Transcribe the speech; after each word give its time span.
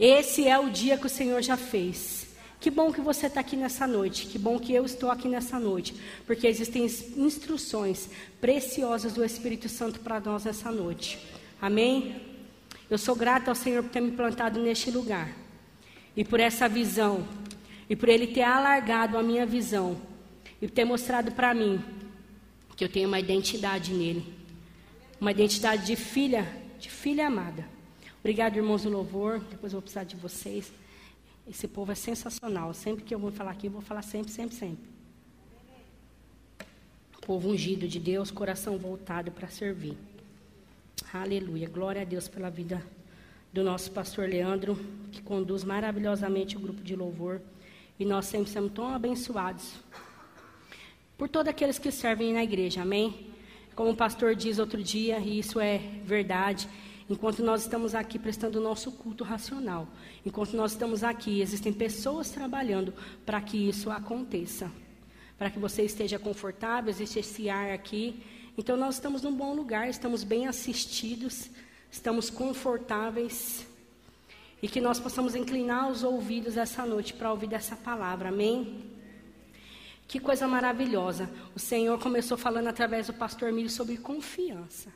Esse 0.00 0.48
é 0.48 0.58
o 0.58 0.70
dia 0.70 0.96
que 0.96 1.04
o 1.04 1.10
Senhor 1.10 1.42
já 1.42 1.58
fez. 1.58 2.26
Que 2.58 2.70
bom 2.70 2.90
que 2.90 3.02
você 3.02 3.26
está 3.26 3.40
aqui 3.40 3.54
nessa 3.54 3.86
noite. 3.86 4.26
Que 4.26 4.38
bom 4.38 4.58
que 4.58 4.72
eu 4.72 4.86
estou 4.86 5.10
aqui 5.10 5.28
nessa 5.28 5.58
noite. 5.58 5.94
Porque 6.26 6.46
existem 6.46 6.86
instruções 7.18 8.08
preciosas 8.40 9.12
do 9.12 9.22
Espírito 9.22 9.68
Santo 9.68 10.00
para 10.00 10.18
nós 10.18 10.46
nessa 10.46 10.72
noite. 10.72 11.18
Amém? 11.60 12.16
Eu 12.88 12.96
sou 12.96 13.14
grata 13.14 13.50
ao 13.50 13.54
Senhor 13.54 13.82
por 13.82 13.90
ter 13.90 14.00
me 14.00 14.12
plantado 14.12 14.58
neste 14.58 14.90
lugar. 14.90 15.30
E 16.16 16.24
por 16.24 16.40
essa 16.40 16.66
visão. 16.66 17.28
E 17.88 17.94
por 17.94 18.08
Ele 18.08 18.26
ter 18.26 18.42
alargado 18.42 19.18
a 19.18 19.22
minha 19.22 19.44
visão. 19.44 20.00
E 20.62 20.66
ter 20.66 20.86
mostrado 20.86 21.32
para 21.32 21.52
mim 21.52 21.78
que 22.74 22.82
eu 22.82 22.88
tenho 22.88 23.06
uma 23.06 23.20
identidade 23.20 23.92
nele. 23.92 24.24
Uma 25.20 25.30
identidade 25.30 25.84
de 25.84 25.94
filha, 25.94 26.50
de 26.78 26.88
filha 26.88 27.26
amada. 27.26 27.79
Obrigado, 28.20 28.56
irmãos 28.56 28.82
do 28.82 28.90
louvor. 28.90 29.40
Depois 29.50 29.72
eu 29.72 29.78
vou 29.78 29.82
precisar 29.82 30.04
de 30.04 30.14
vocês. 30.14 30.70
Esse 31.48 31.66
povo 31.66 31.90
é 31.90 31.94
sensacional. 31.94 32.74
Sempre 32.74 33.02
que 33.02 33.14
eu 33.14 33.18
vou 33.18 33.32
falar 33.32 33.52
aqui, 33.52 33.66
eu 33.66 33.70
vou 33.70 33.80
falar 33.80 34.02
sempre, 34.02 34.30
sempre, 34.30 34.54
sempre. 34.54 34.84
Povo 37.22 37.48
ungido 37.48 37.88
de 37.88 37.98
Deus, 37.98 38.30
coração 38.30 38.76
voltado 38.76 39.30
para 39.30 39.48
servir. 39.48 39.96
Aleluia. 41.14 41.68
Glória 41.68 42.02
a 42.02 42.04
Deus 42.04 42.28
pela 42.28 42.50
vida 42.50 42.86
do 43.52 43.64
nosso 43.64 43.90
pastor 43.90 44.28
Leandro, 44.28 44.78
que 45.10 45.22
conduz 45.22 45.64
maravilhosamente 45.64 46.58
o 46.58 46.60
grupo 46.60 46.82
de 46.82 46.94
louvor. 46.94 47.40
E 47.98 48.04
nós 48.04 48.26
sempre 48.26 48.50
somos 48.50 48.72
tão 48.72 48.88
abençoados 48.88 49.74
por 51.16 51.28
todos 51.28 51.48
aqueles 51.48 51.78
que 51.78 51.90
servem 51.90 52.34
na 52.34 52.44
igreja. 52.44 52.82
Amém? 52.82 53.28
Como 53.74 53.90
o 53.90 53.96
pastor 53.96 54.34
diz 54.34 54.58
outro 54.58 54.82
dia, 54.82 55.18
e 55.18 55.38
isso 55.38 55.58
é 55.58 55.78
verdade. 56.04 56.68
Enquanto 57.10 57.42
nós 57.42 57.62
estamos 57.62 57.92
aqui 57.92 58.20
prestando 58.20 58.60
o 58.60 58.62
nosso 58.62 58.92
culto 58.92 59.24
racional, 59.24 59.88
enquanto 60.24 60.52
nós 60.52 60.70
estamos 60.70 61.02
aqui, 61.02 61.40
existem 61.40 61.72
pessoas 61.72 62.30
trabalhando 62.30 62.94
para 63.26 63.40
que 63.40 63.68
isso 63.68 63.90
aconteça. 63.90 64.70
Para 65.36 65.50
que 65.50 65.58
você 65.58 65.82
esteja 65.82 66.20
confortável, 66.20 66.88
existe 66.88 67.18
esse 67.18 67.50
ar 67.50 67.72
aqui. 67.72 68.22
Então 68.56 68.76
nós 68.76 68.94
estamos 68.94 69.22
num 69.22 69.34
bom 69.34 69.52
lugar, 69.52 69.88
estamos 69.88 70.22
bem 70.22 70.46
assistidos, 70.46 71.50
estamos 71.90 72.30
confortáveis. 72.30 73.66
E 74.62 74.68
que 74.68 74.80
nós 74.80 75.00
possamos 75.00 75.34
inclinar 75.34 75.90
os 75.90 76.04
ouvidos 76.04 76.56
essa 76.56 76.86
noite 76.86 77.12
para 77.12 77.32
ouvir 77.32 77.48
dessa 77.48 77.74
palavra, 77.74 78.28
amém? 78.28 78.84
Que 80.06 80.20
coisa 80.20 80.46
maravilhosa. 80.46 81.28
O 81.56 81.58
Senhor 81.58 81.98
começou 81.98 82.38
falando 82.38 82.68
através 82.68 83.08
do 83.08 83.14
pastor 83.14 83.50
Milho 83.50 83.70
sobre 83.70 83.96
confiança. 83.96 84.92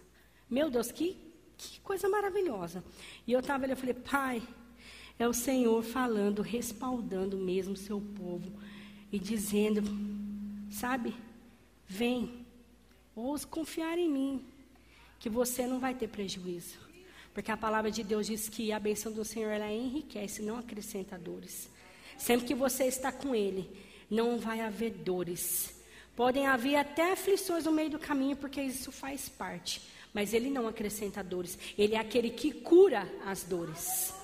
Meu 0.48 0.70
Deus, 0.70 0.92
que 0.92 1.23
que 1.68 1.80
coisa 1.80 2.08
maravilhosa. 2.08 2.84
E 3.26 3.32
eu 3.32 3.40
estava 3.40 3.64
ali, 3.64 3.72
eu 3.72 3.76
falei, 3.76 3.94
pai, 3.94 4.42
é 5.18 5.28
o 5.28 5.32
Senhor 5.32 5.82
falando, 5.82 6.42
respaldando 6.42 7.36
mesmo 7.36 7.74
o 7.74 7.76
seu 7.76 8.00
povo 8.00 8.52
e 9.12 9.18
dizendo, 9.18 9.82
sabe, 10.70 11.14
vem, 11.86 12.44
ouse 13.14 13.46
confiar 13.46 13.96
em 13.98 14.08
mim, 14.08 14.44
que 15.20 15.28
você 15.28 15.66
não 15.66 15.78
vai 15.78 15.94
ter 15.94 16.08
prejuízo. 16.08 16.78
Porque 17.32 17.50
a 17.50 17.56
palavra 17.56 17.90
de 17.90 18.02
Deus 18.02 18.26
diz 18.26 18.48
que 18.48 18.72
a 18.72 18.78
bênção 18.78 19.12
do 19.12 19.24
Senhor 19.24 19.50
ela 19.50 19.70
enriquece, 19.72 20.42
não 20.42 20.58
acrescenta 20.58 21.18
dores. 21.18 21.68
Sempre 22.16 22.46
que 22.46 22.54
você 22.54 22.84
está 22.84 23.10
com 23.10 23.34
Ele, 23.34 23.68
não 24.08 24.38
vai 24.38 24.60
haver 24.60 24.90
dores. 24.90 25.74
Podem 26.14 26.46
haver 26.46 26.76
até 26.76 27.12
aflições 27.12 27.64
no 27.64 27.72
meio 27.72 27.90
do 27.90 27.98
caminho, 27.98 28.36
porque 28.36 28.62
isso 28.62 28.92
faz 28.92 29.28
parte 29.28 29.93
mas 30.14 30.32
ele 30.32 30.48
não 30.48 30.68
acrescenta 30.68 31.24
dores. 31.24 31.58
Ele 31.76 31.96
é 31.96 31.98
aquele 31.98 32.30
que 32.30 32.52
cura 32.52 33.12
as 33.26 33.42
dores. 33.42 34.14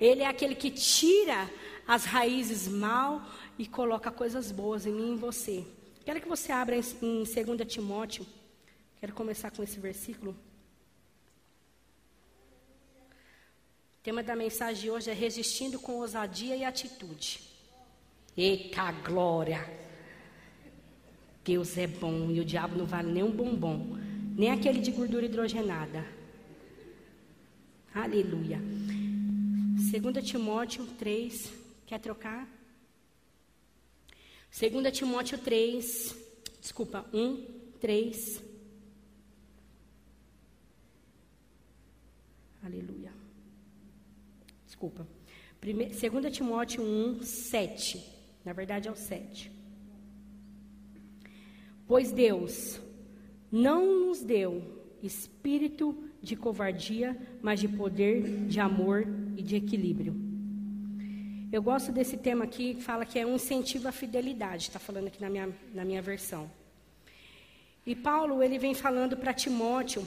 Ele 0.00 0.22
é 0.22 0.26
aquele 0.26 0.54
que 0.54 0.70
tira 0.70 1.50
as 1.86 2.04
raízes 2.04 2.68
mal 2.68 3.20
e 3.58 3.66
coloca 3.66 4.12
coisas 4.12 4.52
boas 4.52 4.86
em 4.86 4.92
mim 4.92 5.08
e 5.08 5.10
em 5.10 5.16
você. 5.16 5.66
Quero 6.04 6.20
que 6.20 6.28
você 6.28 6.52
abra 6.52 6.76
em, 6.76 6.82
em 7.02 7.24
2 7.24 7.34
Timóteo. 7.66 8.24
Quero 9.00 9.12
começar 9.12 9.50
com 9.50 9.64
esse 9.64 9.80
versículo. 9.80 10.36
O 13.98 14.02
tema 14.02 14.22
da 14.22 14.36
mensagem 14.36 14.82
de 14.82 14.90
hoje 14.90 15.10
é 15.10 15.14
resistindo 15.14 15.78
com 15.78 15.96
ousadia 15.96 16.56
e 16.56 16.64
atitude. 16.64 17.40
Eita 18.36 18.92
glória! 18.92 19.68
Deus 21.44 21.76
é 21.76 21.88
bom 21.88 22.30
e 22.30 22.38
o 22.38 22.44
diabo 22.44 22.78
não 22.78 22.86
vale 22.86 23.10
nem 23.10 23.24
um 23.24 23.30
bombom 23.30 23.98
nem 24.36 24.50
aquele 24.50 24.80
de 24.80 24.90
gordura 24.90 25.26
hidrogenada. 25.26 26.04
Aleluia. 27.94 28.58
2 28.60 30.24
Timóteo 30.24 30.86
3, 30.98 31.52
quer 31.86 31.98
trocar? 31.98 32.48
2 34.50 34.92
Timóteo 34.96 35.38
3, 35.38 36.16
desculpa, 36.60 37.06
1, 37.12 37.46
3. 37.80 38.42
Aleluia. 42.62 43.12
Desculpa. 44.64 45.06
2 45.60 46.32
Timóteo 46.32 46.82
1, 46.82 47.22
7. 47.22 48.02
Na 48.44 48.52
verdade 48.52 48.88
é 48.88 48.90
o 48.90 48.96
7. 48.96 49.50
Pois 51.86 52.10
Deus 52.12 52.80
não 53.52 54.06
nos 54.06 54.22
deu 54.22 54.80
espírito 55.02 55.94
de 56.22 56.34
covardia, 56.34 57.14
mas 57.42 57.60
de 57.60 57.68
poder, 57.68 58.46
de 58.46 58.58
amor 58.58 59.06
e 59.36 59.42
de 59.42 59.56
equilíbrio. 59.56 60.16
Eu 61.52 61.62
gosto 61.62 61.92
desse 61.92 62.16
tema 62.16 62.44
aqui, 62.44 62.74
que 62.74 62.82
fala 62.82 63.04
que 63.04 63.18
é 63.18 63.26
um 63.26 63.34
incentivo 63.34 63.86
à 63.86 63.92
fidelidade, 63.92 64.68
está 64.68 64.78
falando 64.78 65.08
aqui 65.08 65.20
na 65.20 65.28
minha, 65.28 65.50
na 65.74 65.84
minha 65.84 66.00
versão. 66.00 66.50
E 67.84 67.94
Paulo, 67.94 68.42
ele 68.42 68.58
vem 68.58 68.72
falando 68.72 69.18
para 69.18 69.34
Timóteo, 69.34 70.06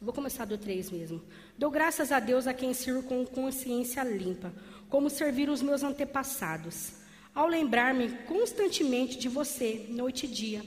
vou 0.00 0.14
começar 0.14 0.44
do 0.44 0.56
3 0.56 0.90
mesmo. 0.90 1.20
Dou 1.58 1.70
graças 1.70 2.12
a 2.12 2.20
Deus 2.20 2.46
a 2.46 2.54
quem 2.54 2.72
sirvo 2.72 3.02
com 3.02 3.26
consciência 3.26 4.04
limpa, 4.04 4.52
como 4.88 5.10
servir 5.10 5.48
os 5.48 5.62
meus 5.62 5.82
antepassados, 5.82 6.92
ao 7.34 7.48
lembrar-me 7.48 8.10
constantemente 8.28 9.18
de 9.18 9.28
você, 9.28 9.86
noite 9.88 10.26
e 10.26 10.28
dia 10.28 10.62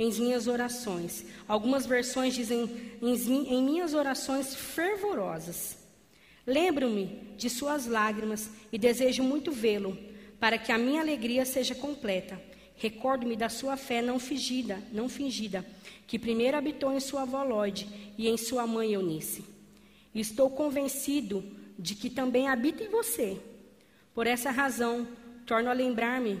em 0.00 0.10
minhas 0.14 0.46
orações. 0.46 1.26
Algumas 1.46 1.84
versões 1.84 2.32
dizem 2.34 2.70
em, 3.02 3.62
minhas 3.62 3.92
orações 3.92 4.54
fervorosas. 4.54 5.76
Lembro-me 6.46 7.34
de 7.36 7.50
suas 7.50 7.86
lágrimas 7.86 8.48
e 8.72 8.78
desejo 8.78 9.22
muito 9.22 9.52
vê-lo, 9.52 9.96
para 10.40 10.56
que 10.56 10.72
a 10.72 10.78
minha 10.78 11.02
alegria 11.02 11.44
seja 11.44 11.74
completa. 11.74 12.40
Recordo-me 12.76 13.36
da 13.36 13.50
sua 13.50 13.76
fé 13.76 14.00
não 14.00 14.18
fingida, 14.18 14.82
não 14.90 15.06
fingida, 15.06 15.66
que 16.06 16.18
primeiro 16.18 16.56
habitou 16.56 16.94
em 16.94 17.00
sua 17.00 17.22
avó 17.22 17.42
Lloyd 17.42 17.86
e 18.16 18.26
em 18.26 18.38
sua 18.38 18.66
mãe 18.66 18.94
Eunice. 18.94 19.44
E 20.14 20.20
estou 20.20 20.48
convencido 20.48 21.44
de 21.78 21.94
que 21.94 22.08
também 22.08 22.48
habita 22.48 22.82
em 22.82 22.88
você. 22.88 23.36
Por 24.14 24.26
essa 24.26 24.50
razão, 24.50 25.06
torno 25.44 25.68
a 25.68 25.74
lembrar-me 25.74 26.38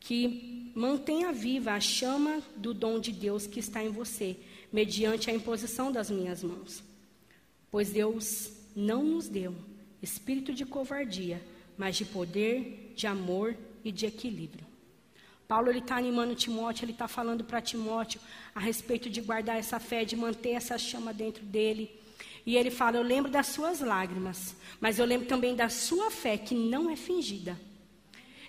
que 0.00 0.55
mantenha 0.76 1.32
viva 1.32 1.72
a 1.72 1.80
chama 1.80 2.42
do 2.54 2.74
dom 2.74 3.00
de 3.00 3.10
Deus 3.10 3.46
que 3.46 3.58
está 3.58 3.82
em 3.82 3.88
você, 3.88 4.36
mediante 4.70 5.30
a 5.30 5.32
imposição 5.32 5.90
das 5.90 6.10
minhas 6.10 6.42
mãos. 6.42 6.84
Pois 7.70 7.90
Deus 7.90 8.52
não 8.76 9.02
nos 9.02 9.26
deu 9.26 9.54
espírito 10.02 10.52
de 10.52 10.66
covardia, 10.66 11.42
mas 11.78 11.96
de 11.96 12.04
poder, 12.04 12.92
de 12.94 13.06
amor 13.06 13.56
e 13.82 13.90
de 13.90 14.04
equilíbrio. 14.04 14.66
Paulo 15.48 15.70
ele 15.70 15.78
está 15.78 15.96
animando 15.96 16.34
Timóteo, 16.34 16.84
ele 16.84 16.92
está 16.92 17.08
falando 17.08 17.42
para 17.42 17.62
Timóteo 17.62 18.20
a 18.54 18.60
respeito 18.60 19.08
de 19.08 19.22
guardar 19.22 19.56
essa 19.56 19.80
fé, 19.80 20.04
de 20.04 20.14
manter 20.14 20.50
essa 20.50 20.76
chama 20.76 21.14
dentro 21.14 21.42
dele. 21.42 21.90
E 22.44 22.54
ele 22.54 22.70
fala: 22.70 22.98
Eu 22.98 23.02
lembro 23.02 23.30
das 23.30 23.46
suas 23.46 23.80
lágrimas, 23.80 24.54
mas 24.78 24.98
eu 24.98 25.06
lembro 25.06 25.26
também 25.26 25.56
da 25.56 25.70
sua 25.70 26.10
fé, 26.10 26.36
que 26.36 26.54
não 26.54 26.90
é 26.90 26.96
fingida. 26.96 27.58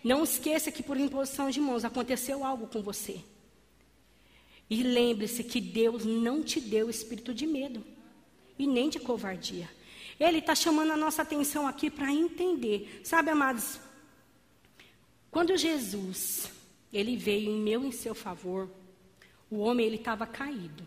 Não 0.04 0.24
esqueça 0.24 0.72
que 0.72 0.84
por 0.84 0.98
imposição 0.98 1.50
de 1.50 1.60
mãos 1.60 1.84
aconteceu 1.84 2.44
algo 2.44 2.68
com 2.68 2.82
você. 2.82 3.22
E 4.70 4.84
lembre-se 4.84 5.44
que 5.44 5.62
Deus 5.62 6.06
não 6.06 6.44
te 6.44 6.60
deu 6.60 6.90
espírito 6.90 7.34
de 7.34 7.48
medo 7.48 7.84
e 8.60 8.68
nem 8.68 8.90
de 8.90 9.00
covardia. 9.00 9.70
Ele 10.20 10.40
está 10.40 10.56
chamando 10.56 10.92
a 10.92 10.98
nossa 10.98 11.22
atenção 11.22 11.68
aqui 11.68 11.90
para 11.90 12.12
entender. 12.12 13.02
Sabe, 13.04 13.30
amados, 13.30 13.80
quando 15.30 15.56
Jesus 15.56 16.52
ele 16.92 17.16
veio 17.16 17.52
em 17.52 17.60
meu 17.60 17.84
e 17.84 17.88
em 17.88 17.92
seu 17.92 18.16
favor, 18.16 18.70
o 19.50 19.60
homem 19.60 19.86
ele 19.86 19.98
estava 19.98 20.26
caído. 20.26 20.84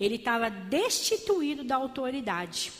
Ele 0.00 0.16
estava 0.16 0.50
destituído 0.50 1.62
da 1.62 1.76
autoridade. 1.76 2.72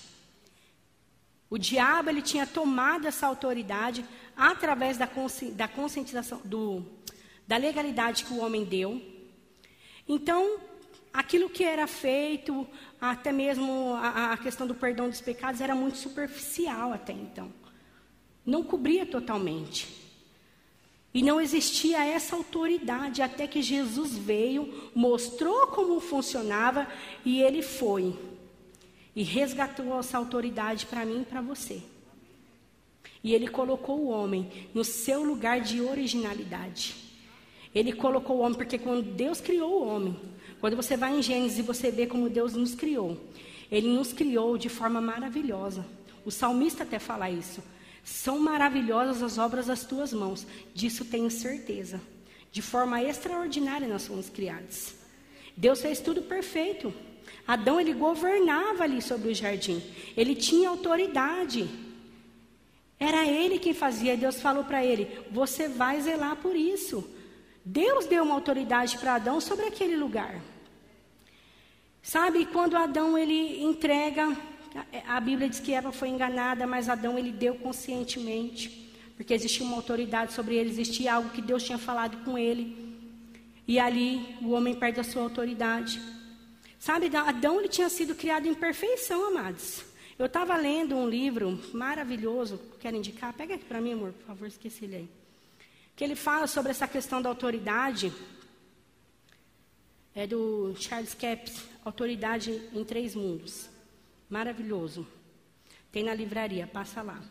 O 1.52 1.58
diabo 1.58 2.08
ele 2.08 2.22
tinha 2.22 2.46
tomado 2.46 3.06
essa 3.06 3.26
autoridade 3.26 4.02
através 4.34 4.96
da, 4.96 5.06
consci, 5.06 5.50
da 5.50 5.68
conscientização, 5.68 6.40
do, 6.42 6.82
da 7.46 7.58
legalidade 7.58 8.24
que 8.24 8.32
o 8.32 8.38
homem 8.38 8.64
deu. 8.64 9.02
Então, 10.08 10.58
aquilo 11.12 11.50
que 11.50 11.62
era 11.62 11.86
feito, 11.86 12.66
até 12.98 13.32
mesmo 13.32 13.92
a, 13.96 14.32
a 14.32 14.36
questão 14.38 14.66
do 14.66 14.74
perdão 14.74 15.10
dos 15.10 15.20
pecados, 15.20 15.60
era 15.60 15.74
muito 15.74 15.98
superficial 15.98 16.90
até 16.90 17.12
então. 17.12 17.52
Não 18.46 18.64
cobria 18.64 19.04
totalmente. 19.04 19.94
E 21.12 21.22
não 21.22 21.38
existia 21.38 22.02
essa 22.02 22.34
autoridade 22.34 23.20
até 23.20 23.46
que 23.46 23.60
Jesus 23.60 24.16
veio, 24.16 24.90
mostrou 24.94 25.66
como 25.66 26.00
funcionava 26.00 26.88
e 27.26 27.42
ele 27.42 27.60
foi. 27.60 28.31
E 29.14 29.22
resgatou 29.22 29.98
essa 29.98 30.16
autoridade 30.16 30.86
para 30.86 31.04
mim 31.04 31.22
e 31.22 31.24
para 31.24 31.40
você. 31.40 31.82
E 33.22 33.34
ele 33.34 33.48
colocou 33.48 34.00
o 34.00 34.08
homem 34.08 34.50
no 34.74 34.84
seu 34.84 35.22
lugar 35.22 35.60
de 35.60 35.80
originalidade. 35.80 36.94
Ele 37.74 37.92
colocou 37.92 38.38
o 38.38 38.40
homem, 38.40 38.56
porque 38.56 38.78
quando 38.78 39.02
Deus 39.02 39.40
criou 39.40 39.82
o 39.82 39.86
homem, 39.86 40.18
quando 40.60 40.76
você 40.76 40.96
vai 40.96 41.16
em 41.16 41.22
Gênesis 41.22 41.58
e 41.58 41.62
você 41.62 41.90
vê 41.90 42.06
como 42.06 42.28
Deus 42.28 42.54
nos 42.54 42.74
criou, 42.74 43.18
ele 43.70 43.88
nos 43.88 44.12
criou 44.12 44.58
de 44.58 44.68
forma 44.68 45.00
maravilhosa. 45.00 45.86
O 46.24 46.30
salmista 46.30 46.82
até 46.82 46.98
fala 46.98 47.30
isso. 47.30 47.62
São 48.04 48.38
maravilhosas 48.38 49.22
as 49.22 49.38
obras 49.38 49.66
das 49.66 49.84
tuas 49.84 50.12
mãos, 50.12 50.46
disso 50.74 51.04
tenho 51.04 51.30
certeza. 51.30 52.00
De 52.50 52.60
forma 52.60 53.02
extraordinária 53.02 53.88
nós 53.88 54.06
fomos 54.06 54.28
criados. 54.28 54.94
Deus 55.56 55.80
fez 55.80 56.00
tudo 56.00 56.22
perfeito. 56.22 56.92
Adão 57.46 57.80
ele 57.80 57.92
governava 57.92 58.84
ali 58.84 59.02
sobre 59.02 59.30
o 59.30 59.34
jardim. 59.34 59.82
Ele 60.16 60.34
tinha 60.34 60.68
autoridade. 60.68 61.68
Era 62.98 63.26
ele 63.26 63.58
quem 63.58 63.74
fazia. 63.74 64.16
Deus 64.16 64.40
falou 64.40 64.64
para 64.64 64.84
ele: 64.84 65.08
"Você 65.30 65.68
vai 65.68 66.00
zelar 66.00 66.36
por 66.36 66.54
isso". 66.54 67.08
Deus 67.64 68.06
deu 68.06 68.24
uma 68.24 68.34
autoridade 68.34 68.98
para 68.98 69.14
Adão 69.14 69.40
sobre 69.40 69.66
aquele 69.66 69.96
lugar. 69.96 70.40
Sabe, 72.02 72.46
quando 72.46 72.76
Adão 72.76 73.16
ele 73.16 73.62
entrega 73.62 74.36
a 75.06 75.20
Bíblia 75.20 75.48
diz 75.48 75.60
que 75.60 75.72
Eva 75.72 75.92
foi 75.92 76.08
enganada, 76.08 76.66
mas 76.66 76.88
Adão 76.88 77.18
ele 77.18 77.30
deu 77.30 77.54
conscientemente, 77.56 78.90
porque 79.16 79.34
existia 79.34 79.66
uma 79.66 79.76
autoridade 79.76 80.32
sobre 80.32 80.54
ele, 80.56 80.70
existia 80.70 81.14
algo 81.14 81.30
que 81.30 81.42
Deus 81.42 81.62
tinha 81.62 81.78
falado 81.78 82.24
com 82.24 82.38
ele. 82.38 82.90
E 83.68 83.78
ali 83.78 84.36
o 84.40 84.50
homem 84.50 84.74
perde 84.74 85.00
a 85.00 85.04
sua 85.04 85.22
autoridade. 85.22 86.00
Sabe, 86.82 87.16
Adão 87.16 87.60
ele 87.60 87.68
tinha 87.68 87.88
sido 87.88 88.12
criado 88.12 88.48
em 88.48 88.54
perfeição, 88.54 89.28
amados. 89.28 89.84
Eu 90.18 90.26
estava 90.26 90.56
lendo 90.56 90.96
um 90.96 91.08
livro 91.08 91.56
maravilhoso, 91.72 92.60
quero 92.80 92.96
indicar, 92.96 93.32
pega 93.34 93.54
aqui 93.54 93.64
para 93.64 93.80
mim, 93.80 93.92
amor, 93.92 94.12
por 94.12 94.26
favor, 94.26 94.48
esqueci 94.48 94.86
ele 94.86 94.96
aí. 94.96 95.08
Que 95.94 96.02
ele 96.02 96.16
fala 96.16 96.48
sobre 96.48 96.72
essa 96.72 96.88
questão 96.88 97.22
da 97.22 97.28
autoridade. 97.28 98.12
É 100.12 100.26
do 100.26 100.74
Charles 100.76 101.14
Capps, 101.14 101.68
Autoridade 101.84 102.50
em 102.72 102.84
Três 102.84 103.14
Mundos. 103.14 103.70
Maravilhoso. 104.28 105.06
Tem 105.92 106.02
na 106.02 106.12
livraria, 106.12 106.66
passa 106.66 107.00
lá. 107.00 107.22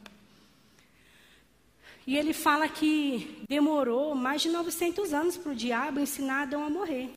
E 2.07 2.17
ele 2.17 2.31
fala 2.31 2.69
que 2.69 3.43
demorou 3.49 4.15
mais 4.15 4.41
de 4.41 4.47
900 4.47 5.13
anos 5.13 5.35
para 5.35 5.51
o 5.51 5.55
diabo 5.55 5.99
ensinar 5.99 6.43
Adão 6.43 6.63
a 6.63 6.69
morrer. 6.69 7.11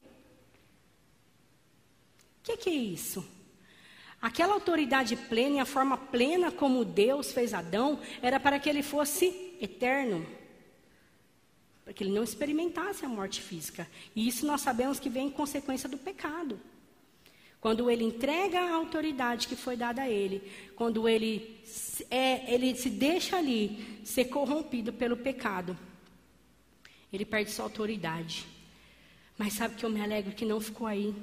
O 2.45 2.47
que, 2.47 2.59
que 2.59 2.69
é 2.69 2.75
isso? 2.75 3.27
Aquela 4.21 4.53
autoridade 4.53 5.17
plena 5.17 5.57
e 5.57 5.61
a 5.61 5.65
forma 5.65 5.97
plena 5.97 6.53
como 6.53 6.85
Deus 6.85 7.33
fez 7.33 7.55
Adão 7.55 7.99
era 8.21 8.39
para 8.39 8.59
que 8.59 8.69
ele 8.69 8.83
fosse 8.83 9.57
eterno. 9.63 10.27
Para 11.83 11.95
que 11.95 12.05
ele 12.05 12.13
não 12.13 12.23
experimentasse 12.23 13.03
a 13.03 13.09
morte 13.09 13.41
física. 13.41 13.89
E 14.15 14.29
isso 14.29 14.45
nós 14.45 14.61
sabemos 14.61 15.01
que 15.01 15.09
vem 15.09 15.29
em 15.29 15.31
consequência 15.31 15.89
do 15.89 15.97
pecado. 15.97 16.61
Quando 17.63 17.91
ele 17.91 18.05
entrega 18.05 18.61
a 18.61 18.75
autoridade 18.75 19.49
que 19.49 19.57
foi 19.57 19.75
dada 19.75 20.03
a 20.03 20.11
ele, 20.11 20.43
quando 20.77 21.09
ele, 21.09 21.59
é, 22.11 22.53
ele 22.53 22.75
se 22.75 22.91
deixa 22.91 23.39
ali 23.39 24.03
ser 24.05 24.27
corrompido 24.27 24.93
pelo 24.93 25.17
pecado, 25.17 25.79
ele 27.11 27.25
perde 27.25 27.51
sua 27.51 27.65
autoridade. 27.65 28.47
Mas 29.39 29.55
sabe 29.55 29.77
que 29.77 29.85
eu 29.87 29.89
me 29.89 30.03
alegro 30.03 30.35
que 30.35 30.45
não 30.45 30.61
ficou 30.61 30.87
aí. 30.87 31.15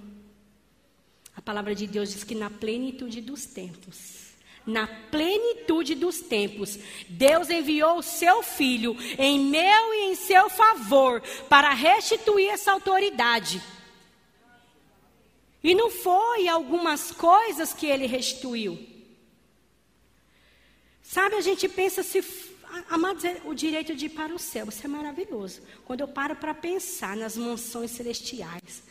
A 1.41 1.43
palavra 1.43 1.73
de 1.73 1.87
Deus 1.87 2.11
diz 2.11 2.23
que 2.23 2.35
na 2.35 2.51
plenitude 2.51 3.19
dos 3.19 3.47
tempos, 3.47 4.27
na 4.63 4.85
plenitude 4.85 5.95
dos 5.95 6.19
tempos, 6.19 6.77
Deus 7.09 7.49
enviou 7.49 7.97
o 7.97 8.03
seu 8.03 8.43
filho 8.43 8.95
em 9.17 9.39
meu 9.39 9.93
e 9.93 10.11
em 10.11 10.15
seu 10.15 10.51
favor 10.51 11.19
para 11.49 11.73
restituir 11.73 12.49
essa 12.49 12.71
autoridade. 12.71 13.59
E 15.63 15.73
não 15.73 15.89
foi 15.89 16.47
algumas 16.47 17.11
coisas 17.11 17.73
que 17.73 17.87
ele 17.87 18.05
restituiu. 18.05 18.79
Sabe, 21.01 21.35
a 21.35 21.41
gente 21.41 21.67
pensa 21.67 22.03
se. 22.03 22.23
Amados, 22.87 23.25
é 23.25 23.41
o 23.45 23.53
direito 23.55 23.95
de 23.95 24.05
ir 24.05 24.09
para 24.09 24.33
o 24.33 24.39
céu, 24.39 24.69
isso 24.69 24.85
é 24.85 24.87
maravilhoso. 24.87 25.61
Quando 25.85 26.01
eu 26.01 26.07
paro 26.07 26.35
para 26.35 26.53
pensar 26.53 27.17
nas 27.17 27.35
mansões 27.35 27.91
celestiais, 27.91 28.83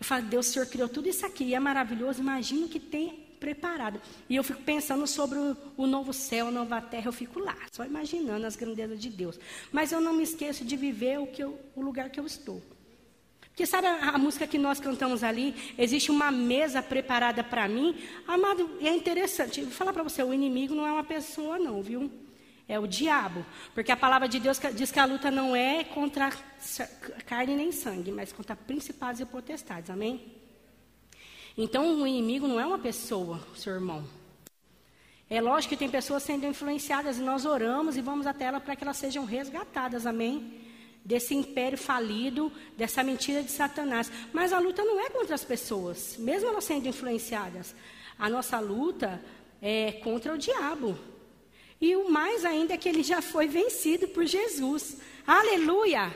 eu 0.00 0.06
falo, 0.06 0.22
Deus, 0.24 0.48
o 0.48 0.52
Senhor 0.52 0.66
criou 0.66 0.88
tudo 0.88 1.08
isso 1.08 1.26
aqui, 1.26 1.44
e 1.44 1.54
é 1.54 1.60
maravilhoso, 1.60 2.20
imagino 2.20 2.68
que 2.68 2.78
tem 2.78 3.26
preparado. 3.38 4.00
E 4.28 4.36
eu 4.36 4.44
fico 4.44 4.62
pensando 4.62 5.06
sobre 5.06 5.38
o, 5.38 5.56
o 5.76 5.86
novo 5.86 6.12
céu, 6.12 6.48
a 6.48 6.50
nova 6.50 6.80
terra, 6.80 7.06
eu 7.06 7.12
fico 7.12 7.38
lá, 7.38 7.56
só 7.72 7.84
imaginando 7.84 8.46
as 8.46 8.56
grandezas 8.56 9.00
de 9.00 9.08
Deus. 9.08 9.38
Mas 9.72 9.92
eu 9.92 10.00
não 10.00 10.12
me 10.12 10.22
esqueço 10.22 10.64
de 10.64 10.76
viver 10.76 11.18
o, 11.18 11.26
que 11.26 11.42
eu, 11.42 11.58
o 11.74 11.80
lugar 11.80 12.10
que 12.10 12.20
eu 12.20 12.26
estou. 12.26 12.62
Porque 13.40 13.66
sabe 13.66 13.88
a, 13.88 14.10
a, 14.10 14.18
música 14.18 14.46
que 14.46 14.56
nós 14.56 14.78
cantamos 14.78 15.24
ali? 15.24 15.52
Existe 15.76 16.12
uma 16.12 16.30
mesa 16.30 16.80
preparada 16.80 17.42
para 17.42 17.66
mim. 17.66 17.96
Amado, 18.26 18.70
é 18.80 18.94
interessante. 18.94 19.62
Vou 19.62 19.72
falar 19.72 19.92
para 19.92 20.04
você, 20.04 20.22
o 20.22 20.32
inimigo 20.32 20.76
não 20.76 20.86
é 20.86 20.92
uma 20.92 21.02
pessoa, 21.02 21.58
não, 21.58 21.82
viu? 21.82 22.08
É 22.68 22.78
o 22.78 22.86
diabo. 22.86 23.44
Porque 23.74 23.90
a 23.90 23.96
palavra 23.96 24.28
de 24.28 24.38
Deus 24.38 24.60
diz 24.74 24.92
que 24.92 25.00
a 25.00 25.06
luta 25.06 25.30
não 25.30 25.56
é 25.56 25.84
contra 25.84 26.30
carne 27.26 27.56
nem 27.56 27.72
sangue, 27.72 28.12
mas 28.12 28.32
contra 28.32 28.54
principados 28.54 29.20
e 29.20 29.24
potestades. 29.24 29.90
Amém? 29.90 30.34
Então 31.56 32.02
o 32.02 32.06
inimigo 32.06 32.46
não 32.46 32.60
é 32.60 32.66
uma 32.66 32.78
pessoa, 32.78 33.40
seu 33.56 33.72
irmão. 33.74 34.04
É 35.30 35.40
lógico 35.40 35.70
que 35.70 35.78
tem 35.78 35.90
pessoas 35.90 36.22
sendo 36.22 36.46
influenciadas 36.46 37.18
e 37.18 37.22
nós 37.22 37.44
oramos 37.44 37.96
e 37.96 38.00
vamos 38.00 38.26
até 38.26 38.44
ela 38.44 38.60
para 38.60 38.76
que 38.76 38.84
elas 38.84 38.96
sejam 38.96 39.24
resgatadas. 39.24 40.06
Amém? 40.06 40.66
desse 41.08 41.34
império 41.34 41.78
falido, 41.78 42.52
dessa 42.76 43.02
mentira 43.02 43.42
de 43.42 43.50
Satanás. 43.50 44.12
Mas 44.30 44.52
a 44.52 44.58
luta 44.58 44.84
não 44.84 45.00
é 45.00 45.08
contra 45.08 45.34
as 45.34 45.42
pessoas, 45.42 46.18
mesmo 46.18 46.50
elas 46.50 46.64
sendo 46.64 46.86
influenciadas. 46.86 47.74
A 48.18 48.28
nossa 48.28 48.60
luta 48.60 49.18
é 49.62 49.92
contra 49.92 50.34
o 50.34 50.38
diabo. 50.38 50.98
E 51.80 51.94
o 51.94 52.10
mais 52.10 52.44
ainda 52.44 52.74
é 52.74 52.76
que 52.76 52.88
ele 52.88 53.02
já 53.02 53.22
foi 53.22 53.46
vencido 53.46 54.08
por 54.08 54.24
Jesus. 54.26 54.96
Aleluia! 55.26 56.12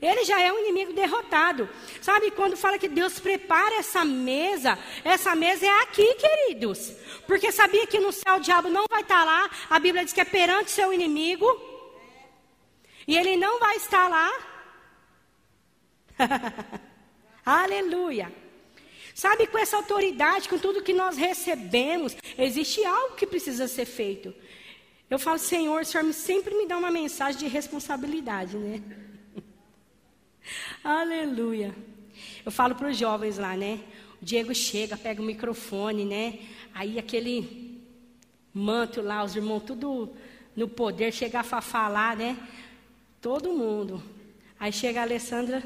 Ele 0.00 0.24
já 0.24 0.40
é 0.40 0.52
um 0.52 0.58
inimigo 0.58 0.92
derrotado. 0.92 1.68
Sabe 2.00 2.32
quando 2.32 2.56
fala 2.56 2.76
que 2.76 2.88
Deus 2.88 3.20
prepara 3.20 3.76
essa 3.76 4.04
mesa? 4.04 4.76
Essa 5.04 5.36
mesa 5.36 5.64
é 5.64 5.82
aqui, 5.82 6.14
queridos. 6.14 6.92
Porque 7.24 7.52
sabia 7.52 7.86
que 7.86 8.00
no 8.00 8.10
céu 8.12 8.36
o 8.36 8.40
diabo 8.40 8.68
não 8.68 8.84
vai 8.90 9.02
estar 9.02 9.24
lá. 9.24 9.48
A 9.70 9.78
Bíblia 9.78 10.04
diz 10.04 10.12
que 10.12 10.20
é 10.20 10.24
perante 10.24 10.72
seu 10.72 10.92
inimigo. 10.92 11.46
E 13.06 13.16
ele 13.16 13.36
não 13.36 13.60
vai 13.60 13.76
estar 13.76 14.08
lá. 14.08 14.30
Aleluia. 17.46 18.32
Sabe, 19.14 19.46
com 19.46 19.58
essa 19.58 19.76
autoridade, 19.76 20.48
com 20.48 20.58
tudo 20.58 20.82
que 20.82 20.92
nós 20.92 21.16
recebemos, 21.16 22.16
existe 22.36 22.84
algo 22.84 23.14
que 23.14 23.26
precisa 23.26 23.68
ser 23.68 23.84
feito. 23.84 24.34
Eu 25.12 25.18
falo, 25.18 25.38
Senhor, 25.38 25.82
o 25.82 25.84
Senhor 25.84 26.10
sempre 26.14 26.54
me 26.54 26.66
dá 26.66 26.78
uma 26.78 26.90
mensagem 26.90 27.38
de 27.38 27.46
responsabilidade, 27.46 28.56
né? 28.56 28.82
Aleluia. 30.82 31.76
Eu 32.46 32.50
falo 32.50 32.74
para 32.74 32.88
os 32.88 32.96
jovens 32.96 33.36
lá, 33.36 33.54
né? 33.54 33.78
O 34.22 34.24
Diego 34.24 34.54
chega, 34.54 34.96
pega 34.96 35.20
o 35.20 35.24
microfone, 35.24 36.06
né? 36.06 36.38
Aí 36.72 36.98
aquele 36.98 37.84
manto 38.54 39.02
lá, 39.02 39.22
os 39.22 39.36
irmãos 39.36 39.64
tudo 39.64 40.14
no 40.56 40.66
poder, 40.66 41.12
chega 41.12 41.40
a 41.40 41.60
falar, 41.60 42.16
né? 42.16 42.34
Todo 43.20 43.52
mundo. 43.52 44.02
Aí 44.58 44.72
chega 44.72 45.00
a 45.00 45.02
Alessandra, 45.02 45.62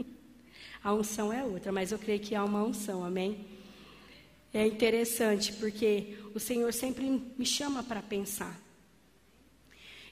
a 0.82 0.94
unção 0.94 1.30
é 1.30 1.44
outra, 1.44 1.70
mas 1.70 1.92
eu 1.92 1.98
creio 1.98 2.20
que 2.20 2.34
há 2.34 2.42
uma 2.42 2.64
unção, 2.64 3.04
amém? 3.04 3.51
É 4.54 4.66
interessante, 4.66 5.52
porque 5.54 6.18
o 6.34 6.40
Senhor 6.40 6.72
sempre 6.72 7.04
me 7.38 7.46
chama 7.46 7.82
para 7.82 8.02
pensar. 8.02 8.60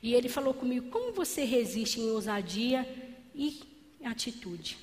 E 0.03 0.15
ele 0.15 0.29
falou 0.29 0.55
comigo: 0.55 0.91
como 0.91 1.13
você 1.13 1.45
resiste 1.45 2.01
em 2.01 2.11
ousadia 2.11 2.89
e 3.35 3.61
atitude? 4.03 4.79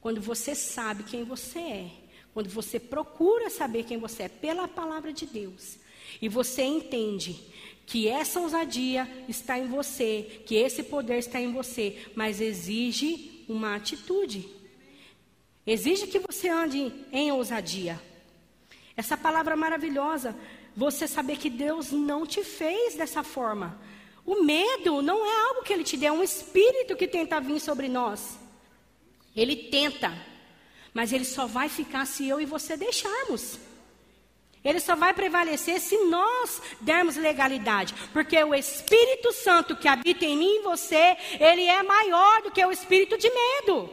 Quando 0.00 0.20
você 0.20 0.54
sabe 0.54 1.04
quem 1.04 1.22
você 1.22 1.58
é, 1.60 1.90
quando 2.34 2.48
você 2.48 2.80
procura 2.80 3.48
saber 3.48 3.84
quem 3.84 3.98
você 3.98 4.24
é 4.24 4.28
pela 4.28 4.66
palavra 4.66 5.12
de 5.12 5.26
Deus, 5.26 5.78
e 6.20 6.28
você 6.28 6.62
entende 6.62 7.40
que 7.86 8.08
essa 8.08 8.40
ousadia 8.40 9.08
está 9.28 9.58
em 9.58 9.68
você, 9.68 10.42
que 10.44 10.56
esse 10.56 10.82
poder 10.82 11.18
está 11.18 11.40
em 11.40 11.52
você, 11.52 12.04
mas 12.16 12.40
exige 12.40 13.44
uma 13.48 13.76
atitude. 13.76 14.48
Exige 15.64 16.08
que 16.08 16.18
você 16.18 16.48
ande 16.48 16.92
em 17.12 17.30
ousadia. 17.30 18.00
Essa 18.96 19.16
palavra 19.16 19.56
maravilhosa, 19.56 20.36
você 20.76 21.06
saber 21.06 21.38
que 21.38 21.48
Deus 21.48 21.90
não 21.90 22.26
te 22.26 22.44
fez 22.44 22.94
dessa 22.94 23.22
forma. 23.22 23.78
O 24.24 24.42
medo 24.42 25.02
não 25.02 25.26
é 25.26 25.48
algo 25.48 25.62
que 25.62 25.72
Ele 25.72 25.84
te 25.84 25.96
deu, 25.96 26.14
é 26.14 26.16
um 26.16 26.22
espírito 26.22 26.96
que 26.96 27.08
tenta 27.08 27.40
vir 27.40 27.60
sobre 27.60 27.88
nós. 27.88 28.38
Ele 29.34 29.56
tenta, 29.56 30.12
mas 30.92 31.12
ele 31.12 31.24
só 31.24 31.46
vai 31.46 31.68
ficar 31.68 32.06
se 32.06 32.28
eu 32.28 32.40
e 32.40 32.44
você 32.44 32.76
deixarmos. 32.76 33.58
Ele 34.64 34.78
só 34.78 34.94
vai 34.94 35.12
prevalecer 35.12 35.80
se 35.80 35.96
nós 36.04 36.62
dermos 36.80 37.16
legalidade, 37.16 37.94
porque 38.12 38.42
o 38.44 38.54
Espírito 38.54 39.32
Santo 39.32 39.74
que 39.74 39.88
habita 39.88 40.24
em 40.24 40.36
mim 40.36 40.56
e 40.58 40.62
você, 40.62 41.16
ele 41.40 41.64
é 41.64 41.82
maior 41.82 42.42
do 42.42 42.50
que 42.50 42.64
o 42.64 42.70
espírito 42.70 43.18
de 43.18 43.28
medo. 43.28 43.90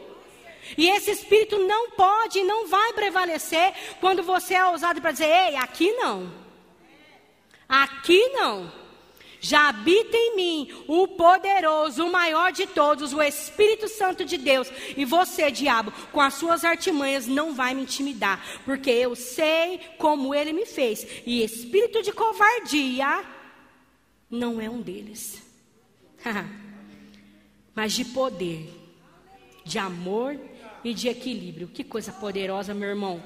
E 0.76 0.88
esse 0.88 1.10
espírito 1.10 1.58
não 1.58 1.90
pode, 1.90 2.42
não 2.42 2.68
vai 2.68 2.92
prevalecer 2.92 3.72
quando 4.00 4.22
você 4.22 4.54
é 4.54 4.66
ousado 4.66 5.00
para 5.00 5.12
dizer: 5.12 5.26
"Ei, 5.26 5.56
aqui 5.56 5.92
não. 5.92 6.32
Aqui 7.68 8.28
não. 8.30 8.80
Já 9.40 9.70
habita 9.70 10.14
em 10.14 10.36
mim 10.36 10.84
o 10.86 11.08
poderoso, 11.08 12.04
o 12.04 12.12
maior 12.12 12.52
de 12.52 12.66
todos, 12.66 13.14
o 13.14 13.22
Espírito 13.22 13.88
Santo 13.88 14.22
de 14.22 14.36
Deus. 14.36 14.70
E 14.94 15.04
você, 15.06 15.50
diabo, 15.50 15.90
com 16.12 16.20
as 16.20 16.34
suas 16.34 16.62
artimanhas, 16.62 17.26
não 17.26 17.54
vai 17.54 17.72
me 17.72 17.82
intimidar, 17.82 18.44
porque 18.66 18.90
eu 18.90 19.16
sei 19.16 19.80
como 19.96 20.34
ele 20.34 20.52
me 20.52 20.66
fez. 20.66 21.06
E 21.24 21.42
espírito 21.42 22.02
de 22.02 22.12
covardia 22.12 23.24
não 24.30 24.60
é 24.60 24.68
um 24.68 24.82
deles, 24.82 25.42
mas 27.74 27.94
de 27.94 28.04
poder, 28.04 28.68
de 29.70 29.78
amor 29.78 30.38
e 30.82 30.92
de 30.92 31.08
equilíbrio. 31.08 31.68
Que 31.68 31.84
coisa 31.84 32.12
poderosa, 32.12 32.74
meu 32.74 32.88
irmão. 32.88 33.22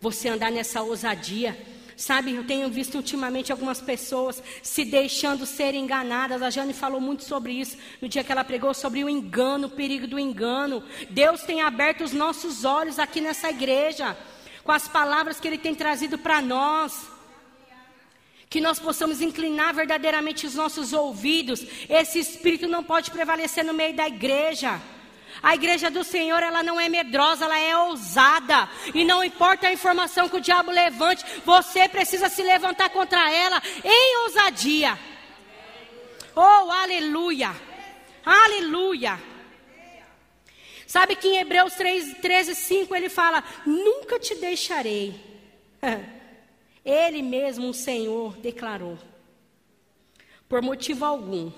Você 0.00 0.28
andar 0.28 0.50
nessa 0.50 0.82
ousadia 0.82 1.56
Sabe, 1.98 2.32
eu 2.32 2.44
tenho 2.44 2.68
visto 2.70 2.94
ultimamente 2.94 3.50
algumas 3.50 3.80
pessoas 3.80 4.40
se 4.62 4.84
deixando 4.84 5.44
ser 5.44 5.74
enganadas. 5.74 6.40
A 6.42 6.48
Jane 6.48 6.72
falou 6.72 7.00
muito 7.00 7.24
sobre 7.24 7.52
isso 7.52 7.76
no 8.00 8.08
dia 8.08 8.22
que 8.22 8.30
ela 8.30 8.44
pregou 8.44 8.72
sobre 8.72 9.02
o 9.02 9.08
engano, 9.08 9.66
o 9.66 9.70
perigo 9.70 10.06
do 10.06 10.16
engano. 10.16 10.80
Deus 11.10 11.42
tem 11.42 11.60
aberto 11.60 12.04
os 12.04 12.12
nossos 12.12 12.64
olhos 12.64 13.00
aqui 13.00 13.20
nessa 13.20 13.50
igreja 13.50 14.16
com 14.62 14.70
as 14.70 14.86
palavras 14.86 15.40
que 15.40 15.48
Ele 15.48 15.58
tem 15.58 15.74
trazido 15.74 16.16
para 16.16 16.40
nós. 16.40 17.04
Que 18.48 18.60
nós 18.60 18.78
possamos 18.78 19.20
inclinar 19.20 19.74
verdadeiramente 19.74 20.46
os 20.46 20.54
nossos 20.54 20.92
ouvidos. 20.92 21.66
Esse 21.88 22.20
espírito 22.20 22.68
não 22.68 22.84
pode 22.84 23.10
prevalecer 23.10 23.64
no 23.64 23.74
meio 23.74 23.96
da 23.96 24.06
igreja. 24.06 24.80
A 25.42 25.54
igreja 25.54 25.90
do 25.90 26.02
Senhor, 26.02 26.42
ela 26.42 26.62
não 26.62 26.80
é 26.80 26.88
medrosa, 26.88 27.44
ela 27.44 27.58
é 27.58 27.76
ousada. 27.76 28.68
E 28.94 29.04
não 29.04 29.22
importa 29.22 29.68
a 29.68 29.72
informação 29.72 30.28
que 30.28 30.36
o 30.36 30.40
diabo 30.40 30.70
levante, 30.70 31.24
você 31.44 31.88
precisa 31.88 32.28
se 32.28 32.42
levantar 32.42 32.90
contra 32.90 33.32
ela 33.32 33.62
em 33.84 34.16
ousadia. 34.24 34.98
Oh, 36.34 36.70
aleluia! 36.70 37.54
Aleluia! 38.24 39.18
Sabe 40.86 41.16
que 41.16 41.28
em 41.28 41.38
Hebreus 41.38 41.74
3, 41.74 42.14
13, 42.20 42.54
5 42.54 42.96
ele 42.96 43.08
fala: 43.08 43.44
Nunca 43.66 44.18
te 44.18 44.34
deixarei. 44.34 45.14
Ele 46.84 47.20
mesmo, 47.20 47.68
o 47.68 47.74
Senhor, 47.74 48.34
declarou: 48.38 48.98
Por 50.48 50.62
motivo 50.62 51.04
algum 51.04 51.52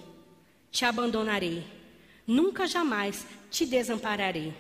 te 0.73 0.85
abandonarei, 0.85 1.65
nunca 2.27 2.67
jamais 2.67 3.25
te 3.51 3.67
desampararei. 3.67 4.55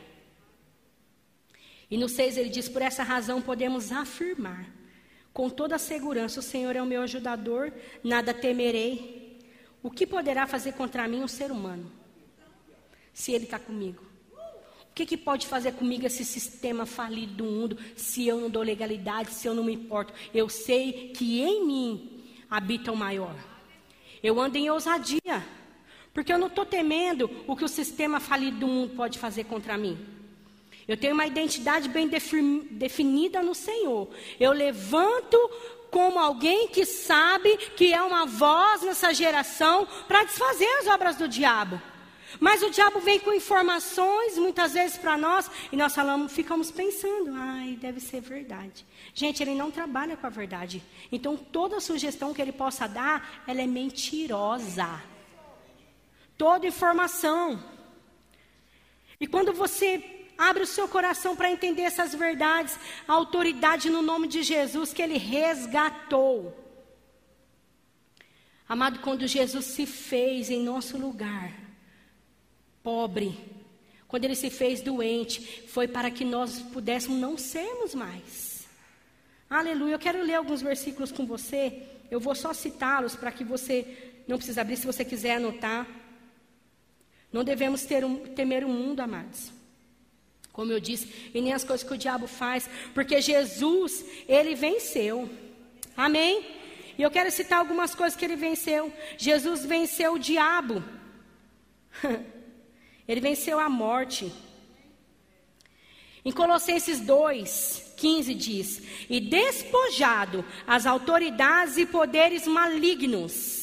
E 1.91 1.97
no 1.97 2.09
6 2.09 2.37
ele 2.37 2.49
diz: 2.49 2.69
Por 2.69 2.83
essa 2.83 3.03
razão 3.03 3.41
podemos 3.41 3.91
afirmar, 3.91 4.67
com 5.33 5.49
toda 5.49 5.77
a 5.77 5.79
segurança: 5.79 6.41
O 6.41 6.43
Senhor 6.43 6.77
é 6.77 6.83
o 6.83 6.87
meu 6.87 7.03
ajudador, 7.03 7.73
nada 8.03 8.35
temerei. 8.35 9.39
O 9.83 9.91
que 9.91 10.07
poderá 10.07 10.47
fazer 10.47 10.73
contra 10.73 11.09
mim 11.09 11.23
um 11.23 11.29
ser 11.29 11.51
humano? 11.51 11.91
Se 13.15 13.33
ele 13.33 13.45
está 13.45 13.59
comigo. 13.59 14.05
O 14.91 14.93
que, 14.95 15.07
que 15.07 15.17
pode 15.17 15.47
fazer 15.47 15.73
comigo 15.73 16.05
esse 16.05 16.25
sistema 16.25 16.85
falido 16.85 17.35
do 17.35 17.45
mundo, 17.45 17.79
se 17.97 18.27
eu 18.27 18.41
não 18.41 18.51
dou 18.51 18.63
legalidade, 18.63 19.31
se 19.31 19.47
eu 19.47 19.55
não 19.55 19.65
me 19.65 19.73
importo? 19.73 20.13
Eu 20.35 20.49
sei 20.49 21.13
que 21.17 21.41
em 21.41 21.65
mim 21.65 22.25
habita 22.51 22.93
o 22.93 22.97
maior. 22.97 23.35
Eu 24.23 24.39
ando 24.39 24.59
em 24.59 24.69
ousadia. 24.69 25.43
Porque 26.13 26.33
eu 26.33 26.39
não 26.39 26.49
estou 26.49 26.67
temendo 26.67 27.31
o 27.47 27.57
que 27.57 27.65
o 27.65 27.69
sistema 27.69 28.19
falido 28.19 28.59
do 28.59 28.67
mundo 28.67 28.97
pode 28.97 29.19
fazer 29.19 29.45
contra 29.45 29.77
mim. 29.77 29.99
Eu 30.89 30.97
tenho 30.97 31.15
uma 31.15 31.27
identidade 31.27 31.89
bem 31.89 32.09
definida 32.09 33.43
no 33.43 33.55
Senhor. 33.55 34.09
Eu 34.41 34.53
levanto 34.53 35.39
como 35.91 36.19
alguém 36.19 36.69
que 36.69 36.85
sabe 36.85 37.57
que 37.77 37.93
é 37.93 38.03
uma 38.03 38.27
voz 38.27 38.83
nessa 38.83 39.15
geração 39.15 39.87
para 40.09 40.25
desfazer 40.25 40.69
as 40.81 40.87
obras 40.89 41.17
do 41.17 41.29
diabo. 41.29 41.81
Mas 42.39 42.63
o 42.63 42.71
diabo 42.71 43.01
vem 43.01 43.19
com 43.19 43.33
informações 43.33 44.39
muitas 44.39 44.73
vezes 44.73 44.97
para 44.97 45.17
nós 45.17 45.51
e 45.73 45.77
nós 45.77 45.95
falamos, 45.95 46.33
ficamos 46.33 46.71
pensando, 46.71 47.33
ai, 47.35 47.77
deve 47.81 48.01
ser 48.01 48.21
verdade. 48.21 48.87
Gente, 49.13 49.43
ele 49.43 49.55
não 49.55 49.71
trabalha 49.71 50.17
com 50.17 50.27
a 50.27 50.31
verdade. 50.31 50.83
Então 51.11 51.37
toda 51.37 51.81
sugestão 51.81 52.33
que 52.33 52.41
ele 52.41 52.53
possa 52.53 52.87
dar, 52.87 53.43
ela 53.47 53.61
é 53.61 53.67
mentirosa 53.67 55.03
toda 56.41 56.67
informação. 56.67 57.63
E 59.21 59.27
quando 59.27 59.53
você 59.53 60.03
abre 60.39 60.63
o 60.63 60.67
seu 60.67 60.89
coração 60.89 61.37
para 61.37 61.51
entender 61.51 61.83
essas 61.83 62.15
verdades, 62.15 62.79
a 63.07 63.13
autoridade 63.13 63.91
no 63.91 64.01
nome 64.01 64.27
de 64.27 64.43
Jesus 64.43 64.91
que 64.95 65.03
ele 65.03 65.19
resgatou. 65.19 66.57
Amado, 68.67 69.01
quando 69.01 69.27
Jesus 69.27 69.67
se 69.67 69.85
fez 69.85 70.49
em 70.49 70.63
nosso 70.63 70.97
lugar, 70.97 71.53
pobre, 72.83 73.39
quando 74.09 74.25
ele 74.25 74.35
se 74.35 74.49
fez 74.49 74.81
doente, 74.81 75.65
foi 75.69 75.87
para 75.87 76.11
que 76.11 76.25
nós 76.25 76.59
pudéssemos 76.59 77.21
não 77.21 77.37
sermos 77.37 77.95
mais. 77.95 78.67
Aleluia. 79.51 79.97
Eu 79.97 79.99
quero 79.99 80.23
ler 80.23 80.37
alguns 80.37 80.63
versículos 80.63 81.13
com 81.13 81.27
você. 81.27 81.83
Eu 82.11 82.19
vou 82.19 82.35
só 82.35 82.55
citá-los 82.55 83.15
para 83.15 83.31
que 83.31 83.45
você 83.45 83.77
não 84.27 84.39
precise 84.39 84.59
abrir, 84.59 84.79
se 84.79 84.87
você 84.87 85.05
quiser 85.05 85.37
anotar. 85.37 86.00
Não 87.33 87.45
devemos 87.45 87.85
ter 87.85 88.05
um, 88.05 88.17
temer 88.17 88.65
o 88.65 88.69
mundo, 88.69 89.01
amados. 89.01 89.53
Como 90.53 90.73
eu 90.73 90.81
disse, 90.81 91.31
e 91.33 91.41
nem 91.41 91.53
as 91.53 91.65
coisas 91.65 91.87
que 91.87 91.95
o 91.95 91.99
diabo 91.99 92.27
faz, 92.27 92.69
porque 92.93 93.21
Jesus, 93.21 94.05
ele 94.29 94.55
venceu. 94.55 95.31
Amém? 95.97 96.45
E 96.99 97.03
eu 97.03 97.11
quero 97.11 97.31
citar 97.31 97.61
algumas 97.61 97.95
coisas 97.95 98.19
que 98.19 98.25
ele 98.25 98.37
venceu. 98.37 98.93
Jesus 99.17 99.65
venceu 99.65 100.15
o 100.15 100.19
diabo. 100.19 100.83
ele 103.07 103.21
venceu 103.21 103.61
a 103.61 103.69
morte. 103.69 104.33
Em 106.25 106.33
Colossenses 106.33 107.01
2, 107.01 107.95
15 107.97 108.35
diz: 108.35 108.83
E 109.09 109.21
despojado 109.21 110.45
as 110.67 110.85
autoridades 110.85 111.79
e 111.79 111.87
poderes 111.87 112.47
malignos 112.47 113.60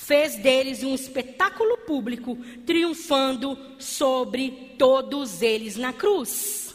fez 0.00 0.36
deles 0.36 0.82
um 0.82 0.94
espetáculo 0.94 1.76
público, 1.78 2.36
triunfando 2.64 3.56
sobre 3.78 4.74
todos 4.78 5.42
eles 5.42 5.76
na 5.76 5.92
cruz. 5.92 6.74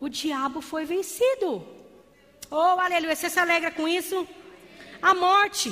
O 0.00 0.08
diabo 0.08 0.62
foi 0.62 0.86
vencido. 0.86 1.64
Oh, 2.50 2.80
aleluia. 2.80 3.14
Você 3.14 3.28
se 3.28 3.38
alegra 3.38 3.70
com 3.70 3.86
isso? 3.86 4.26
A 5.00 5.14
morte. 5.14 5.70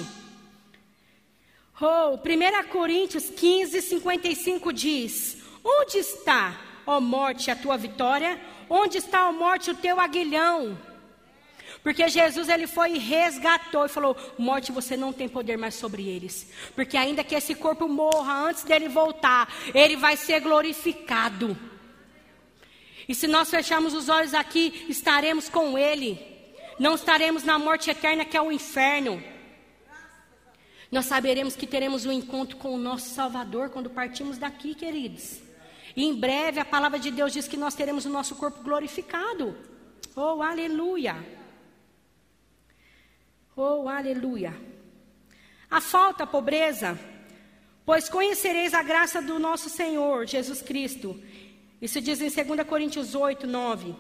Oh, 1.81 2.15
1 2.17 2.69
Coríntios 2.69 3.31
15, 3.31 3.81
55 3.81 4.73
diz: 4.73 5.39
Onde 5.65 5.99
está, 5.99 6.61
ó 6.87 7.01
morte, 7.01 7.51
a 7.51 7.57
tua 7.57 7.79
vitória? 7.79 8.39
Onde 8.69 8.99
está, 8.99 9.29
ó 9.29 9.33
morte, 9.33 9.71
o 9.71 9.77
teu 9.77 9.99
aguilhão? 9.99 10.77
Porque 11.83 12.09
Jesus 12.09 12.49
ele 12.49 12.67
foi 12.67 12.95
e 12.95 12.99
resgatou 12.99 13.87
e 13.87 13.89
falou: 13.89 14.17
morte, 14.39 14.73
você 14.73 14.97
não 14.97 15.13
tem 15.13 15.29
poder 15.29 15.57
mais 15.57 15.75
sobre 15.75 16.09
eles. 16.09 16.51
Porque 16.75 16.97
ainda 16.97 17.25
que 17.25 17.35
esse 17.35 17.55
corpo 17.55 17.89
morra 17.89 18.49
antes 18.49 18.65
dele 18.65 18.89
voltar, 18.89 19.53
ele 19.75 19.97
vai 19.97 20.17
ser 20.17 20.41
glorificado. 20.41 21.57
E 23.09 23.15
se 23.15 23.27
nós 23.27 23.49
fecharmos 23.49 23.95
os 23.95 24.09
olhos 24.09 24.35
aqui, 24.35 24.85
estaremos 24.89 25.49
com 25.49 25.79
ele. 25.79 26.21
Não 26.79 26.95
estaremos 26.95 27.43
na 27.43 27.59
morte 27.59 27.91
eterna 27.91 28.25
que 28.25 28.37
é 28.37 28.43
o 28.43 28.53
inferno. 28.53 29.23
Nós 30.91 31.07
saberemos 31.07 31.57
que 31.57 31.67
teremos 31.67 32.07
um 32.07 32.13
encontro 32.13 32.57
com 32.57 32.75
o 32.75 32.79
nosso 32.79 33.11
Salvador 33.11 33.71
quando 33.71 33.91
partimos 33.91 34.39
daqui, 34.39 34.75
queridos. 34.75 35.41
E 35.97 36.05
em 36.05 36.15
breve 36.15 36.61
a 36.61 36.65
palavra 36.65 36.99
de 36.99 37.11
Deus 37.11 37.33
diz 37.33 37.49
que 37.49 37.57
nós 37.57 37.75
teremos 37.75 38.05
o 38.05 38.11
nosso 38.11 38.37
corpo 38.37 38.63
glorificado. 38.63 39.57
Oh, 40.15 40.43
aleluia! 40.43 41.38
Oh, 43.61 43.89
aleluia. 43.89 44.55
A 45.69 45.81
falta, 45.81 46.23
a 46.23 46.27
pobreza, 46.29 46.97
pois 47.85 48.09
conhecereis 48.09 48.73
a 48.73 48.85
graça 48.85 49.21
do 49.21 49.37
nosso 49.41 49.69
Senhor 49.69 50.27
Jesus 50.27 50.63
Cristo, 50.63 51.21
Isso 51.83 52.01
diz 52.01 52.21
em 52.21 52.31
2 52.31 52.69
Coríntios 52.69 53.17
8, 53.17 53.49
9. 53.49 53.97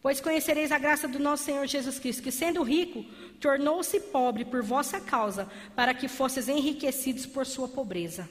Pois 0.00 0.22
conhecereis 0.22 0.72
a 0.72 0.78
graça 0.78 1.06
do 1.06 1.18
nosso 1.18 1.44
Senhor 1.44 1.66
Jesus 1.66 1.98
Cristo, 1.98 2.22
que 2.22 2.32
sendo 2.32 2.62
rico, 2.62 3.04
tornou-se 3.38 4.00
pobre 4.00 4.46
por 4.46 4.62
vossa 4.62 4.98
causa, 4.98 5.46
para 5.76 5.92
que 5.92 6.08
fosseis 6.08 6.48
enriquecidos 6.48 7.26
por 7.26 7.44
sua 7.44 7.68
pobreza. 7.68 8.26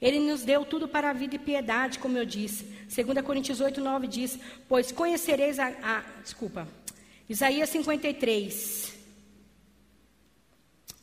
Ele 0.00 0.20
nos 0.20 0.44
deu 0.44 0.64
tudo 0.64 0.86
para 0.86 1.10
a 1.10 1.12
vida 1.12 1.34
e 1.34 1.40
piedade, 1.40 1.98
como 1.98 2.16
eu 2.16 2.24
disse. 2.24 2.64
2 2.88 3.20
Coríntios 3.26 3.60
8, 3.60 3.80
9 3.80 4.06
diz: 4.06 4.38
Pois 4.68 4.92
conhecereis 4.92 5.58
a. 5.58 5.66
a 5.82 6.04
desculpa. 6.22 6.68
Isaías 7.28 7.70
53. 7.70 8.94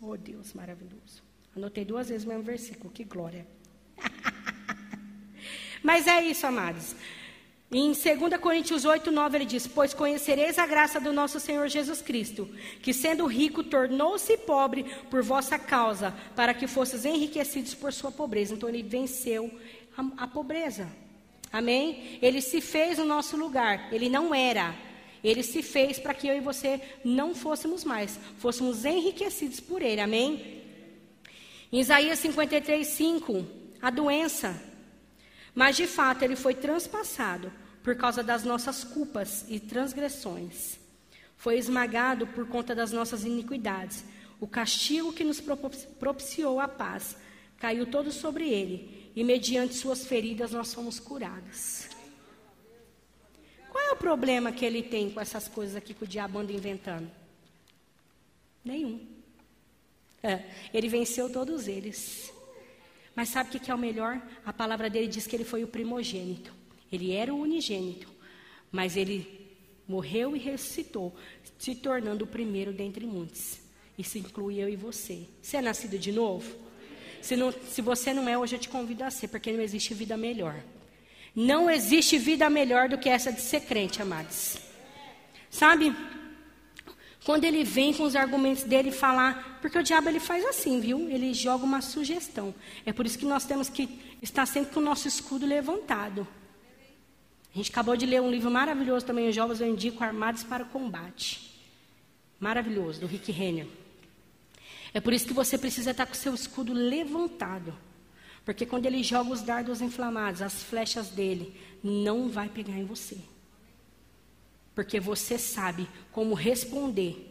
Oh, 0.01 0.17
Deus 0.17 0.53
maravilhoso. 0.53 1.23
Anotei 1.55 1.85
duas 1.85 2.09
vezes 2.09 2.25
o 2.25 2.29
mesmo 2.29 2.43
versículo, 2.43 2.91
que 2.91 3.03
glória. 3.03 3.45
Mas 5.83 6.07
é 6.07 6.21
isso, 6.23 6.47
amados. 6.47 6.95
Em 7.71 7.91
2 7.91 8.39
Coríntios 8.39 8.85
8, 8.85 9.11
9, 9.11 9.37
ele 9.37 9.45
diz: 9.45 9.65
Pois 9.65 9.93
conhecereis 9.93 10.59
a 10.59 10.65
graça 10.65 10.99
do 10.99 11.11
nosso 11.11 11.39
Senhor 11.39 11.67
Jesus 11.67 12.01
Cristo, 12.01 12.47
que 12.81 12.93
sendo 12.93 13.25
rico 13.25 13.63
tornou-se 13.63 14.37
pobre 14.37 14.85
por 15.09 15.23
vossa 15.23 15.57
causa, 15.57 16.13
para 16.35 16.53
que 16.53 16.67
fosseis 16.67 17.03
enriquecidos 17.05 17.73
por 17.73 17.91
sua 17.91 18.11
pobreza. 18.11 18.53
Então 18.53 18.69
ele 18.69 18.83
venceu 18.83 19.51
a, 19.97 20.23
a 20.23 20.27
pobreza. 20.27 20.87
Amém? 21.51 22.19
Ele 22.21 22.41
se 22.41 22.61
fez 22.61 22.97
no 22.97 23.05
nosso 23.05 23.35
lugar. 23.35 23.91
Ele 23.91 24.09
não 24.09 24.33
era. 24.33 24.75
Ele 25.23 25.41
se 25.41 25.63
fez 25.63 25.97
para 25.99 26.13
que 26.13 26.27
eu 26.27 26.35
e 26.35 26.41
você 26.41 26.81
não 27.03 27.33
fôssemos 27.33 27.83
mais, 27.83 28.19
fôssemos 28.39 28.83
enriquecidos 28.83 29.59
por 29.59 29.81
ele. 29.81 30.01
Amém? 30.01 30.61
Em 31.71 31.79
Isaías 31.79 32.19
53, 32.19 32.85
5, 32.85 33.45
a 33.81 33.89
doença. 33.89 34.61
Mas 35.55 35.77
de 35.77 35.87
fato 35.87 36.23
ele 36.23 36.35
foi 36.35 36.53
transpassado 36.53 37.51
por 37.81 37.95
causa 37.95 38.21
das 38.21 38.43
nossas 38.43 38.83
culpas 38.83 39.45
e 39.47 39.59
transgressões. 39.59 40.79
Foi 41.37 41.57
esmagado 41.57 42.27
por 42.27 42.47
conta 42.47 42.73
das 42.75 42.91
nossas 42.91 43.23
iniquidades. 43.23 44.03
O 44.39 44.47
castigo 44.47 45.13
que 45.13 45.23
nos 45.23 45.41
propiciou 45.99 46.59
a 46.59 46.67
paz 46.67 47.15
caiu 47.57 47.85
todo 47.85 48.11
sobre 48.11 48.49
ele, 48.49 49.11
e 49.15 49.23
mediante 49.23 49.73
suas 49.75 50.05
feridas 50.05 50.51
nós 50.51 50.73
fomos 50.73 50.99
curados. 50.99 51.87
Qual 53.73 53.83
é 53.83 53.91
o 53.91 53.95
problema 53.95 54.51
que 54.51 54.63
ele 54.63 54.83
tem 54.83 55.09
com 55.09 55.19
essas 55.19 55.47
coisas 55.47 55.75
aqui 55.75 55.95
que 55.95 56.03
o 56.03 56.07
diabo 56.07 56.37
anda 56.37 56.53
inventando? 56.53 57.09
Nenhum. 58.63 59.03
É, 60.21 60.43
ele 60.71 60.87
venceu 60.87 61.27
todos 61.27 61.67
eles. 61.67 62.31
Mas 63.15 63.29
sabe 63.29 63.57
o 63.57 63.59
que 63.59 63.71
é 63.71 63.73
o 63.73 63.77
melhor? 63.77 64.21
A 64.45 64.53
palavra 64.53 64.91
dele 64.91 65.07
diz 65.07 65.25
que 65.25 65.35
ele 65.35 65.43
foi 65.43 65.63
o 65.63 65.67
primogênito. 65.67 66.53
Ele 66.91 67.13
era 67.13 67.33
o 67.33 67.41
unigênito, 67.41 68.07
mas 68.71 68.95
ele 68.95 69.49
morreu 69.87 70.35
e 70.35 70.39
ressuscitou, 70.39 71.11
se 71.57 71.73
tornando 71.73 72.25
o 72.25 72.27
primeiro 72.27 72.71
dentre 72.71 73.07
muitos. 73.07 73.57
Isso 73.97 74.19
inclui 74.19 74.59
eu 74.59 74.69
e 74.69 74.75
você. 74.75 75.27
Você 75.41 75.57
é 75.57 75.61
nascido 75.63 75.97
de 75.97 76.11
novo? 76.11 76.55
Se, 77.23 77.35
não, 77.35 77.51
se 77.51 77.81
você 77.81 78.13
não 78.13 78.29
é, 78.29 78.37
hoje 78.37 78.55
eu 78.55 78.59
te 78.59 78.69
convido 78.69 79.03
a 79.03 79.09
ser, 79.09 79.29
porque 79.29 79.51
não 79.51 79.61
existe 79.61 79.95
vida 79.95 80.15
melhor. 80.15 80.63
Não 81.35 81.69
existe 81.69 82.17
vida 82.17 82.49
melhor 82.49 82.87
do 82.87 82.97
que 82.97 83.09
essa 83.09 83.31
de 83.31 83.41
ser 83.41 83.61
crente, 83.61 84.01
amados. 84.01 84.57
Sabe? 85.49 85.95
Quando 87.25 87.45
ele 87.45 87.63
vem 87.63 87.93
com 87.93 88.03
os 88.03 88.15
argumentos 88.15 88.63
dele 88.63 88.91
falar, 88.91 89.59
porque 89.61 89.77
o 89.77 89.83
diabo 89.83 90.09
ele 90.09 90.19
faz 90.19 90.45
assim, 90.45 90.79
viu? 90.79 91.09
Ele 91.09 91.33
joga 91.33 91.63
uma 91.63 91.81
sugestão. 91.81 92.53
É 92.85 92.91
por 92.91 93.05
isso 93.05 93.17
que 93.17 93.25
nós 93.25 93.45
temos 93.45 93.69
que 93.69 94.17
estar 94.21 94.45
sempre 94.45 94.73
com 94.73 94.79
o 94.79 94.83
nosso 94.83 95.07
escudo 95.07 95.45
levantado. 95.45 96.27
A 97.53 97.57
gente 97.57 97.71
acabou 97.71 97.95
de 97.95 98.05
ler 98.05 98.21
um 98.21 98.29
livro 98.29 98.51
maravilhoso 98.51 99.05
também, 99.05 99.29
Os 99.29 99.35
Jovens 99.35 99.61
Eu 99.61 99.67
Indico, 99.67 100.03
Armados 100.03 100.43
para 100.43 100.63
o 100.63 100.67
Combate. 100.67 101.51
Maravilhoso, 102.39 102.99
do 102.99 103.07
Rick 103.07 103.31
Renner. 103.31 103.67
É 104.93 104.99
por 104.99 105.13
isso 105.13 105.25
que 105.25 105.33
você 105.33 105.57
precisa 105.57 105.91
estar 105.91 106.05
com 106.05 106.13
o 106.13 106.15
seu 106.15 106.33
escudo 106.33 106.73
levantado. 106.73 107.73
Porque 108.45 108.65
quando 108.65 108.85
ele 108.85 109.01
joga 109.03 109.31
os 109.31 109.41
dardos 109.41 109.81
inflamados, 109.81 110.41
as 110.41 110.63
flechas 110.63 111.09
dele, 111.09 111.55
não 111.83 112.27
vai 112.27 112.49
pegar 112.49 112.73
em 112.73 112.85
você. 112.85 113.17
Porque 114.75 114.99
você 114.99 115.37
sabe 115.37 115.87
como 116.11 116.33
responder 116.33 117.29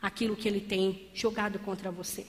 aquilo 0.00 0.36
que 0.36 0.48
ele 0.48 0.60
tem 0.60 1.08
jogado 1.14 1.58
contra 1.58 1.90
você. 1.90 2.26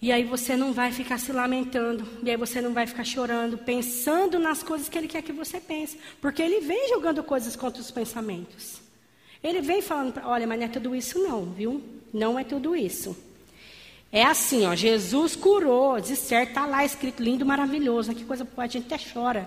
E 0.00 0.12
aí 0.12 0.24
você 0.24 0.56
não 0.56 0.72
vai 0.72 0.92
ficar 0.92 1.18
se 1.18 1.32
lamentando, 1.32 2.06
e 2.22 2.30
aí 2.30 2.36
você 2.36 2.60
não 2.60 2.74
vai 2.74 2.86
ficar 2.86 3.04
chorando, 3.04 3.56
pensando 3.56 4.38
nas 4.38 4.62
coisas 4.62 4.88
que 4.88 4.98
ele 4.98 5.08
quer 5.08 5.22
que 5.22 5.32
você 5.32 5.58
pense, 5.58 5.98
porque 6.20 6.42
ele 6.42 6.60
vem 6.60 6.88
jogando 6.90 7.24
coisas 7.24 7.56
contra 7.56 7.80
os 7.80 7.90
pensamentos. 7.90 8.80
Ele 9.42 9.62
vem 9.62 9.80
falando, 9.80 10.20
olha, 10.24 10.46
mas 10.46 10.58
não 10.58 10.66
é 10.66 10.68
tudo 10.68 10.94
isso 10.94 11.18
não, 11.18 11.46
viu? 11.46 11.82
Não 12.12 12.38
é 12.38 12.44
tudo 12.44 12.76
isso. 12.76 13.16
É 14.16 14.24
assim, 14.24 14.64
ó, 14.64 14.74
Jesus 14.74 15.36
curou, 15.36 16.00
de 16.00 16.16
certo, 16.16 16.48
está 16.48 16.64
lá 16.64 16.82
escrito 16.86 17.22
lindo, 17.22 17.44
maravilhoso, 17.44 18.14
que 18.14 18.24
coisa 18.24 18.48
a 18.56 18.66
gente 18.66 18.90
até 18.90 19.04
chora. 19.12 19.46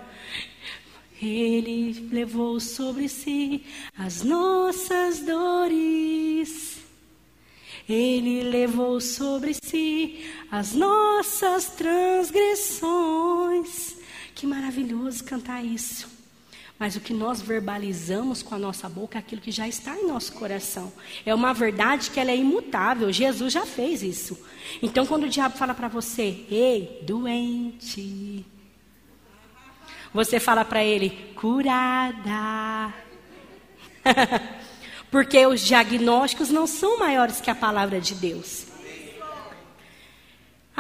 Ele 1.20 2.08
levou 2.12 2.60
sobre 2.60 3.10
si 3.10 3.66
as 3.98 4.22
nossas 4.22 5.22
dores. 5.22 6.78
Ele 7.90 8.44
levou 8.44 9.02
sobre 9.02 9.56
si 9.56 10.24
as 10.52 10.76
nossas 10.76 11.70
transgressões. 11.70 13.96
Que 14.36 14.46
maravilhoso 14.46 15.24
cantar 15.24 15.66
isso. 15.66 16.19
Mas 16.80 16.96
o 16.96 17.02
que 17.02 17.14
nós 17.14 17.42
verbalizamos 17.42 18.42
com 18.42 18.56
a 18.56 18.58
nossa 18.58 18.88
boca 18.88 19.18
é 19.18 19.20
aquilo 19.20 19.42
que 19.42 19.52
já 19.52 19.68
está 19.68 19.98
em 19.98 20.08
nosso 20.08 20.32
coração. 20.32 20.94
É 21.26 21.36
uma 21.36 21.54
verdade 21.54 22.10
que 22.10 22.18
ela 22.18 22.32
é 22.32 22.38
imutável. 22.38 23.12
Jesus 23.12 23.52
já 23.52 23.66
fez 23.66 24.02
isso. 24.02 24.40
Então, 24.82 25.06
quando 25.06 25.24
o 25.24 25.30
diabo 25.30 25.58
fala 25.58 25.74
para 25.74 25.90
você, 25.90 26.46
ei, 26.50 27.02
doente, 27.06 28.46
você 30.14 30.40
fala 30.40 30.64
para 30.64 30.82
ele, 30.82 31.34
curada. 31.36 32.94
Porque 35.12 35.46
os 35.46 35.60
diagnósticos 35.60 36.50
não 36.50 36.66
são 36.66 36.98
maiores 36.98 37.42
que 37.42 37.50
a 37.50 37.56
palavra 37.56 38.00
de 38.00 38.16
Deus. 38.16 38.69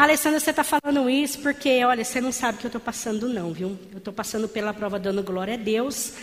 Alessandra, 0.03 0.39
você 0.39 0.51
está 0.51 0.63
falando 0.63 1.09
isso 1.09 1.39
porque, 1.39 1.83
olha, 1.83 2.05
você 2.05 2.21
não 2.21 2.31
sabe 2.31 2.57
o 2.57 2.61
que 2.61 2.65
eu 2.67 2.69
estou 2.69 2.79
passando, 2.79 3.27
não, 3.27 3.51
viu? 3.51 3.77
Eu 3.91 3.97
estou 3.97 4.13
passando 4.13 4.47
pela 4.47 4.73
prova 4.73 4.97
dando 4.97 5.21
glória 5.21 5.55
a 5.55 5.57
Deus. 5.57 6.13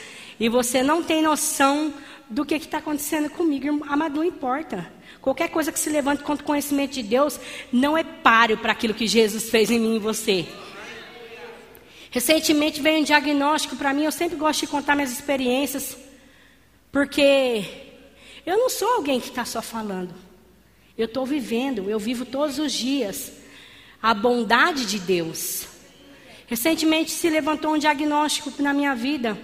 E 0.40 0.48
você 0.48 0.82
não 0.82 1.02
tem 1.02 1.20
noção 1.20 1.92
do 2.30 2.42
que 2.46 2.54
está 2.54 2.78
acontecendo 2.78 3.28
comigo. 3.28 3.84
Amado, 3.86 4.16
não 4.16 4.24
importa. 4.24 4.90
Qualquer 5.20 5.50
coisa 5.50 5.70
que 5.70 5.78
se 5.78 5.90
levante 5.90 6.22
contra 6.22 6.42
o 6.42 6.46
conhecimento 6.46 6.94
de 6.94 7.02
Deus 7.02 7.38
não 7.70 7.98
é 7.98 8.02
páreo 8.02 8.56
para 8.56 8.72
aquilo 8.72 8.94
que 8.94 9.06
Jesus 9.06 9.50
fez 9.50 9.70
em 9.70 9.78
mim 9.78 9.96
e 9.96 9.98
você. 9.98 10.46
Recentemente 12.10 12.80
veio 12.80 13.00
um 13.00 13.04
diagnóstico 13.04 13.76
para 13.76 13.92
mim. 13.92 14.04
Eu 14.04 14.12
sempre 14.12 14.38
gosto 14.38 14.60
de 14.60 14.68
contar 14.68 14.94
minhas 14.94 15.12
experiências. 15.12 15.98
Porque 16.90 17.62
eu 18.46 18.56
não 18.56 18.70
sou 18.70 18.88
alguém 18.94 19.20
que 19.20 19.28
está 19.28 19.44
só 19.44 19.60
falando. 19.60 20.14
Eu 20.96 21.04
estou 21.04 21.26
vivendo, 21.26 21.90
eu 21.90 21.98
vivo 21.98 22.24
todos 22.24 22.58
os 22.58 22.72
dias 22.72 23.44
a 24.02 24.14
bondade 24.14 24.86
de 24.86 24.98
Deus. 24.98 25.66
Recentemente 26.46 27.10
se 27.10 27.28
levantou 27.28 27.74
um 27.74 27.78
diagnóstico 27.78 28.52
na 28.62 28.72
minha 28.72 28.94
vida. 28.94 29.36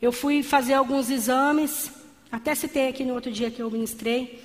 Eu 0.00 0.12
fui 0.12 0.42
fazer 0.42 0.74
alguns 0.74 1.10
exames, 1.10 1.90
até 2.30 2.54
citei 2.54 2.88
aqui 2.88 3.04
no 3.04 3.14
outro 3.14 3.30
dia 3.30 3.50
que 3.50 3.60
eu 3.60 3.70
ministrei. 3.70 4.42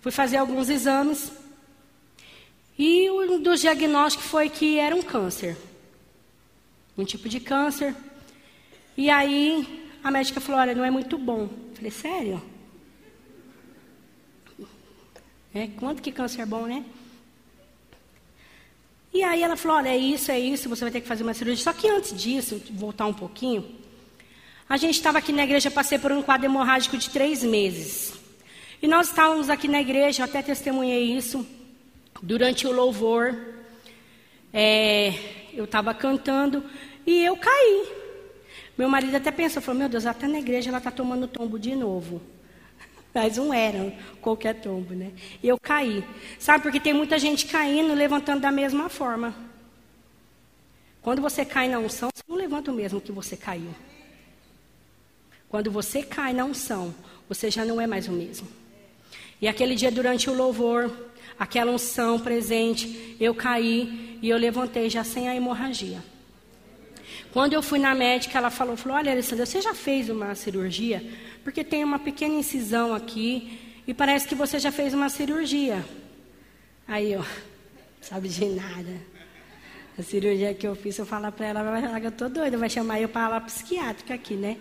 Fui 0.00 0.12
fazer 0.12 0.36
alguns 0.36 0.68
exames. 0.68 1.32
E 2.78 3.10
um 3.10 3.40
dos 3.40 3.60
diagnósticos 3.60 4.26
foi 4.26 4.48
que 4.48 4.78
era 4.78 4.94
um 4.94 5.02
câncer. 5.02 5.56
Um 6.96 7.04
tipo 7.04 7.28
de 7.28 7.40
câncer. 7.40 7.94
E 8.96 9.10
aí 9.10 9.88
a 10.02 10.10
médica 10.10 10.40
falou: 10.40 10.60
Olha, 10.60 10.74
não 10.74 10.84
é 10.84 10.90
muito 10.90 11.18
bom. 11.18 11.42
Eu 11.42 11.76
falei: 11.76 11.90
Sério? 11.90 12.42
É, 15.52 15.68
quanto 15.68 16.02
que 16.02 16.12
câncer 16.12 16.42
é 16.42 16.46
bom, 16.46 16.66
né? 16.66 16.84
E 19.16 19.22
aí 19.22 19.42
ela 19.42 19.56
falou: 19.56 19.78
olha, 19.78 19.88
é 19.88 19.96
isso, 19.96 20.30
é 20.30 20.38
isso, 20.38 20.68
você 20.68 20.84
vai 20.84 20.90
ter 20.90 21.00
que 21.00 21.08
fazer 21.08 21.22
uma 21.22 21.32
cirurgia. 21.32 21.64
Só 21.64 21.72
que 21.72 21.88
antes 21.88 22.14
disso, 22.14 22.60
voltar 22.72 23.06
um 23.06 23.14
pouquinho, 23.14 23.64
a 24.68 24.76
gente 24.76 24.96
estava 24.96 25.16
aqui 25.16 25.32
na 25.32 25.42
igreja, 25.42 25.70
passei 25.70 25.98
por 25.98 26.12
um 26.12 26.20
quadro 26.20 26.44
hemorrágico 26.46 26.98
de 26.98 27.08
três 27.08 27.42
meses. 27.42 28.12
E 28.82 28.86
nós 28.86 29.08
estávamos 29.08 29.48
aqui 29.48 29.68
na 29.68 29.80
igreja, 29.80 30.20
eu 30.20 30.26
até 30.26 30.42
testemunhei 30.42 31.16
isso, 31.16 31.46
durante 32.22 32.66
o 32.66 32.72
louvor. 32.72 33.34
É, 34.52 35.14
eu 35.54 35.64
estava 35.64 35.94
cantando 35.94 36.62
e 37.06 37.24
eu 37.24 37.38
caí. 37.38 37.88
Meu 38.76 38.90
marido 38.90 39.16
até 39.16 39.30
pensou, 39.30 39.62
falou, 39.62 39.78
meu 39.78 39.88
Deus, 39.88 40.04
até 40.04 40.28
na 40.28 40.40
igreja 40.40 40.68
ela 40.68 40.76
está 40.76 40.90
tomando 40.90 41.26
tombo 41.26 41.58
de 41.58 41.74
novo. 41.74 42.20
Mas 43.16 43.38
um 43.38 43.50
era, 43.50 43.94
qualquer 44.20 44.60
tombo, 44.60 44.92
né? 44.92 45.10
E 45.42 45.48
eu 45.48 45.58
caí. 45.58 46.04
Sabe, 46.38 46.62
porque 46.62 46.78
tem 46.78 46.92
muita 46.92 47.18
gente 47.18 47.46
caindo, 47.46 47.94
levantando 47.94 48.42
da 48.42 48.52
mesma 48.52 48.90
forma. 48.90 49.34
Quando 51.00 51.22
você 51.22 51.42
cai 51.42 51.66
na 51.66 51.78
unção, 51.78 52.10
você 52.14 52.22
não 52.28 52.36
levanta 52.36 52.70
o 52.70 52.74
mesmo 52.74 53.00
que 53.00 53.10
você 53.10 53.34
caiu. 53.34 53.74
Quando 55.48 55.70
você 55.70 56.02
cai 56.02 56.34
na 56.34 56.44
unção, 56.44 56.94
você 57.26 57.50
já 57.50 57.64
não 57.64 57.80
é 57.80 57.86
mais 57.86 58.06
o 58.06 58.12
mesmo. 58.12 58.46
E 59.40 59.48
aquele 59.48 59.74
dia, 59.74 59.90
durante 59.90 60.28
o 60.28 60.34
louvor, 60.34 60.94
aquela 61.38 61.72
unção 61.72 62.20
presente, 62.20 63.16
eu 63.18 63.34
caí 63.34 64.18
e 64.20 64.28
eu 64.28 64.36
levantei 64.36 64.90
já 64.90 65.02
sem 65.02 65.26
a 65.26 65.34
hemorragia. 65.34 66.04
Quando 67.36 67.52
eu 67.52 67.62
fui 67.62 67.78
na 67.78 67.94
médica, 67.94 68.38
ela 68.38 68.48
falou, 68.48 68.78
falou, 68.78 68.96
olha, 68.96 69.12
Alessandra, 69.12 69.44
você 69.44 69.60
já 69.60 69.74
fez 69.74 70.08
uma 70.08 70.34
cirurgia? 70.34 71.04
Porque 71.44 71.62
tem 71.62 71.84
uma 71.84 71.98
pequena 71.98 72.32
incisão 72.32 72.94
aqui 72.94 73.58
e 73.86 73.92
parece 73.92 74.26
que 74.26 74.34
você 74.34 74.58
já 74.58 74.72
fez 74.72 74.94
uma 74.94 75.10
cirurgia. 75.10 75.84
Aí 76.88 77.12
eu, 77.12 77.22
sabe 78.00 78.30
de 78.30 78.46
nada. 78.46 78.96
A 79.98 80.02
cirurgia 80.02 80.54
que 80.54 80.66
eu 80.66 80.74
fiz, 80.74 80.96
eu 80.96 81.04
falar 81.04 81.30
para 81.30 81.44
ela, 81.44 81.60
ela 81.60 81.72
vai 81.72 81.82
falar 81.82 82.00
que 82.00 82.06
eu 82.06 82.12
tô 82.12 82.26
doida, 82.30 82.56
vai 82.56 82.70
chamar 82.70 83.02
eu 83.02 83.08
para 83.10 83.28
lá 83.28 83.40
psiquiátrica 83.42 84.14
aqui, 84.14 84.32
né? 84.32 84.56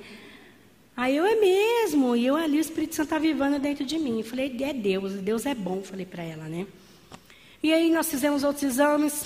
Aí 0.98 1.16
eu 1.16 1.26
é 1.26 1.36
mesmo, 1.36 2.14
e 2.14 2.26
eu 2.26 2.36
ali, 2.36 2.58
o 2.58 2.60
Espírito 2.60 2.94
Santo 2.96 3.06
está 3.06 3.18
vivendo 3.18 3.58
dentro 3.58 3.86
de 3.86 3.98
mim. 3.98 4.18
Eu 4.18 4.26
falei, 4.26 4.54
é 4.60 4.74
Deus, 4.74 5.14
Deus 5.14 5.46
é 5.46 5.56
bom, 5.56 5.82
falei 5.82 6.06
para 6.06 6.24
ela, 6.24 6.44
né? 6.50 6.68
E 7.64 7.74
aí 7.74 7.90
nós 7.90 8.10
fizemos 8.12 8.44
outros 8.44 8.64
exames, 8.64 9.24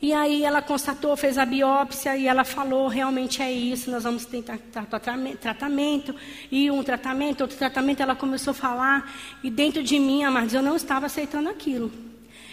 e 0.00 0.12
aí 0.12 0.44
ela 0.44 0.62
constatou, 0.62 1.16
fez 1.16 1.36
a 1.38 1.44
biópsia 1.44 2.16
e 2.16 2.28
ela 2.28 2.44
falou, 2.44 2.86
realmente 2.86 3.42
é 3.42 3.50
isso, 3.50 3.90
nós 3.90 4.04
vamos 4.04 4.24
tentar 4.24 4.56
tratamento, 5.40 6.14
e 6.52 6.70
um 6.70 6.84
tratamento, 6.84 7.40
outro 7.40 7.58
tratamento, 7.58 8.00
ela 8.00 8.14
começou 8.14 8.52
a 8.52 8.54
falar, 8.54 9.12
e 9.42 9.50
dentro 9.50 9.82
de 9.82 9.98
mim, 9.98 10.22
amados, 10.22 10.54
eu 10.54 10.62
não 10.62 10.76
estava 10.76 11.06
aceitando 11.06 11.48
aquilo. 11.48 11.90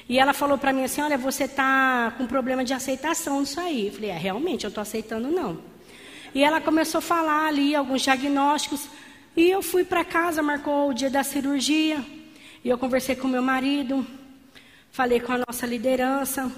E 0.09 0.17
ela 0.17 0.33
falou 0.33 0.57
para 0.57 0.73
mim 0.73 0.83
assim, 0.83 1.01
olha, 1.01 1.19
você 1.19 1.43
está 1.43 2.13
com 2.17 2.25
problema 2.25 2.63
de 2.63 2.73
aceitação 2.73 3.41
disso 3.41 3.59
aí. 3.59 3.87
Eu 3.87 3.93
falei, 3.93 4.09
é, 4.11 4.17
realmente, 4.17 4.63
eu 4.63 4.69
estou 4.69 4.81
aceitando 4.81 5.29
não. 5.29 5.59
E 6.33 6.43
ela 6.43 6.61
começou 6.61 6.99
a 6.99 7.01
falar 7.01 7.47
ali 7.47 7.75
alguns 7.75 8.01
diagnósticos, 8.01 8.87
e 9.37 9.49
eu 9.49 9.61
fui 9.61 9.83
para 9.83 10.03
casa, 10.03 10.41
marcou 10.41 10.89
o 10.89 10.93
dia 10.93 11.11
da 11.11 11.23
cirurgia, 11.23 12.03
e 12.63 12.69
eu 12.69 12.77
conversei 12.77 13.15
com 13.15 13.27
meu 13.27 13.43
marido, 13.43 14.05
falei 14.91 15.19
com 15.19 15.31
a 15.31 15.43
nossa 15.47 15.67
liderança, 15.67 16.51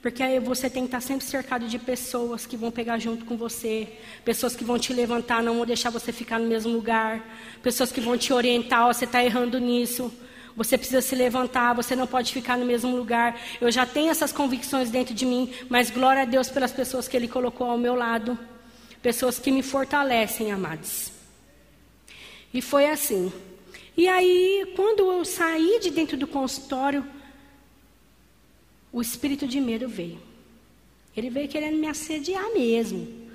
porque 0.00 0.22
aí 0.22 0.38
você 0.38 0.70
tem 0.70 0.82
que 0.82 0.88
estar 0.88 1.00
sempre 1.00 1.26
cercado 1.26 1.66
de 1.66 1.78
pessoas 1.78 2.46
que 2.46 2.56
vão 2.56 2.70
pegar 2.70 2.98
junto 2.98 3.24
com 3.24 3.36
você, 3.36 3.88
pessoas 4.24 4.54
que 4.54 4.62
vão 4.62 4.78
te 4.78 4.92
levantar, 4.92 5.42
não 5.42 5.56
vão 5.56 5.66
deixar 5.66 5.90
você 5.90 6.12
ficar 6.12 6.38
no 6.38 6.46
mesmo 6.46 6.72
lugar, 6.72 7.24
pessoas 7.62 7.90
que 7.90 8.00
vão 8.00 8.16
te 8.16 8.32
orientar, 8.32 8.86
você 8.86 9.04
está 9.04 9.24
errando 9.24 9.58
nisso, 9.58 10.12
você 10.56 10.78
precisa 10.78 11.00
se 11.00 11.14
levantar, 11.16 11.72
você 11.72 11.96
não 11.96 12.06
pode 12.06 12.32
ficar 12.32 12.56
no 12.56 12.64
mesmo 12.64 12.96
lugar. 12.96 13.40
Eu 13.60 13.70
já 13.70 13.86
tenho 13.86 14.10
essas 14.10 14.32
convicções 14.32 14.90
dentro 14.90 15.14
de 15.14 15.26
mim, 15.26 15.52
mas 15.68 15.90
glória 15.90 16.22
a 16.22 16.24
Deus 16.24 16.48
pelas 16.48 16.72
pessoas 16.72 17.08
que 17.08 17.16
Ele 17.16 17.28
colocou 17.28 17.68
ao 17.68 17.78
meu 17.78 17.94
lado, 17.94 18.38
pessoas 19.02 19.38
que 19.38 19.50
me 19.50 19.62
fortalecem, 19.62 20.52
amados. 20.52 21.12
E 22.54 22.62
foi 22.62 22.88
assim. 22.88 23.32
E 23.96 24.08
aí, 24.08 24.72
quando 24.76 25.10
eu 25.10 25.24
saí 25.24 25.80
de 25.80 25.90
dentro 25.90 26.16
do 26.16 26.26
consultório, 26.26 27.04
o 28.92 29.00
espírito 29.00 29.46
de 29.46 29.60
medo 29.60 29.88
veio. 29.88 30.20
Ele 31.16 31.30
veio 31.30 31.48
querendo 31.48 31.76
me 31.76 31.86
assediar 31.86 32.52
mesmo. 32.52 33.28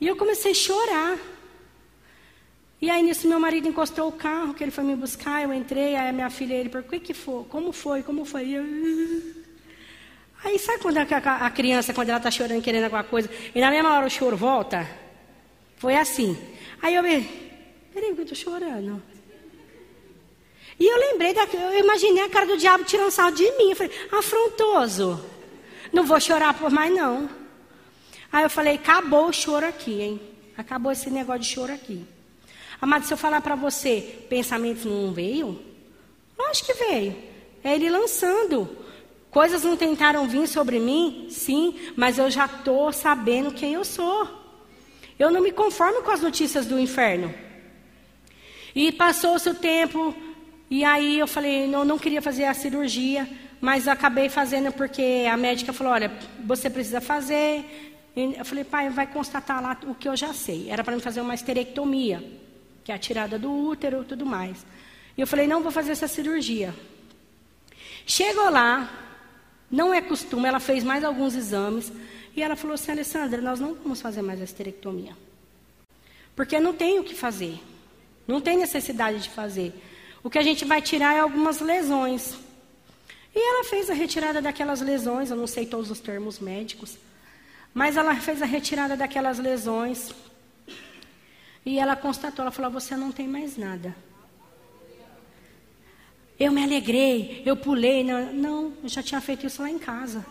E 0.00 0.06
eu 0.06 0.16
comecei 0.16 0.52
a 0.52 0.54
chorar. 0.54 1.18
E 2.80 2.90
aí 2.90 3.02
nisso 3.02 3.28
meu 3.28 3.40
marido 3.40 3.68
encostou 3.68 4.08
o 4.08 4.12
carro, 4.12 4.52
que 4.52 4.62
ele 4.62 4.70
foi 4.70 4.84
me 4.84 4.94
buscar, 4.94 5.42
eu 5.42 5.52
entrei, 5.54 5.96
aí 5.96 6.08
a 6.08 6.12
minha 6.12 6.28
filha, 6.28 6.54
ele 6.54 6.68
perguntou, 6.68 6.98
o 6.98 7.00
que, 7.00 7.06
que 7.06 7.14
foi? 7.14 7.44
Como 7.44 7.72
foi? 7.72 8.02
Como 8.02 8.24
foi? 8.24 8.50
Eu... 8.50 8.64
Aí 10.44 10.58
sabe 10.58 10.80
quando 10.80 10.98
a, 10.98 11.50
criança, 11.50 11.94
quando 11.94 12.10
ela 12.10 12.18
está 12.18 12.30
chorando, 12.30 12.60
querendo 12.60 12.84
alguma 12.84 13.04
coisa, 13.04 13.30
e 13.54 13.60
na 13.60 13.70
mesma 13.70 13.94
hora 13.94 14.06
o 14.06 14.10
choro 14.10 14.36
volta? 14.36 14.86
Foi 15.76 15.96
assim. 15.96 16.36
Aí 16.82 16.94
eu 16.94 17.02
me, 17.02 17.22
peraí, 17.94 18.10
eu 18.10 18.22
estou 18.22 18.36
chorando. 18.36 19.02
E 20.78 20.84
eu 20.86 20.98
lembrei, 20.98 21.32
da, 21.32 21.44
eu 21.44 21.78
imaginei 21.78 22.24
a 22.24 22.28
cara 22.28 22.46
do 22.46 22.56
diabo 22.56 22.84
tirando 22.84 23.10
sal 23.10 23.30
de 23.30 23.44
mim. 23.52 23.70
Eu 23.70 23.76
falei, 23.76 23.92
afrontoso. 24.12 25.24
Não 25.92 26.04
vou 26.04 26.20
chorar 26.20 26.54
por 26.54 26.70
mais 26.70 26.92
não. 26.92 27.28
Aí 28.32 28.42
eu 28.42 28.50
falei, 28.50 28.74
acabou 28.74 29.28
o 29.28 29.32
choro 29.32 29.66
aqui, 29.66 30.00
hein? 30.00 30.20
Acabou 30.56 30.90
esse 30.90 31.08
negócio 31.10 31.42
de 31.42 31.48
choro 31.48 31.72
aqui. 31.72 32.04
Amado, 32.80 33.06
se 33.06 33.14
eu 33.14 33.18
falar 33.18 33.40
para 33.40 33.54
você, 33.54 34.26
pensamento 34.28 34.88
não 34.88 35.12
veio? 35.12 35.60
Acho 36.50 36.64
que 36.64 36.74
veio. 36.74 37.16
É 37.62 37.74
ele 37.74 37.88
lançando. 37.88 38.68
Coisas 39.30 39.64
não 39.64 39.76
tentaram 39.76 40.28
vir 40.28 40.46
sobre 40.46 40.78
mim? 40.78 41.26
Sim, 41.30 41.76
mas 41.96 42.18
eu 42.18 42.30
já 42.30 42.46
estou 42.46 42.92
sabendo 42.92 43.52
quem 43.52 43.74
eu 43.74 43.84
sou. 43.84 44.28
Eu 45.18 45.30
não 45.30 45.40
me 45.40 45.52
conformo 45.52 46.02
com 46.02 46.10
as 46.10 46.20
notícias 46.20 46.66
do 46.66 46.78
inferno. 46.78 47.34
E 48.74 48.92
passou-se 48.92 49.48
o 49.48 49.54
tempo, 49.54 50.14
e 50.70 50.84
aí 50.84 51.18
eu 51.18 51.26
falei, 51.26 51.66
não, 51.66 51.84
não 51.84 51.98
queria 51.98 52.22
fazer 52.22 52.44
a 52.44 52.54
cirurgia, 52.54 53.28
mas 53.60 53.86
acabei 53.86 54.28
fazendo 54.28 54.72
porque 54.72 55.26
a 55.30 55.36
médica 55.36 55.72
falou, 55.72 55.92
olha, 55.92 56.12
você 56.44 56.68
precisa 56.68 57.00
fazer. 57.00 57.92
Eu 58.16 58.44
falei, 58.44 58.64
pai, 58.64 58.90
vai 58.90 59.06
constatar 59.06 59.62
lá 59.62 59.78
o 59.86 59.94
que 59.94 60.08
eu 60.08 60.16
já 60.16 60.32
sei. 60.32 60.70
Era 60.70 60.84
para 60.84 60.94
me 60.94 61.00
fazer 61.00 61.20
uma 61.20 61.34
esterectomia, 61.34 62.22
que 62.82 62.92
é 62.92 62.94
a 62.94 62.98
tirada 62.98 63.38
do 63.38 63.50
útero 63.50 64.02
e 64.02 64.04
tudo 64.04 64.24
mais. 64.26 64.64
E 65.16 65.20
eu 65.20 65.26
falei, 65.26 65.46
não 65.46 65.62
vou 65.62 65.70
fazer 65.70 65.92
essa 65.92 66.08
cirurgia. 66.08 66.74
Chegou 68.06 68.50
lá, 68.50 68.90
não 69.70 69.94
é 69.94 70.00
costume, 70.00 70.46
ela 70.46 70.60
fez 70.60 70.84
mais 70.84 71.04
alguns 71.04 71.34
exames. 71.34 71.92
E 72.36 72.42
ela 72.42 72.56
falou 72.56 72.74
assim, 72.74 72.92
Alessandra, 72.92 73.40
nós 73.40 73.60
não 73.60 73.74
vamos 73.74 74.00
fazer 74.00 74.22
mais 74.22 74.40
a 74.40 74.44
esterectomia. 74.44 75.16
Porque 76.34 76.58
não 76.58 76.74
tem 76.74 76.98
o 76.98 77.04
que 77.04 77.14
fazer. 77.14 77.60
Não 78.26 78.40
tem 78.40 78.56
necessidade 78.56 79.22
de 79.22 79.30
fazer. 79.30 79.72
O 80.24 80.30
que 80.30 80.38
a 80.38 80.42
gente 80.42 80.64
vai 80.64 80.80
tirar 80.80 81.14
é 81.14 81.20
algumas 81.20 81.60
lesões. 81.60 82.34
E 83.34 83.38
ela 83.38 83.64
fez 83.64 83.90
a 83.90 83.94
retirada 83.94 84.40
daquelas 84.40 84.80
lesões, 84.80 85.30
eu 85.30 85.36
não 85.36 85.46
sei 85.46 85.66
todos 85.66 85.90
os 85.90 86.00
termos 86.00 86.38
médicos, 86.38 86.96
mas 87.74 87.98
ela 87.98 88.16
fez 88.16 88.40
a 88.40 88.46
retirada 88.46 88.96
daquelas 88.96 89.38
lesões. 89.38 90.14
E 91.66 91.78
ela 91.78 91.94
constatou, 91.94 92.42
ela 92.42 92.50
falou: 92.50 92.70
"Você 92.70 92.96
não 92.96 93.12
tem 93.12 93.28
mais 93.28 93.58
nada". 93.58 93.94
Eu 96.40 96.52
me 96.52 96.62
alegrei, 96.64 97.42
eu 97.44 97.56
pulei, 97.56 98.02
não, 98.02 98.32
não, 98.32 98.72
eu 98.82 98.88
já 98.88 99.02
tinha 99.02 99.20
feito 99.20 99.46
isso 99.46 99.60
lá 99.60 99.68
em 99.68 99.78
casa. 99.78 100.24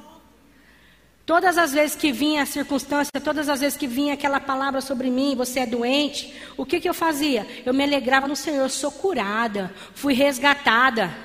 Todas 1.25 1.57
as 1.57 1.71
vezes 1.71 1.95
que 1.95 2.11
vinha 2.11 2.43
a 2.43 2.45
circunstância, 2.45 3.11
todas 3.23 3.47
as 3.47 3.61
vezes 3.61 3.77
que 3.77 3.87
vinha 3.87 4.13
aquela 4.13 4.41
palavra 4.41 4.81
sobre 4.81 5.09
mim, 5.09 5.35
você 5.37 5.61
é 5.61 5.65
doente, 5.65 6.33
o 6.57 6.65
que, 6.65 6.81
que 6.81 6.89
eu 6.89 6.93
fazia? 6.93 7.47
Eu 7.65 7.73
me 7.73 7.81
alegrava 7.81 8.27
no 8.27 8.35
Senhor, 8.35 8.69
sou 8.69 8.91
curada, 8.91 9.73
fui 9.95 10.13
resgatada. 10.13 11.15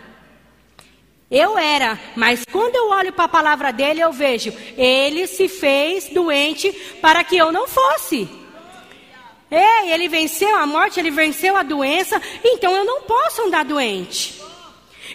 Eu 1.28 1.58
era, 1.58 1.98
mas 2.14 2.44
quando 2.50 2.76
eu 2.76 2.90
olho 2.90 3.12
para 3.12 3.24
a 3.24 3.28
palavra 3.28 3.72
dele, 3.72 4.00
eu 4.00 4.12
vejo, 4.12 4.52
ele 4.76 5.26
se 5.26 5.48
fez 5.48 6.08
doente 6.08 6.70
para 7.02 7.24
que 7.24 7.36
eu 7.36 7.50
não 7.50 7.66
fosse. 7.66 8.28
Ei, 9.50 9.90
ele 9.92 10.08
venceu 10.08 10.54
a 10.56 10.66
morte, 10.66 11.00
ele 11.00 11.10
venceu 11.10 11.56
a 11.56 11.64
doença, 11.64 12.22
então 12.44 12.72
eu 12.72 12.84
não 12.84 13.02
posso 13.02 13.42
andar 13.42 13.64
doente. 13.64 14.40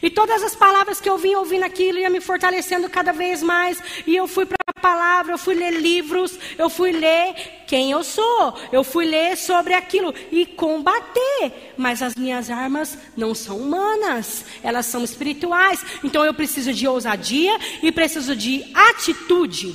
E 0.02 0.10
todas 0.10 0.44
as 0.44 0.56
palavras 0.56 1.00
que 1.00 1.10
eu 1.10 1.18
vim 1.18 1.36
ouvindo 1.36 1.64
aquilo 1.64 2.00
ia 2.00 2.10
me 2.10 2.20
fortalecendo 2.20 2.90
cada 2.90 3.14
vez 3.14 3.42
mais. 3.42 3.82
E 4.06 4.16
eu 4.16 4.28
fui 4.28 4.46
para 4.46 4.63
palavra, 4.84 5.34
eu 5.34 5.38
fui 5.38 5.56
ler 5.56 5.72
livros, 5.72 6.38
eu 6.58 6.70
fui 6.70 6.92
ler 6.92 7.34
quem 7.66 7.92
eu 7.92 8.04
sou, 8.04 8.54
eu 8.70 8.84
fui 8.84 9.06
ler 9.06 9.38
sobre 9.38 9.74
aquilo 9.74 10.14
e 10.30 10.46
combater. 10.46 11.74
Mas 11.78 12.02
as 12.02 12.16
minhas 12.16 12.50
armas 12.50 12.98
não 13.16 13.34
são 13.34 13.58
humanas, 13.58 14.44
elas 14.62 14.86
são 14.86 15.02
espirituais. 15.02 15.82
Então 16.04 16.26
eu 16.26 16.34
preciso 16.34 16.74
de 16.74 16.86
ousadia 16.86 17.58
e 17.82 17.94
preciso 17.94 18.36
de 18.36 18.70
atitude. 18.74 19.74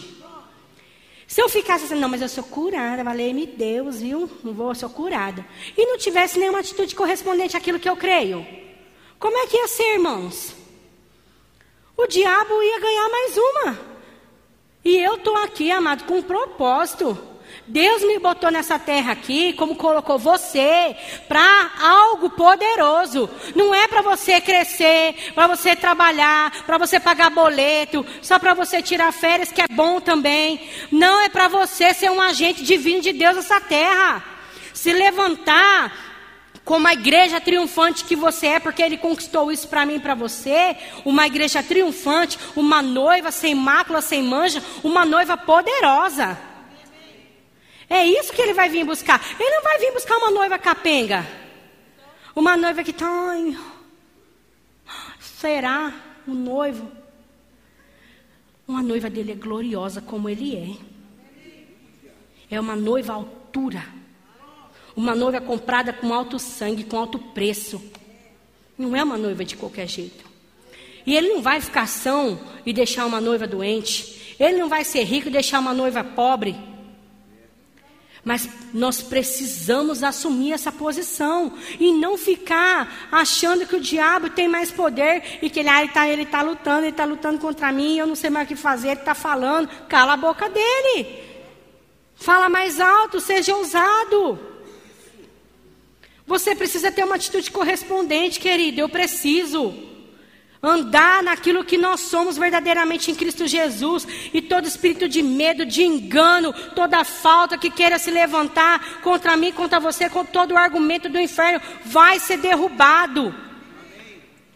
Se 1.26 1.40
eu 1.40 1.48
ficasse 1.48 1.86
assim, 1.86 1.94
não, 1.94 2.08
mas 2.08 2.20
eu 2.20 2.28
sou 2.28 2.44
curada, 2.44 3.02
valeu-me 3.02 3.46
Deus, 3.46 4.00
viu? 4.00 4.30
Não 4.44 4.52
vou, 4.52 4.68
eu 4.68 4.74
sou 4.74 4.90
curada. 4.90 5.44
E 5.76 5.86
não 5.86 5.96
tivesse 5.96 6.38
nenhuma 6.38 6.60
atitude 6.60 6.94
correspondente 6.94 7.56
àquilo 7.56 7.78
que 7.78 7.88
eu 7.88 7.96
creio. 7.96 8.46
Como 9.18 9.36
é 9.36 9.46
que 9.46 9.56
ia 9.56 9.68
ser, 9.68 9.94
irmãos? 9.94 10.54
O 11.96 12.06
diabo 12.06 12.62
ia 12.62 12.80
ganhar 12.80 13.08
mais 13.08 13.36
uma. 13.36 13.97
E 14.88 14.96
eu 14.96 15.16
estou 15.16 15.36
aqui, 15.36 15.70
amado, 15.70 16.04
com 16.04 16.14
um 16.14 16.22
propósito. 16.22 17.18
Deus 17.66 18.02
me 18.04 18.18
botou 18.18 18.50
nessa 18.50 18.78
terra 18.78 19.12
aqui, 19.12 19.52
como 19.52 19.76
colocou 19.76 20.18
você, 20.18 20.96
para 21.28 21.70
algo 21.78 22.30
poderoso. 22.30 23.28
Não 23.54 23.74
é 23.74 23.86
para 23.86 24.00
você 24.00 24.40
crescer, 24.40 25.14
para 25.34 25.46
você 25.46 25.76
trabalhar, 25.76 26.64
para 26.64 26.78
você 26.78 26.98
pagar 26.98 27.28
boleto, 27.28 28.06
só 28.22 28.38
para 28.38 28.54
você 28.54 28.80
tirar 28.80 29.12
férias, 29.12 29.52
que 29.52 29.60
é 29.60 29.68
bom 29.68 30.00
também. 30.00 30.66
Não 30.90 31.20
é 31.20 31.28
para 31.28 31.48
você 31.48 31.92
ser 31.92 32.10
um 32.10 32.22
agente 32.22 32.64
divino 32.64 33.02
de 33.02 33.12
Deus 33.12 33.36
nessa 33.36 33.60
terra. 33.60 34.24
Se 34.72 34.90
levantar 34.90 36.07
como 36.68 36.86
a 36.86 36.92
igreja 36.92 37.40
triunfante 37.40 38.04
que 38.04 38.14
você 38.14 38.48
é, 38.48 38.60
porque 38.60 38.82
Ele 38.82 38.98
conquistou 38.98 39.50
isso 39.50 39.66
para 39.68 39.86
mim 39.86 39.94
e 39.94 40.00
para 40.00 40.14
você, 40.14 40.76
uma 41.02 41.26
igreja 41.26 41.62
triunfante, 41.62 42.38
uma 42.54 42.82
noiva 42.82 43.30
sem 43.30 43.54
mácula, 43.54 44.02
sem 44.02 44.22
manja, 44.22 44.62
uma 44.84 45.06
noiva 45.06 45.34
poderosa. 45.34 46.38
É 47.88 48.04
isso 48.04 48.34
que 48.34 48.42
Ele 48.42 48.52
vai 48.52 48.68
vir 48.68 48.84
buscar. 48.84 49.18
Ele 49.40 49.48
não 49.48 49.62
vai 49.62 49.78
vir 49.78 49.94
buscar 49.94 50.18
uma 50.18 50.30
noiva 50.30 50.58
capenga, 50.58 51.26
uma 52.36 52.54
noiva 52.54 52.84
que 52.84 52.90
está. 52.90 53.34
Será 55.18 55.90
o 56.26 56.34
noivo? 56.34 56.92
Uma 58.66 58.82
noiva 58.82 59.08
dele 59.08 59.32
é 59.32 59.36
gloriosa 59.36 60.02
como 60.02 60.28
ele 60.28 60.54
é. 60.54 60.76
É 62.56 62.60
uma 62.60 62.76
noiva 62.76 63.14
altura 63.14 63.96
uma 64.98 65.14
noiva 65.14 65.40
comprada 65.40 65.92
com 65.92 66.12
alto 66.12 66.40
sangue, 66.40 66.82
com 66.82 66.98
alto 66.98 67.20
preço. 67.20 67.80
Não 68.76 68.96
é 68.96 69.04
uma 69.04 69.16
noiva 69.16 69.44
de 69.44 69.56
qualquer 69.56 69.86
jeito. 69.86 70.24
E 71.06 71.16
ele 71.16 71.28
não 71.28 71.40
vai 71.40 71.60
ficar 71.60 71.86
são 71.86 72.40
e 72.66 72.72
deixar 72.72 73.06
uma 73.06 73.20
noiva 73.20 73.46
doente. 73.46 74.34
Ele 74.40 74.58
não 74.58 74.68
vai 74.68 74.82
ser 74.82 75.04
rico 75.04 75.28
e 75.28 75.30
deixar 75.30 75.60
uma 75.60 75.72
noiva 75.72 76.02
pobre. 76.02 76.56
Mas 78.24 78.48
nós 78.74 79.00
precisamos 79.00 80.02
assumir 80.02 80.52
essa 80.52 80.72
posição 80.72 81.52
e 81.78 81.92
não 81.92 82.18
ficar 82.18 83.08
achando 83.12 83.68
que 83.68 83.76
o 83.76 83.80
diabo 83.80 84.30
tem 84.30 84.48
mais 84.48 84.72
poder 84.72 85.38
e 85.40 85.48
que 85.48 85.60
ele 85.60 85.70
está 85.70 86.08
ele 86.08 86.26
tá 86.26 86.42
lutando, 86.42 86.80
ele 86.80 86.88
está 86.88 87.04
lutando 87.04 87.38
contra 87.38 87.70
mim, 87.70 87.98
eu 87.98 88.06
não 88.06 88.16
sei 88.16 88.30
mais 88.30 88.46
o 88.46 88.48
que 88.48 88.56
fazer, 88.56 88.88
ele 88.88 89.00
está 89.00 89.14
falando. 89.14 89.68
Cala 89.88 90.14
a 90.14 90.16
boca 90.16 90.48
dele. 90.48 91.22
Fala 92.16 92.48
mais 92.48 92.80
alto, 92.80 93.20
seja 93.20 93.54
ousado. 93.54 94.57
Você 96.28 96.54
precisa 96.54 96.92
ter 96.92 97.04
uma 97.04 97.14
atitude 97.14 97.50
correspondente, 97.50 98.38
querido. 98.38 98.82
Eu 98.82 98.88
preciso 98.88 99.74
andar 100.62 101.22
naquilo 101.22 101.64
que 101.64 101.78
nós 101.78 102.00
somos 102.00 102.36
verdadeiramente 102.36 103.10
em 103.10 103.14
Cristo 103.14 103.46
Jesus. 103.46 104.06
E 104.34 104.42
todo 104.42 104.68
espírito 104.68 105.08
de 105.08 105.22
medo, 105.22 105.64
de 105.64 105.82
engano, 105.82 106.52
toda 106.74 107.02
falta 107.02 107.56
que 107.56 107.70
queira 107.70 107.98
se 107.98 108.10
levantar 108.10 109.00
contra 109.00 109.38
mim, 109.38 109.52
contra 109.52 109.80
você, 109.80 110.10
com 110.10 110.22
todo 110.22 110.52
o 110.52 110.58
argumento 110.58 111.08
do 111.08 111.18
inferno, 111.18 111.62
vai 111.86 112.20
ser 112.20 112.36
derrubado. 112.36 113.34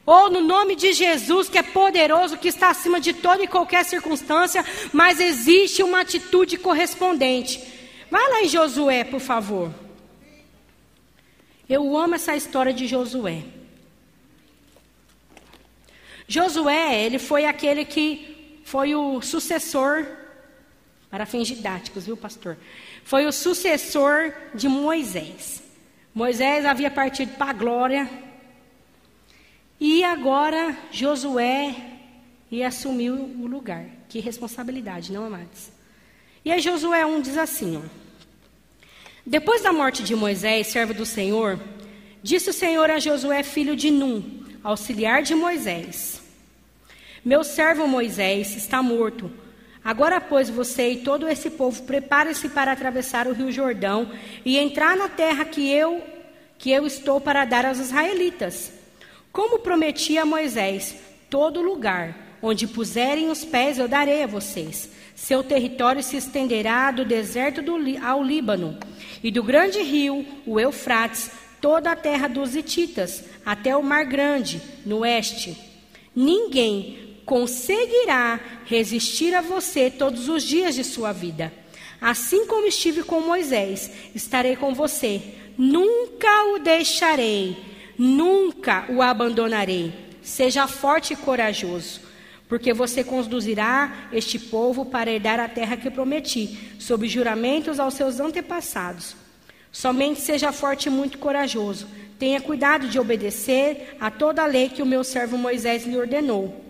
Ou 0.05 0.29
no 0.29 0.43
nome 0.43 0.77
de 0.77 0.93
Jesus, 0.93 1.49
que 1.49 1.57
é 1.57 1.63
poderoso, 1.63 2.37
que 2.37 2.49
está 2.49 2.69
acima 2.69 3.01
de 3.01 3.15
toda 3.15 3.45
e 3.45 3.49
qualquer 3.49 3.87
circunstância, 3.87 4.63
mas 4.93 5.19
existe 5.19 5.83
uma 5.83 6.03
atitude 6.03 6.59
correspondente. 6.59 7.63
Vai 8.11 8.29
lá 8.29 8.43
em 8.43 8.49
Josué, 8.49 9.05
por 9.05 9.21
favor. 9.21 9.82
Eu 11.73 11.97
amo 11.97 12.17
essa 12.17 12.37
história 12.37 12.71
de 12.71 12.87
Josué. 12.87 13.45
Josué, 16.29 17.03
ele 17.03 17.19
foi 17.19 17.47
aquele 17.47 17.87
que 17.87 18.61
foi 18.63 18.95
o 18.95 19.23
sucessor, 19.23 20.07
para 21.11 21.25
fins 21.25 21.49
didáticos, 21.49 22.05
viu, 22.05 22.15
pastor? 22.15 22.59
Foi 23.05 23.25
o 23.25 23.33
sucessor 23.33 24.35
de 24.55 24.69
Moisés. 24.69 25.63
Moisés 26.15 26.67
havia 26.67 26.91
partido 26.91 27.39
para 27.39 27.53
a 27.53 27.55
glória. 27.55 28.11
E 29.81 30.05
agora 30.05 30.77
Josué 30.91 31.75
ia 32.51 32.69
assumir 32.69 33.13
o 33.13 33.47
lugar. 33.47 33.87
Que 34.11 34.21
responsabilidade, 34.21 35.11
não, 35.11 35.25
amados? 35.25 35.71
E 36.45 36.53
aí 36.53 36.61
Josué 36.61 37.07
1 37.07 37.23
diz 37.23 37.39
assim, 37.39 37.79
ó. 37.79 38.02
Depois 39.25 39.63
da 39.63 39.73
morte 39.73 40.03
de 40.03 40.17
Moisés, 40.17 40.67
servo 40.67 40.93
do 40.93 41.07
Senhor, 41.07 41.59
disse 42.21 42.51
o 42.51 42.53
Senhor 42.53 42.91
a 42.91 42.99
Josué, 42.99 43.45
filho 43.45 43.77
de 43.77 43.89
Num, 43.89 44.43
auxiliar 44.65 45.23
de 45.23 45.33
Moisés: 45.33 46.21
Meu 47.25 47.45
servo 47.45 47.87
Moisés 47.87 48.57
está 48.57 48.83
morto. 48.83 49.31
Agora, 49.85 50.21
pois, 50.21 50.51
você 50.51 50.91
e 50.91 50.97
todo 50.99 51.29
esse 51.29 51.51
povo 51.51 51.83
prepare-se 51.85 52.49
para 52.49 52.73
atravessar 52.73 53.29
o 53.29 53.33
rio 53.33 53.53
Jordão 53.53 54.11
e 54.45 54.59
entrar 54.59 54.97
na 54.97 55.09
terra 55.09 55.45
que 55.45 55.71
eu 55.71 56.03
que 56.59 56.71
eu 56.71 56.87
estou 56.87 57.21
para 57.21 57.45
dar 57.45 57.65
aos 57.65 57.79
israelitas. 57.79 58.73
Como 59.33 59.59
prometi 59.61 60.19
a 60.19 60.25
Moisés, 60.25 60.97
todo 61.29 61.61
lugar 61.61 62.37
onde 62.41 62.67
puserem 62.67 63.31
os 63.31 63.45
pés 63.45 63.79
eu 63.79 63.89
darei 63.89 64.25
a 64.25 64.29
vocês. 64.29 64.91
Seu 65.15 65.43
território 65.43 66.03
se 66.03 66.17
estenderá 66.17 66.91
do 66.91 67.05
deserto 67.05 67.63
do, 67.63 67.77
ao 68.05 68.23
Líbano 68.23 68.79
e 69.23 69.31
do 69.31 69.43
grande 69.43 69.81
rio, 69.83 70.27
o 70.47 70.59
Eufrates, 70.59 71.31
toda 71.61 71.93
a 71.93 71.97
terra 71.97 72.29
dos 72.29 72.55
Hititas, 72.57 73.25
até 73.47 73.77
o 73.77 73.83
Mar 73.83 74.05
Grande, 74.05 74.61
no 74.85 74.99
oeste. 74.99 75.57
Ninguém 76.15 77.19
conseguirá 77.25 78.41
resistir 78.67 79.35
a 79.35 79.41
você 79.41 79.91
todos 79.91 80.29
os 80.29 80.43
dias 80.43 80.75
de 80.75 80.83
sua 80.83 81.13
vida. 81.13 81.53
Assim 82.01 82.47
como 82.47 82.67
estive 82.67 83.05
com 83.05 83.21
Moisés, 83.21 83.91
estarei 84.15 84.57
com 84.57 84.75
você. 84.75 85.23
Nunca 85.57 86.55
o 86.55 86.59
deixarei, 86.59 87.57
nunca 87.97 88.87
o 88.89 89.01
abandonarei. 89.01 89.93
Seja 90.21 90.67
forte 90.67 91.13
e 91.13 91.17
corajoso 91.17 92.12
porque 92.53 92.75
você 92.75 93.03
conduzirá 93.03 94.11
este 94.13 94.39
povo 94.39 94.85
para 94.85 95.11
herdar 95.11 95.41
a 95.41 95.49
terra 95.49 95.75
que 95.75 95.91
prometi, 95.91 96.75
sob 96.79 97.09
juramentos 97.09 97.81
aos 97.81 97.95
seus 97.95 98.21
antepassados. 98.21 99.17
Somente 99.73 100.21
seja 100.21 100.53
forte 100.53 100.85
e 100.85 100.91
muito 100.91 101.17
corajoso. 101.17 101.89
Tenha 102.19 102.43
cuidado 102.43 102.89
de 102.89 102.99
obedecer 102.99 103.97
a 103.99 104.11
toda 104.11 104.43
a 104.43 104.47
lei 104.47 104.69
que 104.69 104.83
o 104.83 104.87
meu 104.87 105.03
servo 105.03 105.39
Moisés 105.39 105.87
lhe 105.87 105.97
ordenou. 105.97 106.63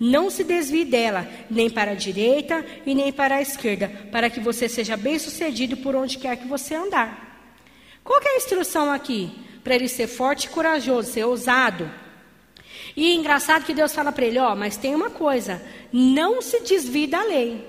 Não 0.00 0.30
se 0.30 0.42
desvie 0.42 0.84
dela, 0.84 1.28
nem 1.48 1.70
para 1.70 1.92
a 1.92 1.94
direita 1.94 2.66
e 2.84 2.92
nem 2.92 3.12
para 3.12 3.36
a 3.36 3.40
esquerda, 3.40 3.88
para 4.10 4.28
que 4.28 4.40
você 4.40 4.68
seja 4.68 4.96
bem-sucedido 4.96 5.76
por 5.76 5.94
onde 5.94 6.18
quer 6.18 6.38
que 6.38 6.48
você 6.48 6.74
andar. 6.74 7.54
Qual 8.02 8.20
é 8.20 8.30
a 8.30 8.36
instrução 8.36 8.90
aqui? 8.90 9.30
Para 9.62 9.76
ele 9.76 9.86
ser 9.86 10.08
forte 10.08 10.46
e 10.46 10.48
corajoso, 10.48 11.12
ser 11.12 11.22
ousado. 11.22 11.88
E 12.96 13.14
engraçado 13.14 13.64
que 13.64 13.74
Deus 13.74 13.94
fala 13.94 14.12
para 14.12 14.24
ele: 14.24 14.38
ó, 14.38 14.54
mas 14.54 14.76
tem 14.76 14.94
uma 14.94 15.10
coisa, 15.10 15.62
não 15.92 16.40
se 16.42 16.60
desvie 16.60 17.06
da 17.06 17.22
lei, 17.22 17.64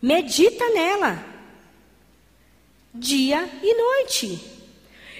medita 0.00 0.68
nela, 0.70 1.24
dia 2.94 3.48
e 3.62 3.74
noite. 3.74 4.40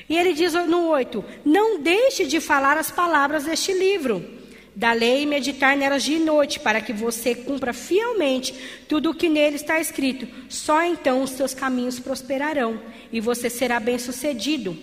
E 0.09 0.17
ele 0.17 0.33
diz 0.33 0.53
no 0.53 0.89
8: 0.89 1.25
Não 1.45 1.81
deixe 1.81 2.27
de 2.27 2.41
falar 2.41 2.77
as 2.77 2.91
palavras 2.91 3.45
deste 3.45 3.73
livro 3.73 4.37
da 4.77 4.93
lei 4.93 5.23
e 5.23 5.27
meditar 5.27 5.75
nelas 5.75 6.05
de 6.05 6.19
noite, 6.19 6.61
para 6.61 6.83
que 6.83 6.93
você 6.93 7.35
cumpra 7.35 7.73
fielmente 7.73 8.55
tudo 8.87 9.11
o 9.11 9.15
que 9.15 9.27
nele 9.27 9.57
está 9.57 9.81
escrito. 9.81 10.29
Só 10.51 10.83
então 10.83 11.23
os 11.23 11.31
seus 11.31 11.55
caminhos 11.55 11.99
prosperarão 11.99 12.79
e 13.11 13.19
você 13.19 13.49
será 13.49 13.81
bem-sucedido. 13.81 14.77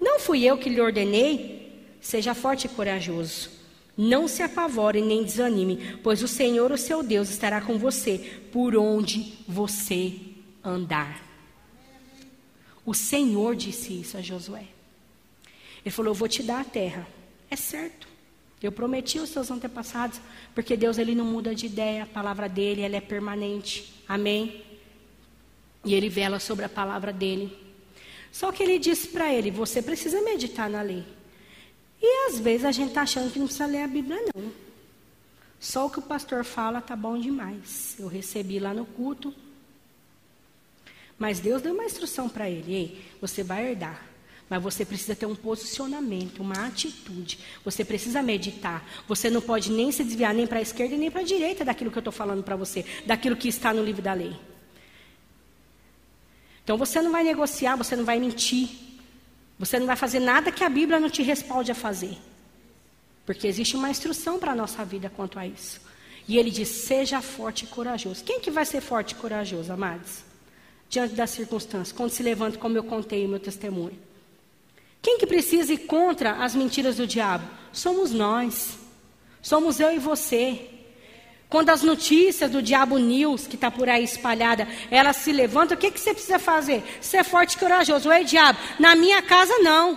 Não 0.00 0.20
fui 0.20 0.44
eu 0.44 0.56
que 0.56 0.70
lhe 0.70 0.80
ordenei? 0.80 1.63
Seja 2.04 2.34
forte 2.34 2.66
e 2.66 2.68
corajoso. 2.68 3.48
Não 3.96 4.28
se 4.28 4.42
apavore 4.42 5.00
nem 5.00 5.24
desanime, 5.24 5.98
pois 6.02 6.22
o 6.22 6.28
Senhor, 6.28 6.70
o 6.70 6.76
seu 6.76 7.02
Deus, 7.02 7.30
estará 7.30 7.62
com 7.62 7.78
você 7.78 8.42
por 8.52 8.76
onde 8.76 9.32
você 9.48 10.12
andar. 10.62 11.24
O 12.84 12.92
Senhor 12.92 13.56
disse 13.56 13.98
isso 14.02 14.18
a 14.18 14.20
Josué. 14.20 14.66
Ele 15.82 15.90
falou: 15.90 16.10
Eu 16.10 16.14
vou 16.14 16.28
te 16.28 16.42
dar 16.42 16.60
a 16.60 16.64
terra. 16.64 17.08
É 17.50 17.56
certo. 17.56 18.06
Eu 18.62 18.70
prometi 18.70 19.18
aos 19.18 19.30
seus 19.30 19.50
antepassados, 19.50 20.20
porque 20.54 20.76
Deus 20.76 20.98
ele 20.98 21.14
não 21.14 21.24
muda 21.24 21.54
de 21.54 21.64
ideia, 21.64 22.02
a 22.02 22.06
palavra 22.06 22.50
dele 22.50 22.82
ela 22.82 22.96
é 22.96 23.00
permanente. 23.00 23.94
Amém? 24.06 24.62
E 25.82 25.94
ele 25.94 26.10
vela 26.10 26.38
sobre 26.38 26.66
a 26.66 26.68
palavra 26.68 27.14
dele. 27.14 27.56
Só 28.30 28.52
que 28.52 28.62
ele 28.62 28.78
disse 28.78 29.08
para 29.08 29.32
ele: 29.32 29.50
Você 29.50 29.80
precisa 29.80 30.20
meditar 30.20 30.68
na 30.68 30.82
lei. 30.82 31.13
E 32.06 32.28
às 32.28 32.38
vezes 32.38 32.66
a 32.66 32.70
gente 32.70 32.88
está 32.88 33.00
achando 33.00 33.32
que 33.32 33.38
não 33.38 33.46
precisa 33.46 33.64
ler 33.64 33.82
a 33.82 33.86
Bíblia, 33.86 34.20
não. 34.34 34.52
Só 35.58 35.86
o 35.86 35.90
que 35.90 36.00
o 36.00 36.02
pastor 36.02 36.44
fala 36.44 36.80
está 36.80 36.94
bom 36.94 37.18
demais. 37.18 37.96
Eu 37.98 38.08
recebi 38.08 38.58
lá 38.58 38.74
no 38.74 38.84
culto. 38.84 39.32
Mas 41.18 41.40
Deus 41.40 41.62
deu 41.62 41.72
uma 41.72 41.86
instrução 41.86 42.28
para 42.28 42.50
ele: 42.50 42.74
Ei, 42.74 43.04
você 43.22 43.42
vai 43.42 43.70
herdar. 43.70 44.06
Mas 44.50 44.62
você 44.62 44.84
precisa 44.84 45.16
ter 45.16 45.24
um 45.24 45.34
posicionamento, 45.34 46.40
uma 46.40 46.66
atitude. 46.66 47.38
Você 47.64 47.82
precisa 47.82 48.22
meditar. 48.22 48.86
Você 49.08 49.30
não 49.30 49.40
pode 49.40 49.72
nem 49.72 49.90
se 49.90 50.04
desviar 50.04 50.34
nem 50.34 50.46
para 50.46 50.58
a 50.58 50.62
esquerda 50.62 50.94
nem 50.98 51.10
para 51.10 51.22
a 51.22 51.24
direita 51.24 51.64
daquilo 51.64 51.90
que 51.90 51.96
eu 51.96 52.02
estou 52.02 52.12
falando 52.12 52.42
para 52.42 52.54
você, 52.54 52.84
daquilo 53.06 53.34
que 53.34 53.48
está 53.48 53.72
no 53.72 53.82
livro 53.82 54.02
da 54.02 54.12
lei. 54.12 54.36
Então 56.62 56.76
você 56.76 57.00
não 57.00 57.10
vai 57.10 57.24
negociar, 57.24 57.76
você 57.76 57.96
não 57.96 58.04
vai 58.04 58.20
mentir, 58.20 58.68
você 59.58 59.78
não 59.78 59.86
vai 59.86 59.96
fazer 59.96 60.20
nada 60.20 60.50
que 60.50 60.64
a 60.64 60.68
Bíblia 60.68 60.98
não 60.98 61.08
te 61.08 61.22
respalde 61.22 61.70
a 61.70 61.74
fazer. 61.74 62.18
Porque 63.24 63.46
existe 63.46 63.76
uma 63.76 63.90
instrução 63.90 64.38
para 64.38 64.52
a 64.52 64.54
nossa 64.54 64.84
vida 64.84 65.10
quanto 65.14 65.38
a 65.38 65.46
isso. 65.46 65.80
E 66.26 66.38
ele 66.38 66.50
diz: 66.50 66.68
seja 66.68 67.20
forte 67.20 67.64
e 67.64 67.68
corajoso. 67.68 68.24
Quem 68.24 68.40
que 68.40 68.50
vai 68.50 68.64
ser 68.64 68.80
forte 68.80 69.12
e 69.12 69.14
corajoso, 69.14 69.72
amados? 69.72 70.24
Diante 70.88 71.14
das 71.14 71.30
circunstâncias, 71.30 71.92
quando 71.92 72.10
se 72.10 72.22
levanta, 72.22 72.58
como 72.58 72.76
eu 72.76 72.84
contei 72.84 73.24
o 73.24 73.28
meu 73.28 73.40
testemunho. 73.40 73.98
Quem 75.00 75.18
que 75.18 75.26
precisa 75.26 75.72
ir 75.72 75.78
contra 75.78 76.44
as 76.44 76.54
mentiras 76.54 76.96
do 76.96 77.06
diabo? 77.06 77.46
Somos 77.72 78.12
nós. 78.12 78.78
Somos 79.42 79.78
eu 79.80 79.92
e 79.92 79.98
você. 79.98 80.70
Quando 81.54 81.70
as 81.70 81.84
notícias 81.84 82.50
do 82.50 82.60
Diabo 82.60 82.98
News, 82.98 83.46
que 83.46 83.54
está 83.54 83.70
por 83.70 83.88
aí 83.88 84.02
espalhada, 84.02 84.66
elas 84.90 85.18
se 85.18 85.30
levantam, 85.30 85.76
o 85.76 85.78
que, 85.78 85.88
que 85.88 86.00
você 86.00 86.12
precisa 86.12 86.36
fazer? 86.36 86.82
Ser 87.00 87.22
forte 87.22 87.52
e 87.52 87.58
corajoso. 87.58 88.12
Ei, 88.12 88.24
diabo, 88.24 88.58
na 88.76 88.96
minha 88.96 89.22
casa 89.22 89.56
não. 89.60 89.96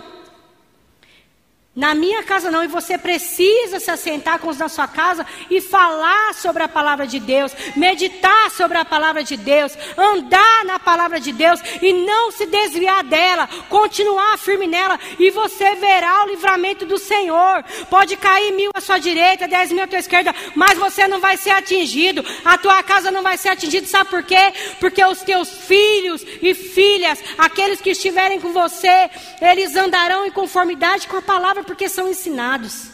Na 1.78 1.94
minha 1.94 2.24
casa 2.24 2.50
não, 2.50 2.64
e 2.64 2.66
você 2.66 2.98
precisa 2.98 3.78
se 3.78 3.88
assentar 3.88 4.40
com 4.40 4.48
os 4.48 4.56
da 4.56 4.68
sua 4.68 4.88
casa 4.88 5.24
e 5.48 5.60
falar 5.60 6.34
sobre 6.34 6.64
a 6.64 6.68
palavra 6.68 7.06
de 7.06 7.20
Deus, 7.20 7.54
meditar 7.76 8.50
sobre 8.50 8.76
a 8.78 8.84
palavra 8.84 9.22
de 9.22 9.36
Deus, 9.36 9.78
andar 9.96 10.64
na 10.64 10.80
palavra 10.80 11.20
de 11.20 11.30
Deus 11.30 11.60
e 11.80 11.92
não 11.92 12.32
se 12.32 12.46
desviar 12.46 13.04
dela, 13.04 13.48
continuar 13.68 14.36
firme 14.38 14.66
nela, 14.66 14.98
e 15.20 15.30
você 15.30 15.76
verá 15.76 16.24
o 16.24 16.26
livramento 16.26 16.84
do 16.84 16.98
Senhor. 16.98 17.62
Pode 17.88 18.16
cair 18.16 18.50
mil 18.54 18.72
à 18.74 18.80
sua 18.80 18.98
direita, 18.98 19.46
dez 19.46 19.70
mil 19.70 19.84
à 19.84 19.86
tua 19.86 20.00
esquerda, 20.00 20.34
mas 20.56 20.76
você 20.76 21.06
não 21.06 21.20
vai 21.20 21.36
ser 21.36 21.50
atingido, 21.50 22.24
a 22.44 22.58
tua 22.58 22.82
casa 22.82 23.12
não 23.12 23.22
vai 23.22 23.38
ser 23.38 23.50
atingida, 23.50 23.86
sabe 23.86 24.10
por 24.10 24.24
quê? 24.24 24.52
Porque 24.80 25.04
os 25.04 25.22
teus 25.22 25.48
filhos 25.48 26.26
e 26.42 26.54
filhas, 26.54 27.22
aqueles 27.38 27.80
que 27.80 27.90
estiverem 27.90 28.40
com 28.40 28.52
você, 28.52 29.08
eles 29.40 29.76
andarão 29.76 30.26
em 30.26 30.30
conformidade 30.32 31.06
com 31.06 31.18
a 31.18 31.22
palavra 31.22 31.67
porque 31.68 31.86
são 31.86 32.08
ensinados. 32.08 32.88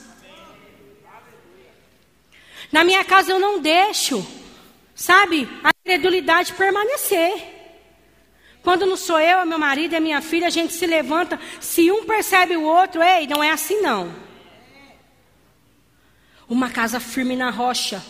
Na 2.73 2.83
minha 2.83 3.05
casa 3.05 3.31
eu 3.31 3.39
não 3.39 3.61
deixo, 3.61 4.27
sabe, 4.97 5.49
a 5.63 5.73
credulidade 5.73 6.53
permanecer. 6.55 7.55
Quando 8.65 8.85
não 8.85 8.97
sou 8.97 9.21
eu, 9.21 9.39
é 9.39 9.45
meu 9.45 9.59
marido 9.59 9.95
é 9.95 10.01
minha 10.01 10.21
filha, 10.21 10.49
a 10.49 10.51
gente 10.51 10.73
se 10.73 10.87
levanta. 10.87 11.39
Se 11.61 11.89
um 11.93 12.05
percebe 12.05 12.57
o 12.57 12.65
outro, 12.65 13.01
ei, 13.01 13.29
não 13.29 13.45
é 13.45 13.51
assim 13.53 13.81
não. 13.81 14.13
Uma 16.49 16.69
casa 16.69 16.99
firme 16.99 17.37
na 17.37 17.51
rocha. 17.51 18.03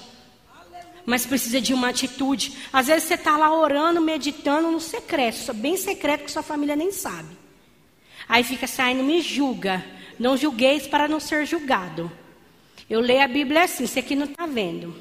Mas 1.05 1.27
precisa 1.27 1.61
de 1.61 1.75
uma 1.75 1.91
atitude. 1.91 2.57
Às 2.73 2.87
vezes 2.87 3.05
você 3.05 3.15
está 3.15 3.37
lá 3.37 3.55
orando, 3.55 4.01
meditando 4.01 4.71
no 4.71 4.81
secreto, 4.81 5.53
bem 5.53 5.77
secreto 5.77 6.25
que 6.25 6.33
sua 6.33 6.43
família 6.43 6.75
nem 6.75 6.91
sabe. 6.91 7.37
Aí 8.27 8.43
fica 8.43 8.67
saindo, 8.67 9.05
me 9.05 9.21
julga. 9.21 9.85
Não 10.19 10.37
julgueis 10.37 10.87
para 10.87 11.09
não 11.09 11.21
ser 11.21 11.47
julgado. 11.47 12.11
Eu 12.89 13.01
leio 13.01 13.23
a 13.23 13.29
Bíblia 13.29 13.65
assim, 13.65 13.87
você 13.87 14.01
aqui 14.01 14.15
não 14.15 14.27
está 14.27 14.47
vendo. 14.47 14.95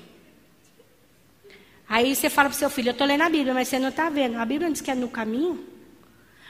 Aí 1.88 2.16
você 2.16 2.30
fala 2.30 2.50
para 2.50 2.56
o 2.56 2.60
seu 2.60 2.70
filho, 2.70 2.90
eu 2.90 2.94
estou 2.94 3.06
lendo 3.06 3.22
a 3.22 3.30
Bíblia, 3.30 3.54
mas 3.54 3.68
você 3.68 3.78
não 3.78 3.90
está 3.90 4.10
vendo. 4.10 4.38
A 4.38 4.46
Bíblia 4.46 4.72
diz 4.72 4.82
que 4.82 4.90
é 4.90 4.96
no 4.96 5.10
caminho. 5.10 5.64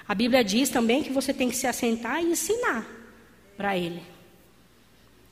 A 0.07 0.13
Bíblia 0.13 0.43
diz 0.43 0.69
também 0.69 1.03
que 1.03 1.11
você 1.11 1.33
tem 1.33 1.49
que 1.49 1.55
se 1.55 1.65
assentar 1.65 2.21
e 2.21 2.27
ensinar 2.27 2.85
para 3.57 3.77
ele. 3.77 4.01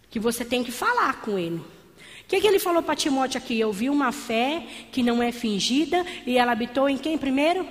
Que 0.09 0.19
você 0.19 0.43
tem 0.43 0.63
que 0.63 0.71
falar 0.71 1.21
com 1.21 1.37
ele. 1.37 1.57
O 1.57 2.27
que, 2.27 2.39
que 2.39 2.47
ele 2.47 2.59
falou 2.59 2.81
para 2.81 2.95
Timóteo 2.95 3.37
aqui? 3.37 3.59
Eu 3.59 3.71
vi 3.71 3.89
uma 3.89 4.11
fé 4.11 4.65
que 4.91 5.03
não 5.03 5.21
é 5.21 5.31
fingida 5.31 6.05
e 6.25 6.37
ela 6.37 6.53
habitou 6.53 6.89
em 6.89 6.97
quem 6.97 7.17
primeiro? 7.17 7.67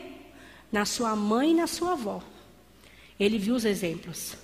Na 0.70 0.84
sua 0.84 1.16
mãe 1.16 1.50
e 1.50 1.54
na 1.54 1.66
sua 1.66 1.92
avó. 1.92 2.22
Ele 3.18 3.38
viu 3.38 3.54
os 3.54 3.64
exemplos. 3.64 4.36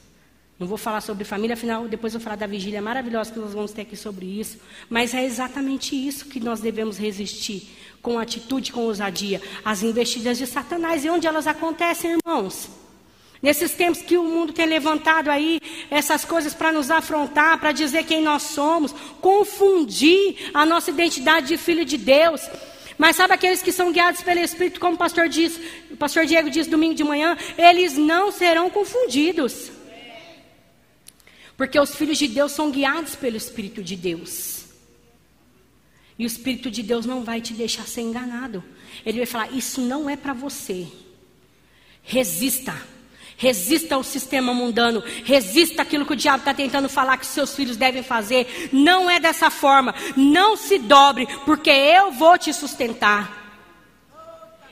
Não 0.58 0.66
vou 0.66 0.78
falar 0.78 1.02
sobre 1.02 1.22
família, 1.24 1.52
afinal, 1.52 1.86
depois 1.86 2.14
eu 2.14 2.20
vou 2.20 2.24
falar 2.24 2.36
da 2.36 2.46
vigília 2.46 2.80
maravilhosa 2.80 3.30
que 3.30 3.38
nós 3.38 3.52
vamos 3.52 3.72
ter 3.72 3.82
aqui 3.82 3.94
sobre 3.94 4.24
isso. 4.24 4.58
Mas 4.88 5.12
é 5.12 5.22
exatamente 5.22 5.94
isso 5.94 6.24
que 6.26 6.40
nós 6.40 6.60
devemos 6.60 6.96
resistir, 6.96 7.68
com 8.00 8.18
atitude, 8.18 8.72
com 8.72 8.80
ousadia, 8.80 9.42
as 9.62 9.82
investidas 9.82 10.38
de 10.38 10.46
Satanás. 10.46 11.04
E 11.04 11.10
onde 11.10 11.26
elas 11.26 11.46
acontecem, 11.46 12.12
irmãos? 12.12 12.70
Nesses 13.42 13.72
tempos 13.72 14.00
que 14.00 14.16
o 14.16 14.24
mundo 14.24 14.54
tem 14.54 14.64
levantado 14.64 15.30
aí 15.30 15.60
essas 15.90 16.24
coisas 16.24 16.54
para 16.54 16.72
nos 16.72 16.90
afrontar, 16.90 17.60
para 17.60 17.70
dizer 17.70 18.04
quem 18.04 18.22
nós 18.22 18.44
somos, 18.44 18.94
confundir 19.20 20.50
a 20.54 20.64
nossa 20.64 20.90
identidade 20.90 21.48
de 21.48 21.58
filho 21.58 21.84
de 21.84 21.98
Deus. 21.98 22.40
Mas 22.96 23.16
sabe 23.16 23.34
aqueles 23.34 23.60
que 23.60 23.70
são 23.70 23.92
guiados 23.92 24.22
pelo 24.22 24.40
Espírito, 24.40 24.80
como 24.80 24.94
o 24.94 24.98
pastor, 24.98 25.28
diz, 25.28 25.60
o 25.90 25.96
pastor 25.98 26.24
Diego 26.24 26.48
disse 26.48 26.70
domingo 26.70 26.94
de 26.94 27.04
manhã, 27.04 27.36
eles 27.58 27.98
não 27.98 28.32
serão 28.32 28.70
confundidos. 28.70 29.75
Porque 31.56 31.80
os 31.80 31.94
filhos 31.94 32.18
de 32.18 32.28
Deus 32.28 32.52
são 32.52 32.70
guiados 32.70 33.16
pelo 33.16 33.36
Espírito 33.36 33.82
de 33.82 33.96
Deus. 33.96 34.66
E 36.18 36.24
o 36.24 36.26
Espírito 36.26 36.70
de 36.70 36.82
Deus 36.82 37.06
não 37.06 37.24
vai 37.24 37.40
te 37.40 37.52
deixar 37.52 37.86
ser 37.86 38.02
enganado. 38.02 38.62
Ele 39.04 39.18
vai 39.18 39.26
falar: 39.26 39.52
Isso 39.52 39.80
não 39.80 40.08
é 40.08 40.16
para 40.16 40.32
você. 40.32 40.86
Resista. 42.02 42.74
Resista 43.38 43.94
ao 43.94 44.02
sistema 44.02 44.54
mundano. 44.54 45.02
Resista 45.24 45.82
aquilo 45.82 46.06
que 46.06 46.14
o 46.14 46.16
diabo 46.16 46.38
está 46.38 46.54
tentando 46.54 46.88
falar 46.88 47.18
que 47.18 47.26
seus 47.26 47.54
filhos 47.54 47.76
devem 47.76 48.02
fazer. 48.02 48.70
Não 48.72 49.10
é 49.10 49.20
dessa 49.20 49.50
forma. 49.50 49.94
Não 50.16 50.56
se 50.56 50.78
dobre, 50.78 51.26
porque 51.44 51.70
eu 51.70 52.12
vou 52.12 52.38
te 52.38 52.52
sustentar. 52.52 53.44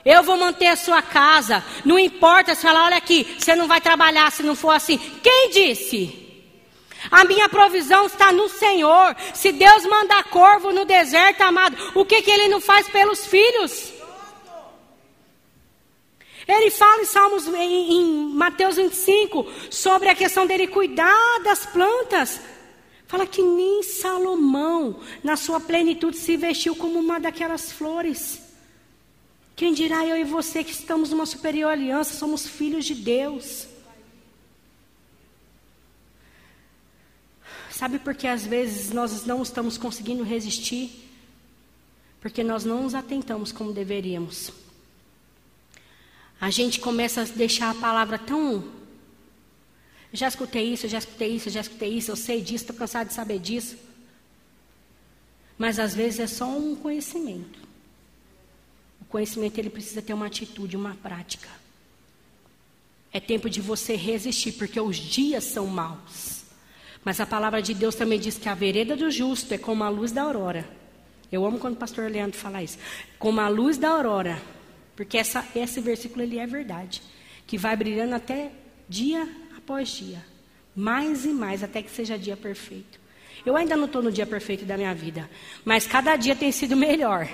Eu 0.03 0.23
vou 0.23 0.37
manter 0.37 0.67
a 0.67 0.75
sua 0.75 1.01
casa. 1.01 1.63
Não 1.83 1.97
importa 1.99 2.55
se 2.55 2.61
falar, 2.61 2.85
olha 2.85 2.97
aqui, 2.97 3.35
você 3.37 3.55
não 3.55 3.67
vai 3.67 3.81
trabalhar 3.81 4.31
se 4.31 4.41
não 4.41 4.55
for 4.55 4.71
assim. 4.71 4.97
Quem 4.97 5.49
disse? 5.51 6.24
A 7.11 7.23
minha 7.23 7.47
provisão 7.49 8.05
está 8.05 8.31
no 8.31 8.49
Senhor. 8.49 9.15
Se 9.33 9.51
Deus 9.51 9.85
mandar 9.85 10.23
corvo 10.25 10.71
no 10.71 10.85
deserto, 10.85 11.41
amado, 11.41 11.75
o 11.95 12.05
que, 12.05 12.21
que 12.21 12.31
Ele 12.31 12.47
não 12.47 12.61
faz 12.61 12.87
pelos 12.87 13.25
filhos? 13.25 13.93
Ele 16.47 16.69
fala 16.69 17.01
em 17.01 17.05
Salmos, 17.05 17.47
em, 17.47 17.91
em 17.93 18.05
Mateus 18.33 18.75
25, 18.75 19.47
sobre 19.71 20.09
a 20.09 20.15
questão 20.15 20.45
dele 20.45 20.67
cuidar 20.67 21.39
das 21.43 21.65
plantas. 21.65 22.39
Fala 23.07 23.25
que 23.25 23.41
nem 23.41 23.81
Salomão, 23.83 24.99
na 25.23 25.35
sua 25.35 25.59
plenitude, 25.59 26.17
se 26.17 26.37
vestiu 26.37 26.75
como 26.75 26.99
uma 26.99 27.19
daquelas 27.19 27.71
flores. 27.71 28.41
Quem 29.55 29.73
dirá 29.73 30.05
eu 30.05 30.17
e 30.17 30.23
você 30.23 30.63
que 30.63 30.71
estamos 30.71 31.11
numa 31.11 31.25
superior 31.25 31.71
aliança, 31.71 32.17
somos 32.17 32.47
filhos 32.47 32.85
de 32.85 32.93
Deus. 32.93 33.67
Sabe 37.75 37.99
por 37.99 38.15
que 38.15 38.25
às 38.25 38.45
vezes 38.45 38.93
nós 38.93 39.25
não 39.25 39.43
estamos 39.43 39.77
conseguindo 39.77 40.23
resistir? 40.23 41.11
Porque 42.21 42.41
nós 42.41 42.63
não 42.63 42.83
nos 42.83 42.95
atentamos 42.95 43.51
como 43.51 43.73
deveríamos. 43.73 44.49
A 46.39 46.49
gente 46.49 46.79
começa 46.79 47.21
a 47.21 47.25
deixar 47.25 47.71
a 47.71 47.75
palavra 47.75 48.17
tão. 48.17 48.63
já 50.13 50.29
escutei 50.29 50.71
isso, 50.71 50.87
já 50.87 50.99
escutei 50.99 51.35
isso, 51.35 51.49
já 51.49 51.59
escutei 51.59 51.89
isso, 51.89 52.11
eu 52.11 52.15
sei 52.15 52.41
disso, 52.41 52.63
estou 52.63 52.77
cansado 52.77 53.09
de 53.09 53.13
saber 53.13 53.39
disso. 53.39 53.75
Mas 55.57 55.77
às 55.77 55.93
vezes 55.93 56.21
é 56.21 56.27
só 56.27 56.47
um 56.47 56.77
conhecimento. 56.77 57.59
O 59.01 59.05
conhecimento 59.05 59.57
ele 59.57 59.69
precisa 59.69 60.01
ter 60.01 60.13
uma 60.13 60.27
atitude, 60.27 60.77
uma 60.77 60.95
prática. 60.95 61.49
É 63.11 63.19
tempo 63.19 63.49
de 63.49 63.59
você 63.59 63.97
resistir, 63.97 64.53
porque 64.53 64.79
os 64.79 64.95
dias 64.95 65.43
são 65.43 65.67
maus. 65.67 66.44
Mas 67.05 67.21
a 67.21 67.25
palavra 67.25 67.61
de 67.61 67.75
Deus 67.75 67.93
também 67.93 68.19
diz 68.19 68.35
que 68.39 68.49
a 68.49 68.55
vereda 68.55 68.95
do 68.95 69.11
justo 69.11 69.53
é 69.53 69.59
como 69.59 69.83
a 69.83 69.89
luz 69.89 70.11
da 70.11 70.23
aurora. 70.23 70.67
Eu 71.31 71.45
amo 71.45 71.59
quando 71.59 71.75
o 71.75 71.77
pastor 71.77 72.09
Leandro 72.09 72.37
fala 72.37 72.63
isso. 72.63 72.79
Como 73.19 73.39
a 73.39 73.47
luz 73.47 73.77
da 73.77 73.89
aurora. 73.89 74.41
Porque 74.95 75.17
essa, 75.17 75.45
esse 75.55 75.79
versículo 75.79 76.23
ele 76.23 76.39
é 76.39 76.47
verdade. 76.47 77.03
Que 77.45 77.59
vai 77.59 77.75
brilhando 77.75 78.15
até 78.15 78.51
dia 78.89 79.29
após 79.55 79.89
dia. 79.89 80.25
Mais 80.75 81.25
e 81.25 81.29
mais, 81.29 81.63
até 81.63 81.83
que 81.83 81.91
seja 81.91 82.17
dia 82.17 82.35
perfeito. 82.35 82.99
Eu 83.45 83.55
ainda 83.55 83.77
não 83.77 83.85
estou 83.85 84.01
no 84.01 84.11
dia 84.11 84.25
perfeito 84.25 84.65
da 84.65 84.75
minha 84.75 84.93
vida. 84.95 85.29
Mas 85.63 85.85
cada 85.85 86.15
dia 86.15 86.35
tem 86.35 86.51
sido 86.51 86.75
melhor. 86.75 87.29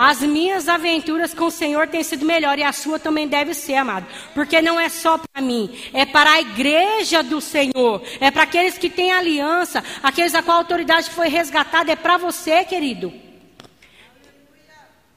As 0.00 0.20
minhas 0.20 0.68
aventuras 0.68 1.34
com 1.34 1.46
o 1.46 1.50
Senhor 1.50 1.88
têm 1.88 2.04
sido 2.04 2.24
melhor 2.24 2.56
e 2.56 2.62
a 2.62 2.72
sua 2.72 3.00
também 3.00 3.26
deve 3.26 3.52
ser, 3.52 3.74
amado. 3.74 4.06
Porque 4.32 4.62
não 4.62 4.78
é 4.78 4.88
só 4.88 5.18
para 5.18 5.42
mim, 5.42 5.76
é 5.92 6.06
para 6.06 6.34
a 6.34 6.40
igreja 6.40 7.20
do 7.20 7.40
Senhor, 7.40 8.00
é 8.20 8.30
para 8.30 8.44
aqueles 8.44 8.78
que 8.78 8.88
têm 8.88 9.10
aliança, 9.10 9.82
aqueles 10.00 10.36
a 10.36 10.42
qual 10.42 10.58
a 10.58 10.60
autoridade 10.60 11.10
foi 11.10 11.26
resgatada, 11.26 11.90
é 11.90 11.96
para 11.96 12.16
você, 12.16 12.64
querido. 12.64 13.12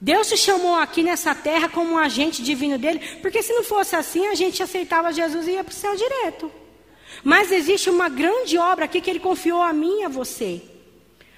Deus 0.00 0.28
te 0.28 0.36
chamou 0.36 0.74
aqui 0.74 1.04
nessa 1.04 1.32
terra 1.32 1.68
como 1.68 1.92
um 1.92 1.98
agente 1.98 2.42
divino 2.42 2.76
dele, 2.76 2.98
porque 3.22 3.40
se 3.40 3.52
não 3.52 3.62
fosse 3.62 3.94
assim, 3.94 4.26
a 4.26 4.34
gente 4.34 4.64
aceitava 4.64 5.12
Jesus 5.12 5.46
e 5.46 5.52
ia 5.52 5.62
para 5.62 5.70
o 5.70 5.76
céu 5.76 5.94
direto. 5.94 6.50
Mas 7.22 7.52
existe 7.52 7.88
uma 7.88 8.08
grande 8.08 8.58
obra 8.58 8.86
aqui 8.86 9.00
que 9.00 9.08
ele 9.08 9.20
confiou 9.20 9.62
a 9.62 9.72
mim 9.72 10.00
e 10.00 10.04
a 10.06 10.08
você. 10.08 10.71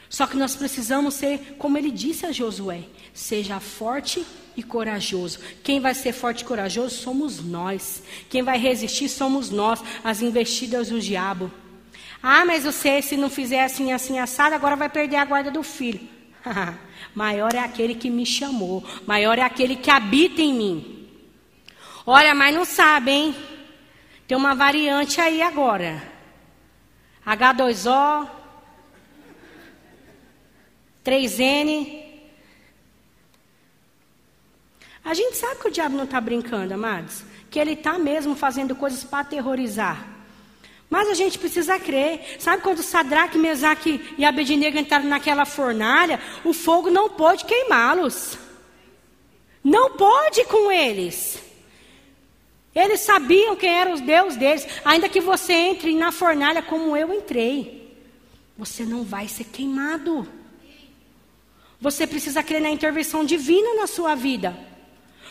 Só 0.08 0.26
que 0.26 0.36
nós 0.36 0.54
precisamos 0.54 1.14
ser, 1.14 1.56
como 1.58 1.76
ele 1.76 1.90
disse 1.90 2.26
a 2.26 2.32
Josué, 2.32 2.84
Seja 3.14 3.60
forte 3.60 4.26
e 4.56 4.62
corajoso. 4.62 5.38
Quem 5.62 5.78
vai 5.78 5.94
ser 5.94 6.12
forte 6.12 6.40
e 6.40 6.44
corajoso 6.44 6.96
somos 6.96 7.40
nós. 7.40 8.02
Quem 8.28 8.42
vai 8.42 8.58
resistir 8.58 9.08
somos 9.08 9.50
nós, 9.50 9.80
as 10.02 10.20
investidas 10.20 10.88
do 10.88 11.00
diabo. 11.00 11.48
Ah, 12.20 12.44
mas 12.44 12.64
você, 12.64 13.00
se 13.00 13.16
não 13.16 13.30
fizer 13.30 13.62
assim, 13.62 13.92
assim, 13.92 14.18
assado, 14.18 14.54
agora 14.54 14.74
vai 14.74 14.88
perder 14.88 15.16
a 15.16 15.24
guarda 15.24 15.50
do 15.50 15.62
filho. 15.62 16.00
maior 17.14 17.54
é 17.54 17.60
aquele 17.60 17.94
que 17.94 18.10
me 18.10 18.26
chamou, 18.26 18.84
maior 19.06 19.38
é 19.38 19.42
aquele 19.42 19.76
que 19.76 19.90
habita 19.90 20.42
em 20.42 20.52
mim. 20.52 21.08
Olha, 22.04 22.34
mas 22.34 22.54
não 22.54 22.64
sabe, 22.64 23.12
hein? 23.12 23.36
Tem 24.26 24.36
uma 24.36 24.54
variante 24.54 25.20
aí 25.20 25.40
agora. 25.40 26.02
H2O, 27.24 28.28
3N. 31.04 32.02
A 35.04 35.12
gente 35.12 35.36
sabe 35.36 35.60
que 35.60 35.68
o 35.68 35.70
diabo 35.70 35.96
não 35.96 36.04
está 36.04 36.20
brincando, 36.20 36.72
amados. 36.72 37.22
Que 37.50 37.58
ele 37.58 37.72
está 37.72 37.98
mesmo 37.98 38.34
fazendo 38.34 38.74
coisas 38.74 39.04
para 39.04 39.20
aterrorizar. 39.20 40.14
Mas 40.88 41.08
a 41.08 41.14
gente 41.14 41.38
precisa 41.38 41.78
crer. 41.78 42.36
Sabe 42.38 42.62
quando 42.62 42.82
Sadraque, 42.82 43.36
Mesaque 43.36 44.14
e 44.16 44.24
Abednego 44.24 44.78
entraram 44.78 45.06
naquela 45.06 45.44
fornalha? 45.44 46.20
O 46.44 46.52
fogo 46.52 46.90
não 46.90 47.10
pôde 47.10 47.44
queimá-los. 47.44 48.38
Não 49.62 49.90
pôde 49.90 50.44
com 50.44 50.70
eles. 50.72 51.42
Eles 52.74 53.00
sabiam 53.00 53.54
quem 53.54 53.70
era 53.70 53.92
os 53.92 54.00
Deus 54.00 54.36
deles. 54.36 54.66
Ainda 54.84 55.08
que 55.08 55.20
você 55.20 55.52
entre 55.52 55.94
na 55.94 56.10
fornalha 56.10 56.62
como 56.62 56.96
eu 56.96 57.12
entrei, 57.12 57.96
você 58.56 58.84
não 58.84 59.04
vai 59.04 59.28
ser 59.28 59.44
queimado. 59.44 60.26
Você 61.80 62.06
precisa 62.06 62.42
crer 62.42 62.60
na 62.60 62.70
intervenção 62.70 63.24
divina 63.24 63.74
na 63.74 63.86
sua 63.86 64.14
vida. 64.14 64.56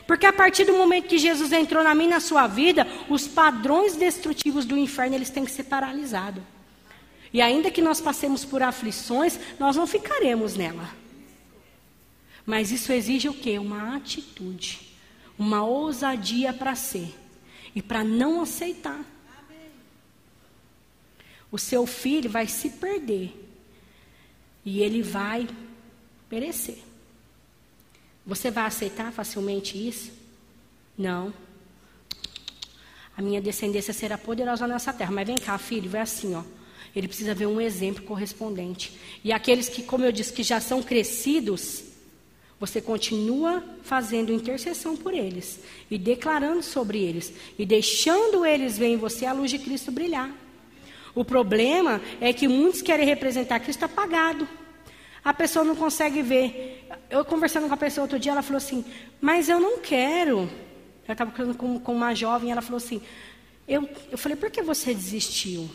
Porque 0.06 0.26
a 0.26 0.34
partir 0.34 0.66
do 0.66 0.74
momento 0.74 1.08
que 1.08 1.18
Jesus 1.18 1.52
entrou 1.52 1.84
na 1.84 1.96
minha 1.96 2.12
na 2.12 2.20
sua 2.20 2.46
vida, 2.48 2.86
os 3.10 3.28
padrões 3.28 3.96
destrutivos 3.96 4.66
do 4.66 4.78
inferno 4.78 5.16
eles 5.16 5.30
têm 5.30 5.46
que 5.46 5.52
ser 5.52 5.64
paralisados. 5.64 6.44
E 7.32 7.42
ainda 7.42 7.72
que 7.72 7.82
nós 7.82 8.00
passemos 8.00 8.46
por 8.46 8.62
aflições, 8.62 9.40
nós 9.60 9.76
não 9.76 9.88
ficaremos 9.88 10.56
nela. 10.56 10.90
Mas 12.46 12.72
isso 12.72 12.92
exige 12.92 13.30
o 13.30 13.34
quê? 13.34 13.58
Uma 13.58 13.96
atitude, 13.96 14.94
uma 15.40 15.64
ousadia 15.64 16.54
para 16.54 16.76
ser 16.76 17.16
e 17.74 17.82
para 17.82 18.04
não 18.04 18.42
aceitar. 18.42 19.04
O 21.52 21.58
seu 21.58 21.86
filho 21.86 22.30
vai 22.30 22.48
se 22.48 22.70
perder 22.72 23.40
e 24.66 24.82
ele 24.82 25.02
vai 25.02 25.48
perecer. 26.34 26.80
Você 28.26 28.50
vai 28.50 28.66
aceitar 28.66 29.12
facilmente 29.12 29.78
isso? 29.78 30.12
Não. 30.98 31.32
A 33.16 33.22
minha 33.22 33.40
descendência 33.40 33.94
será 33.94 34.18
poderosa 34.18 34.66
nessa 34.66 34.92
terra. 34.92 35.12
Mas 35.12 35.28
vem 35.28 35.36
cá, 35.36 35.56
filho, 35.60 35.92
vai 35.92 36.02
assim, 36.02 36.34
ó. 36.34 36.44
Ele 36.96 37.08
precisa 37.08 37.36
ver 37.36 37.46
um 37.46 37.62
exemplo 37.62 38.04
correspondente. 38.04 38.98
E 39.24 39.32
aqueles 39.32 39.70
que, 39.70 39.84
como 39.84 40.06
eu 40.06 40.12
disse, 40.12 40.34
que 40.34 40.42
já 40.42 40.60
são 40.60 40.82
crescidos, 40.82 41.84
você 42.60 42.82
continua 42.82 43.64
fazendo 43.84 44.34
intercessão 44.34 44.98
por 44.98 45.14
eles 45.14 45.60
e 45.92 46.00
declarando 46.00 46.64
sobre 46.64 47.00
eles 47.00 47.32
e 47.60 47.66
deixando 47.66 48.44
eles 48.44 48.76
ver 48.76 48.88
em 48.88 48.98
você 48.98 49.28
a 49.28 49.34
luz 49.34 49.52
de 49.52 49.60
Cristo 49.60 49.92
brilhar. 49.92 50.34
O 51.14 51.24
problema 51.24 52.02
é 52.20 52.34
que 52.34 52.48
muitos 52.48 52.82
querem 52.82 53.06
representar 53.06 53.60
Cristo 53.60 53.86
apagado. 53.86 54.48
A 55.24 55.34
pessoa 55.34 55.64
não 55.64 55.76
consegue 55.76 56.22
ver. 56.22 56.88
Eu 57.10 57.24
conversando 57.24 57.68
com 57.68 57.74
a 57.74 57.78
pessoa 57.78 58.04
outro 58.04 58.20
dia, 58.20 58.32
ela 58.32 58.42
falou 58.42 58.58
assim: 58.58 58.84
Mas 59.22 59.50
eu 59.50 59.60
não 59.60 59.80
quero. 59.80 60.50
Eu 61.08 61.12
estava 61.12 61.32
conversando 61.32 61.58
com, 61.58 61.80
com 61.80 61.94
uma 61.94 62.14
jovem, 62.14 62.52
ela 62.52 62.62
falou 62.62 62.78
assim: 62.78 63.02
eu, 63.68 63.90
eu 64.12 64.18
falei, 64.18 64.38
por 64.38 64.52
que 64.52 64.62
você 64.62 64.94
desistiu? 64.94 65.70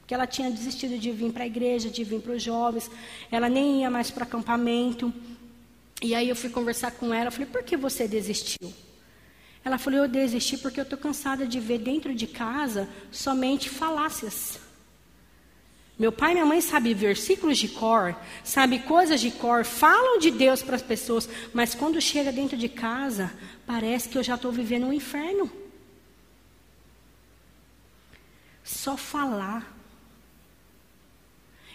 Porque 0.00 0.14
ela 0.14 0.26
tinha 0.26 0.50
desistido 0.50 0.98
de 0.98 1.10
vir 1.10 1.32
para 1.32 1.44
a 1.44 1.46
igreja, 1.46 1.90
de 1.90 2.04
vir 2.04 2.20
para 2.20 2.32
os 2.32 2.42
jovens, 2.42 2.90
ela 3.30 3.48
nem 3.48 3.80
ia 3.80 3.90
mais 3.90 4.10
para 4.10 4.24
acampamento. 4.24 5.12
E 6.02 6.14
aí 6.14 6.28
eu 6.28 6.36
fui 6.36 6.50
conversar 6.50 6.92
com 6.92 7.12
ela, 7.12 7.30
falei, 7.30 7.46
por 7.46 7.62
que 7.62 7.76
você 7.76 8.06
desistiu? 8.06 8.72
Ela 9.64 9.78
falou, 9.78 10.00
eu 10.00 10.08
desisti 10.08 10.58
porque 10.58 10.78
eu 10.78 10.84
estou 10.84 10.98
cansada 10.98 11.46
de 11.46 11.58
ver 11.58 11.78
dentro 11.78 12.14
de 12.14 12.26
casa 12.26 12.88
somente 13.10 13.70
falácias. 13.70 14.58
Meu 15.96 16.10
pai 16.10 16.32
e 16.32 16.34
minha 16.34 16.46
mãe 16.46 16.60
sabem 16.60 16.92
versículos 16.92 17.56
de 17.56 17.68
cor, 17.68 18.16
sabem 18.42 18.80
coisas 18.80 19.20
de 19.20 19.30
cor, 19.30 19.64
falam 19.64 20.18
de 20.18 20.30
Deus 20.30 20.60
para 20.60 20.74
as 20.74 20.82
pessoas, 20.82 21.28
mas 21.52 21.74
quando 21.74 22.00
chega 22.00 22.32
dentro 22.32 22.56
de 22.56 22.68
casa, 22.68 23.32
parece 23.64 24.08
que 24.08 24.18
eu 24.18 24.22
já 24.22 24.34
estou 24.34 24.50
vivendo 24.50 24.86
um 24.86 24.92
inferno. 24.92 25.50
Só 28.64 28.96
falar. 28.96 29.72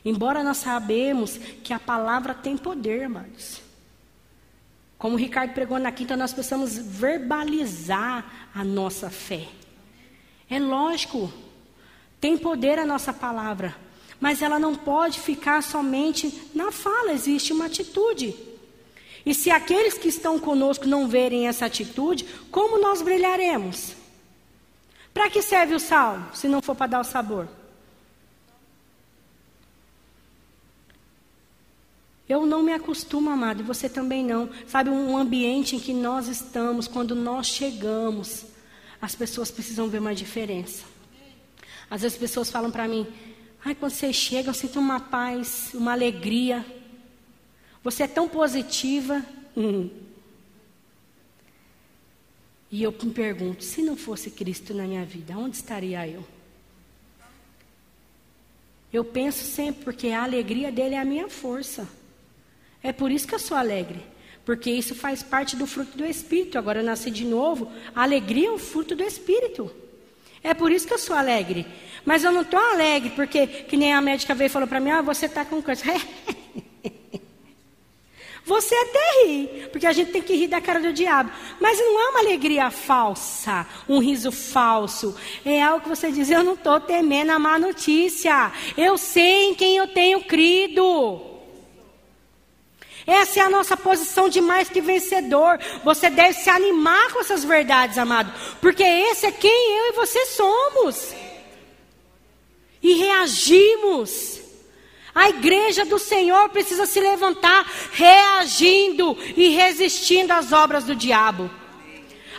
Embora 0.03 0.43
nós 0.43 0.57
sabemos 0.57 1.37
que 1.63 1.71
a 1.71 1.79
palavra 1.79 2.33
tem 2.33 2.57
poder, 2.57 3.03
amados. 3.03 3.61
Como 4.97 5.15
o 5.15 5.17
Ricardo 5.17 5.53
pregou 5.53 5.79
na 5.79 5.93
quinta, 5.93 6.17
nós 6.17 6.33
precisamos 6.33 6.77
verbalizar 6.77 8.49
a 8.53 8.65
nossa 8.65 9.09
fé. 9.09 9.47
É 10.49 10.59
lógico, 10.59 11.31
tem 12.19 12.37
poder 12.37 12.77
a 12.79 12.85
nossa 12.85 13.13
palavra. 13.13 13.73
Mas 14.19 14.41
ela 14.41 14.59
não 14.59 14.75
pode 14.75 15.19
ficar 15.19 15.63
somente 15.63 16.49
na 16.53 16.71
fala, 16.71 17.13
existe 17.13 17.53
uma 17.53 17.65
atitude. 17.65 18.35
E 19.25 19.33
se 19.33 19.49
aqueles 19.49 19.97
que 19.97 20.07
estão 20.07 20.39
conosco 20.39 20.87
não 20.87 21.07
verem 21.07 21.47
essa 21.47 21.65
atitude, 21.65 22.25
como 22.51 22.79
nós 22.79 23.01
brilharemos? 23.01 23.93
Para 25.13 25.29
que 25.29 25.41
serve 25.41 25.75
o 25.75 25.79
sal, 25.79 26.29
se 26.33 26.47
não 26.47 26.61
for 26.61 26.75
para 26.75 26.87
dar 26.87 26.99
o 27.01 27.03
sabor? 27.03 27.47
Eu 32.27 32.45
não 32.45 32.61
me 32.61 32.71
acostumo, 32.71 33.29
amado, 33.31 33.61
e 33.61 33.63
você 33.63 33.89
também 33.89 34.23
não. 34.23 34.49
Sabe, 34.67 34.91
um 34.91 35.17
ambiente 35.17 35.75
em 35.75 35.79
que 35.79 35.93
nós 35.93 36.27
estamos, 36.27 36.87
quando 36.87 37.15
nós 37.15 37.47
chegamos, 37.47 38.45
as 39.01 39.15
pessoas 39.15 39.49
precisam 39.49 39.89
ver 39.89 39.99
uma 39.99 40.13
diferença. 40.13 40.83
Às 41.89 42.03
vezes 42.03 42.15
as 42.15 42.21
pessoas 42.21 42.51
falam 42.51 42.69
para 42.69 42.87
mim, 42.87 43.07
Ai, 43.63 43.75
quando 43.75 43.91
você 43.91 44.13
chega, 44.13 44.49
eu 44.49 44.53
sinto 44.53 44.79
uma 44.79 44.99
paz, 44.99 45.71
uma 45.73 45.91
alegria. 45.91 46.65
Você 47.83 48.03
é 48.03 48.07
tão 48.07 48.27
positiva. 48.27 49.23
Hum. 49.55 49.89
E 52.71 52.83
eu 52.83 52.91
me 52.91 53.11
pergunto: 53.11 53.63
se 53.63 53.81
não 53.81 53.97
fosse 53.97 54.31
Cristo 54.31 54.73
na 54.73 54.83
minha 54.83 55.05
vida, 55.05 55.37
onde 55.37 55.55
estaria 55.55 56.07
eu? 56.07 56.25
Eu 58.91 59.03
penso 59.03 59.43
sempre, 59.43 59.83
porque 59.83 60.07
a 60.07 60.23
alegria 60.23 60.71
dele 60.71 60.95
é 60.95 60.99
a 60.99 61.05
minha 61.05 61.29
força. 61.29 61.87
É 62.81 62.91
por 62.91 63.11
isso 63.11 63.27
que 63.27 63.35
eu 63.35 63.39
sou 63.39 63.55
alegre. 63.55 64.03
Porque 64.45 64.71
isso 64.71 64.95
faz 64.95 65.21
parte 65.21 65.55
do 65.55 65.67
fruto 65.67 65.95
do 65.95 66.05
Espírito. 66.05 66.57
Agora 66.57 66.79
eu 66.79 66.83
nasci 66.83 67.11
de 67.11 67.23
novo. 67.23 67.71
A 67.93 68.01
alegria 68.01 68.47
é 68.47 68.51
o 68.51 68.57
fruto 68.57 68.95
do 68.95 69.03
Espírito. 69.03 69.71
É 70.43 70.53
por 70.53 70.71
isso 70.71 70.87
que 70.87 70.93
eu 70.93 70.97
sou 70.97 71.15
alegre. 71.15 71.65
Mas 72.05 72.23
eu 72.23 72.31
não 72.31 72.41
estou 72.41 72.59
alegre, 72.59 73.11
porque, 73.11 73.45
que 73.45 73.77
nem 73.77 73.93
a 73.93 74.01
médica 74.01 74.33
veio 74.33 74.47
e 74.47 74.49
falou 74.49 74.67
para 74.67 74.79
mim, 74.79 74.89
ah, 74.89 75.01
você 75.01 75.25
está 75.25 75.45
com 75.45 75.61
câncer. 75.61 76.01
Você 78.49 78.73
até 78.73 79.25
ri, 79.25 79.67
porque 79.71 79.85
a 79.85 79.93
gente 79.93 80.11
tem 80.11 80.23
que 80.23 80.35
rir 80.35 80.47
da 80.47 80.59
cara 80.59 80.79
do 80.79 80.91
diabo. 80.91 81.29
Mas 81.61 81.77
não 81.77 82.01
é 82.01 82.09
uma 82.09 82.19
alegria 82.21 82.71
falsa, 82.71 83.67
um 83.87 83.99
riso 83.99 84.31
falso. 84.31 85.15
É 85.45 85.61
algo 85.61 85.83
que 85.83 85.89
você 85.89 86.11
diz, 86.11 86.31
eu 86.31 86.43
não 86.43 86.55
estou 86.55 86.79
temendo 86.79 87.29
a 87.29 87.37
má 87.37 87.59
notícia. 87.59 88.51
Eu 88.75 88.97
sei 88.97 89.51
em 89.51 89.53
quem 89.53 89.77
eu 89.77 89.87
tenho 89.89 90.21
crido. 90.21 91.28
Essa 93.09 93.39
é 93.39 93.43
a 93.43 93.49
nossa 93.49 93.75
posição 93.75 94.29
de 94.29 94.39
mais 94.39 94.69
que 94.69 94.81
vencedor. 94.81 95.59
Você 95.83 96.11
deve 96.11 96.33
se 96.33 96.47
animar 96.47 97.11
com 97.11 97.21
essas 97.21 97.43
verdades, 97.43 97.97
amado. 97.97 98.31
Porque 98.61 98.83
esse 98.83 99.25
é 99.25 99.31
quem 99.31 99.77
eu 99.77 99.85
e 99.87 99.95
você 99.95 100.27
somos 100.27 101.15
e 102.83 102.93
reagimos. 102.93 104.39
A 105.15 105.27
igreja 105.29 105.83
do 105.85 105.97
Senhor 105.97 106.49
precisa 106.49 106.85
se 106.85 106.99
levantar 106.99 107.65
reagindo 107.93 109.17
e 109.35 109.49
resistindo 109.49 110.31
às 110.31 110.51
obras 110.51 110.83
do 110.83 110.95
diabo. 110.95 111.49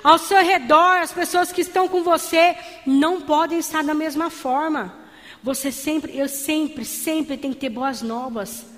Ao 0.04 0.18
seu 0.18 0.38
redor, 0.38 0.98
as 0.98 1.12
pessoas 1.12 1.50
que 1.50 1.62
estão 1.62 1.88
com 1.88 2.04
você 2.04 2.56
não 2.86 3.20
podem 3.20 3.58
estar 3.58 3.82
da 3.82 3.92
mesma 3.92 4.30
forma. 4.30 4.94
Você 5.42 5.72
sempre, 5.72 6.16
eu 6.16 6.28
sempre, 6.28 6.84
sempre 6.84 7.36
tem 7.36 7.52
que 7.52 7.58
ter 7.58 7.70
boas 7.70 8.02
novas. 8.02 8.69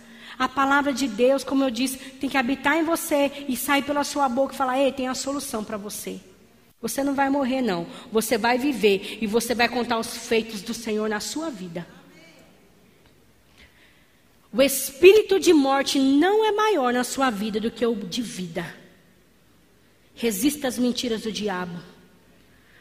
A 0.43 0.49
palavra 0.49 0.93
de 0.93 1.07
Deus, 1.07 1.45
como 1.45 1.63
eu 1.63 1.71
disse, 1.71 1.97
tem 1.97 2.29
que 2.29 2.37
habitar 2.37 2.77
em 2.77 2.83
você 2.83 3.31
e 3.47 3.57
sair 3.57 3.83
pela 3.83 4.03
sua 4.03 4.29
boca 4.29 4.53
e 4.53 4.57
falar: 4.57 4.77
Ei, 4.77 4.91
tem 4.91 5.07
a 5.07 5.15
solução 5.15 5.63
para 5.63 5.77
você. 5.77 6.19
Você 6.81 7.05
não 7.05 7.15
vai 7.15 7.31
morrer, 7.31 7.63
não. 7.63 7.87
Você 8.11 8.37
vai 8.37 8.59
viver 8.59 9.19
e 9.21 9.27
você 9.29 9.55
vai 9.55 9.69
contar 9.69 10.01
os 10.01 10.27
feitos 10.27 10.61
do 10.61 10.75
Senhor 10.75 11.09
na 11.09 11.21
sua 11.21 11.49
vida. 11.49 11.87
O 14.53 14.61
espírito 14.61 15.39
de 15.39 15.53
morte 15.53 16.01
não 16.01 16.45
é 16.45 16.51
maior 16.51 16.93
na 16.93 17.05
sua 17.05 17.31
vida 17.31 17.61
do 17.61 17.71
que 17.71 17.87
o 17.87 17.95
de 17.95 18.21
vida. 18.21 18.67
Resista 20.13 20.67
às 20.67 20.77
mentiras 20.77 21.23
do 21.23 21.31
diabo. 21.31 21.79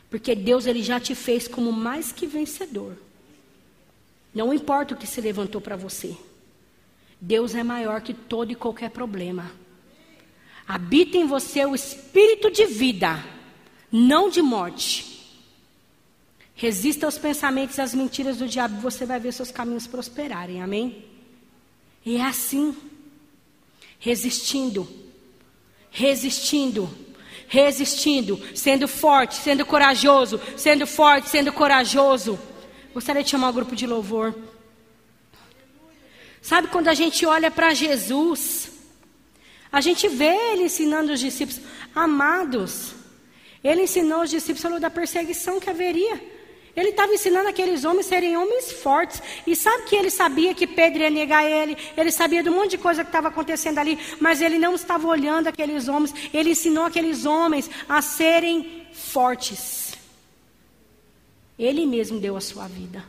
Porque 0.10 0.34
Deus 0.34 0.66
ele 0.66 0.82
já 0.82 1.00
te 1.00 1.14
fez 1.14 1.48
como 1.48 1.72
mais 1.72 2.12
que 2.12 2.26
vencedor. 2.26 2.98
Não 4.34 4.52
importa 4.52 4.96
o 4.96 4.98
que 4.98 5.06
se 5.06 5.22
levantou 5.22 5.62
para 5.62 5.76
você. 5.76 6.18
Deus 7.22 7.54
é 7.54 7.64
maior 7.64 8.02
que 8.02 8.14
todo 8.14 8.52
e 8.52 8.56
qualquer 8.56 8.90
problema. 8.90 9.52
Habita 10.68 11.18
em 11.18 11.28
você 11.28 11.64
o 11.66 11.76
espírito 11.76 12.50
de 12.50 12.66
vida 12.66 13.24
não 13.92 14.30
de 14.30 14.42
morte. 14.42 15.12
Resista 16.56 17.06
aos 17.06 17.18
pensamentos 17.18 17.78
e 17.78 17.82
às 17.82 17.94
mentiras 17.94 18.38
do 18.38 18.48
diabo, 18.48 18.80
você 18.80 19.06
vai 19.06 19.20
ver 19.20 19.34
seus 19.34 19.52
caminhos 19.52 19.88
prosperarem. 19.88 20.62
Amém? 20.62 21.06
E 22.06 22.18
é 22.18 22.24
assim, 22.24 22.76
resistindo, 24.00 24.88
resistindo, 25.90 26.90
resistindo, 27.48 28.40
sendo 28.56 28.88
forte, 28.88 29.36
sendo 29.36 29.66
corajoso, 29.66 30.40
sendo 30.56 30.88
forte, 30.88 31.30
sendo 31.30 31.52
corajoso. 31.52 32.40
Gostaria 32.94 33.24
de 33.24 33.30
chamar 33.30 33.50
o 33.50 33.54
grupo 33.54 33.76
de 33.76 33.86
louvor. 33.86 34.34
Sabe 36.42 36.68
quando 36.70 36.88
a 36.88 36.94
gente 36.94 37.26
olha 37.26 37.52
para 37.52 37.74
Jesus, 37.74 38.72
a 39.72 39.80
gente 39.80 40.08
vê 40.08 40.36
ele 40.52 40.64
ensinando 40.64 41.14
os 41.14 41.20
discípulos, 41.20 41.62
amados. 41.94 42.96
Ele 43.64 43.84
ensinou 43.84 44.24
os 44.24 44.30
discípulos 44.30 44.62
falou 44.62 44.80
da 44.80 44.90
perseguição 44.90 45.60
que 45.60 45.70
haveria. 45.70 46.20
Ele 46.76 46.90
estava 46.90 47.14
ensinando 47.14 47.50
aqueles 47.50 47.84
homens 47.84 48.06
serem 48.06 48.36
homens 48.36 48.72
fortes. 48.72 49.22
E 49.46 49.56
sabe 49.56 49.84
que 49.84 49.96
ele 49.96 50.10
sabia 50.10 50.54
que 50.54 50.66
Pedro 50.66 51.04
ia 51.04 51.10
negar 51.10 51.46
ele. 51.46 51.78
Ele 51.96 52.12
sabia 52.12 52.42
um 52.42 52.56
monte 52.56 52.72
de 52.72 52.78
coisa 52.78 53.04
que 53.04 53.10
estava 53.10 53.28
acontecendo 53.28 53.78
ali. 53.78 54.00
Mas 54.20 54.42
ele 54.42 54.58
não 54.58 54.74
estava 54.74 55.08
olhando 55.08 55.48
aqueles 55.48 55.88
homens. 55.88 56.14
Ele 56.34 56.52
ensinou 56.52 56.86
aqueles 56.86 57.26
homens 57.26 57.70
a 57.88 58.02
serem 58.02 58.88
fortes. 58.94 59.96
Ele 61.60 61.86
mesmo 61.86 62.20
deu 62.20 62.38
a 62.38 62.42
sua 62.42 62.68
vida. 62.68 63.04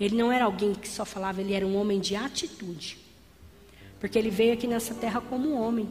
Ele 0.00 0.16
não 0.16 0.32
era 0.32 0.46
alguém 0.46 0.72
que 0.72 0.88
só 0.88 1.04
falava, 1.04 1.42
ele 1.42 1.52
era 1.52 1.66
um 1.66 1.76
homem 1.76 2.00
de 2.00 2.16
atitude. 2.16 2.98
Porque 4.00 4.18
ele 4.18 4.30
veio 4.30 4.54
aqui 4.54 4.66
nessa 4.66 4.94
terra 4.94 5.20
como 5.20 5.50
um 5.50 5.60
homem. 5.60 5.86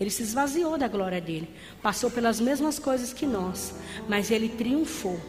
Ele 0.00 0.08
se 0.08 0.22
esvaziou 0.22 0.78
da 0.78 0.88
glória 0.88 1.20
dele. 1.20 1.48
Passou 1.82 2.10
pelas 2.10 2.40
mesmas 2.40 2.78
coisas 2.78 3.12
que 3.12 3.26
nós. 3.26 3.74
Mas 4.08 4.30
ele 4.30 4.48
triunfou. 4.48 5.20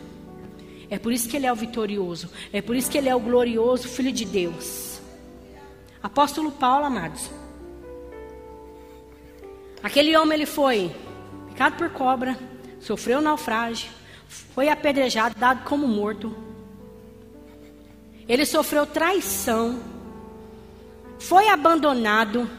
É 0.90 0.98
por 0.98 1.12
isso 1.12 1.28
que 1.28 1.36
ele 1.36 1.46
é 1.46 1.52
o 1.52 1.56
vitorioso. 1.56 2.30
É 2.54 2.62
por 2.62 2.76
isso 2.76 2.90
que 2.90 2.98
ele 2.98 3.10
é 3.10 3.16
o 3.16 3.20
glorioso 3.20 3.90
Filho 3.90 4.12
de 4.12 4.24
Deus. 4.24 5.02
Apóstolo 6.02 6.52
Paulo, 6.52 6.86
amados. 6.86 7.30
Aquele 9.84 10.16
homem 10.16 10.38
ele 10.38 10.46
foi 10.46 10.96
picado 11.50 11.76
por 11.76 11.90
cobra, 11.90 12.38
sofreu 12.80 13.22
naufrágio, 13.22 13.90
foi 14.28 14.70
apedrejado, 14.70 15.36
dado 15.38 15.64
como 15.64 15.88
morto. 15.88 16.49
Ele 18.30 18.46
sofreu 18.46 18.86
traição, 18.86 19.80
foi 21.20 21.50
abandonado. 21.50 22.50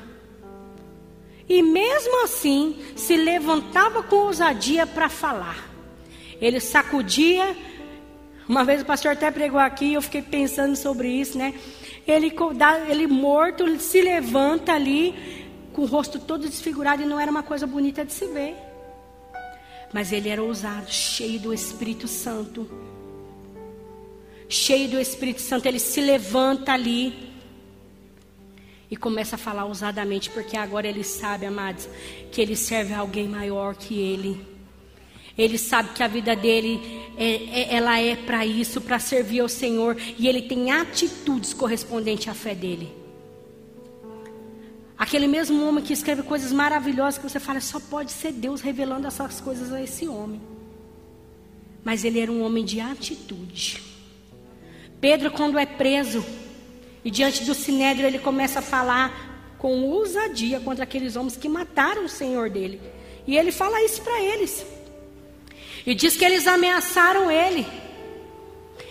E 1.49 1.63
mesmo 1.63 2.25
assim, 2.25 2.79
se 2.97 3.17
levantava 3.17 4.03
com 4.03 4.17
ousadia 4.17 4.87
para 4.87 5.09
falar. 5.09 5.71
Ele 6.41 6.61
sacudia 6.61 7.57
uma 8.51 8.65
vez 8.65 8.83
o 8.83 8.85
pastor 8.85 9.13
até 9.13 9.31
pregou 9.31 9.61
aqui, 9.61 9.93
eu 9.93 10.03
fiquei 10.03 10.23
pensando 10.23 10.75
sobre 10.75 11.07
isso, 11.07 11.39
né? 11.39 11.55
Ele, 12.05 12.35
ele 12.89 13.07
morto, 13.07 13.79
se 13.79 14.01
levanta 14.01 14.73
ali, 14.73 15.47
com 15.73 15.83
o 15.83 15.87
rosto 15.87 16.19
todo 16.19 16.49
desfigurado, 16.49 17.01
e 17.01 17.07
não 17.07 17.21
era 17.21 17.31
uma 17.31 17.45
coisa 17.45 17.65
bonita 17.65 18.05
de 18.05 18.13
se 18.13 18.27
ver. 18.27 18.57
Mas 19.93 20.11
ele 20.11 20.29
era 20.29 20.43
ousado, 20.43 20.91
cheio 20.91 21.39
do 21.39 21.55
Espírito 21.55 22.09
Santo. 22.09 22.69
Cheio 24.51 24.89
do 24.89 24.99
Espírito 24.99 25.41
Santo, 25.41 25.67
ele 25.67 25.79
se 25.79 26.01
levanta 26.01 26.73
ali 26.73 27.31
e 28.91 28.97
começa 28.97 29.37
a 29.37 29.39
falar 29.39 29.65
ousadamente, 29.65 30.29
porque 30.29 30.57
agora 30.57 30.89
ele 30.89 31.05
sabe, 31.05 31.47
amados, 31.47 31.89
que 32.33 32.41
ele 32.41 32.57
serve 32.57 32.93
a 32.93 32.99
alguém 32.99 33.29
maior 33.29 33.77
que 33.77 33.97
ele. 33.97 34.45
Ele 35.39 35.57
sabe 35.57 35.91
que 35.91 36.03
a 36.03 36.09
vida 36.09 36.35
dele 36.35 36.81
é, 37.17 37.27
é, 37.61 37.75
ela 37.77 38.01
é 38.01 38.17
para 38.17 38.45
isso, 38.45 38.81
para 38.81 38.99
servir 38.99 39.39
ao 39.39 39.49
Senhor, 39.49 39.97
e 40.19 40.27
ele 40.27 40.43
tem 40.43 40.73
atitudes 40.73 41.55
correspondentes 41.55 42.27
à 42.27 42.35
fé 42.35 42.53
dele. 42.53 42.93
Aquele 44.99 45.29
mesmo 45.29 45.65
homem 45.65 45.85
que 45.85 45.93
escreve 45.93 46.25
coisas 46.25 46.51
maravilhosas 46.51 47.19
que 47.19 47.29
você 47.29 47.39
fala, 47.39 47.61
só 47.61 47.79
pode 47.79 48.11
ser 48.11 48.33
Deus 48.33 48.61
revelando 48.61 49.07
essas 49.07 49.41
coisas 49.41 49.73
a 49.73 49.81
esse 49.81 50.09
homem. 50.09 50.41
Mas 51.85 52.05
ele 52.05 52.19
era 52.19 52.33
um 52.33 52.43
homem 52.43 52.65
de 52.65 52.81
atitude. 52.81 53.90
Pedro, 55.01 55.31
quando 55.31 55.59
é 55.59 55.65
preso, 55.65 56.25
e 57.05 57.11
diante 57.11 57.45
do 57.45 57.55
sinédrio, 57.55 58.07
ele 58.07 58.19
começa 58.19 58.59
a 58.59 58.63
falar 58.63 59.55
com 59.59 59.83
ousadia 59.83 60.61
contra 60.61 60.85
aqueles 60.85 61.17
homens 61.17 61.37
que 61.37 61.49
mataram 61.49 62.05
o 62.05 62.09
Senhor 62.09 62.51
dele. 62.51 62.81
E 63.27 63.37
ele 63.37 63.53
fala 63.53 63.83
isso 63.83 64.03
para 64.03 64.21
eles. 64.21 64.65
E 65.87 65.95
diz 65.95 66.17
que 66.17 66.25
eles 66.25 66.47
ameaçaram 66.47 67.31
ele. 67.31 67.67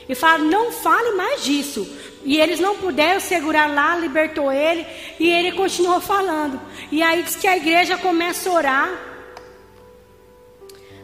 E 0.07 0.15
fala: 0.15 0.39
não 0.39 0.71
fale 0.71 1.15
mais 1.15 1.43
disso. 1.43 1.87
E 2.23 2.39
eles 2.39 2.59
não 2.59 2.77
puderam 2.77 3.19
segurar 3.19 3.67
lá, 3.67 3.95
libertou 3.95 4.51
ele. 4.51 4.85
E 5.19 5.29
ele 5.29 5.51
continuou 5.51 6.01
falando. 6.01 6.59
E 6.91 7.01
aí 7.01 7.21
diz 7.23 7.35
que 7.35 7.47
a 7.47 7.57
igreja 7.57 7.97
começa 7.97 8.49
a 8.49 8.53
orar. 8.53 8.89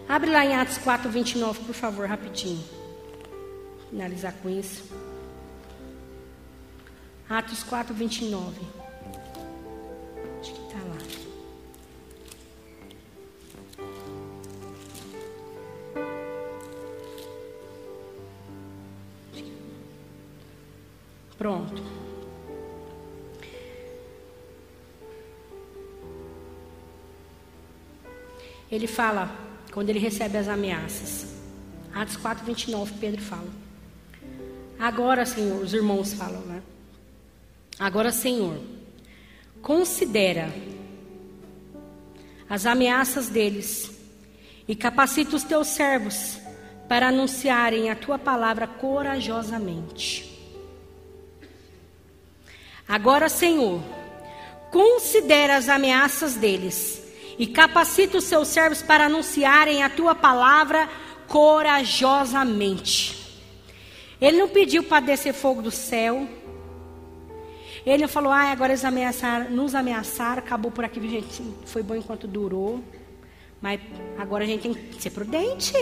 Abre 0.07 0.29
lá 0.29 0.45
em 0.45 0.55
Atos 0.55 0.77
4, 0.79 1.09
29, 1.09 1.63
por 1.63 1.73
favor, 1.73 2.07
rapidinho. 2.07 2.74
Finalizar 3.89 4.33
com 4.41 4.49
isso. 4.49 4.83
Atos 7.29 7.63
4, 7.63 7.93
29. 7.93 8.61
Acho 10.39 10.53
que 10.53 10.61
está 10.61 10.77
lá. 10.77 10.97
Pronto. 21.37 21.81
Ele 28.71 28.87
fala, 28.87 29.29
quando 29.71 29.89
ele 29.89 29.99
recebe 29.99 30.37
as 30.37 30.47
ameaças. 30.47 31.33
Atos 31.93 32.17
4, 32.17 32.45
29, 32.45 32.93
Pedro 32.99 33.21
fala. 33.21 33.64
Agora, 34.85 35.25
Senhor, 35.25 35.63
os 35.63 35.73
irmãos 35.73 36.13
falam, 36.13 36.41
né? 36.41 36.61
Agora, 37.79 38.11
Senhor, 38.11 38.55
considera 39.59 40.53
as 42.47 42.67
ameaças 42.67 43.27
deles 43.27 43.91
e 44.67 44.75
capacita 44.75 45.35
os 45.35 45.43
teus 45.43 45.69
servos 45.69 46.37
para 46.87 47.07
anunciarem 47.07 47.89
a 47.89 47.95
tua 47.95 48.19
palavra 48.19 48.67
corajosamente. 48.67 50.31
Agora, 52.87 53.27
Senhor, 53.27 53.81
considera 54.69 55.57
as 55.57 55.67
ameaças 55.67 56.35
deles 56.35 57.01
e 57.39 57.47
capacita 57.47 58.19
os 58.19 58.25
seus 58.25 58.49
servos 58.49 58.83
para 58.83 59.07
anunciarem 59.07 59.81
a 59.81 59.89
tua 59.89 60.13
palavra 60.13 60.87
corajosamente. 61.27 63.24
Ele 64.19 64.37
não 64.37 64.47
pediu 64.47 64.83
para 64.83 65.05
descer 65.05 65.33
fogo 65.33 65.61
do 65.61 65.71
céu. 65.71 66.27
Ele 67.85 68.01
não 68.03 68.07
falou, 68.07 68.31
ah, 68.31 68.51
agora 68.51 68.71
eles 68.71 68.83
ameaçaram, 68.83 69.51
nos 69.51 69.75
ameaçaram, 69.75 70.39
acabou 70.39 70.71
por 70.71 70.83
aqui, 70.83 70.99
gente, 71.07 71.43
foi 71.65 71.83
bom 71.83 71.95
enquanto 71.95 72.27
durou. 72.27 72.83
Mas 73.61 73.79
agora 74.17 74.43
a 74.43 74.47
gente 74.47 74.61
tem 74.61 74.73
que 74.73 75.01
ser 75.01 75.11
prudente. 75.11 75.73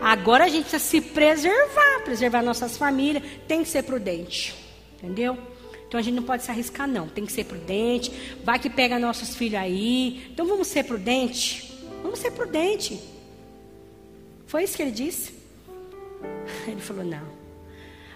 Agora 0.00 0.44
a 0.44 0.48
gente 0.48 0.68
precisa 0.68 0.84
se 0.84 1.00
preservar, 1.00 2.02
preservar 2.04 2.42
nossas 2.42 2.76
famílias, 2.76 3.24
tem 3.48 3.62
que 3.62 3.68
ser 3.68 3.82
prudente. 3.82 4.54
Entendeu? 4.96 5.36
Então 5.86 6.00
a 6.00 6.02
gente 6.02 6.14
não 6.14 6.22
pode 6.22 6.42
se 6.42 6.50
arriscar, 6.50 6.88
não. 6.88 7.08
Tem 7.08 7.24
que 7.24 7.32
ser 7.32 7.44
prudente. 7.44 8.12
Vai 8.44 8.58
que 8.58 8.68
pega 8.68 8.98
nossos 8.98 9.36
filhos 9.36 9.60
aí. 9.60 10.28
Então 10.32 10.46
vamos 10.46 10.66
ser 10.66 10.84
prudentes. 10.84 11.70
Vamos 12.02 12.18
ser 12.18 12.32
prudentes. 12.32 12.98
Foi 14.46 14.64
isso 14.64 14.76
que 14.76 14.82
ele 14.82 14.90
disse? 14.90 15.35
Ele 16.66 16.80
falou: 16.80 17.04
não. 17.04 17.36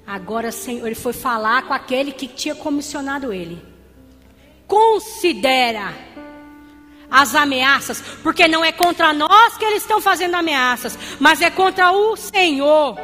Agora, 0.06 0.50
Senhor, 0.50 0.86
ele 0.86 0.94
foi 0.94 1.12
falar 1.12 1.62
com 1.62 1.72
aquele 1.72 2.12
que 2.12 2.26
tinha 2.26 2.54
comissionado 2.54 3.32
ele. 3.32 3.62
Considera 4.66 5.94
as 7.10 7.34
ameaças, 7.34 8.00
porque 8.22 8.46
não 8.46 8.64
é 8.64 8.70
contra 8.70 9.12
nós 9.12 9.56
que 9.56 9.64
eles 9.64 9.82
estão 9.82 10.00
fazendo 10.00 10.34
ameaças, 10.34 10.96
mas 11.18 11.42
é 11.42 11.50
contra 11.50 11.90
o 11.92 12.16
Senhor. 12.16 12.96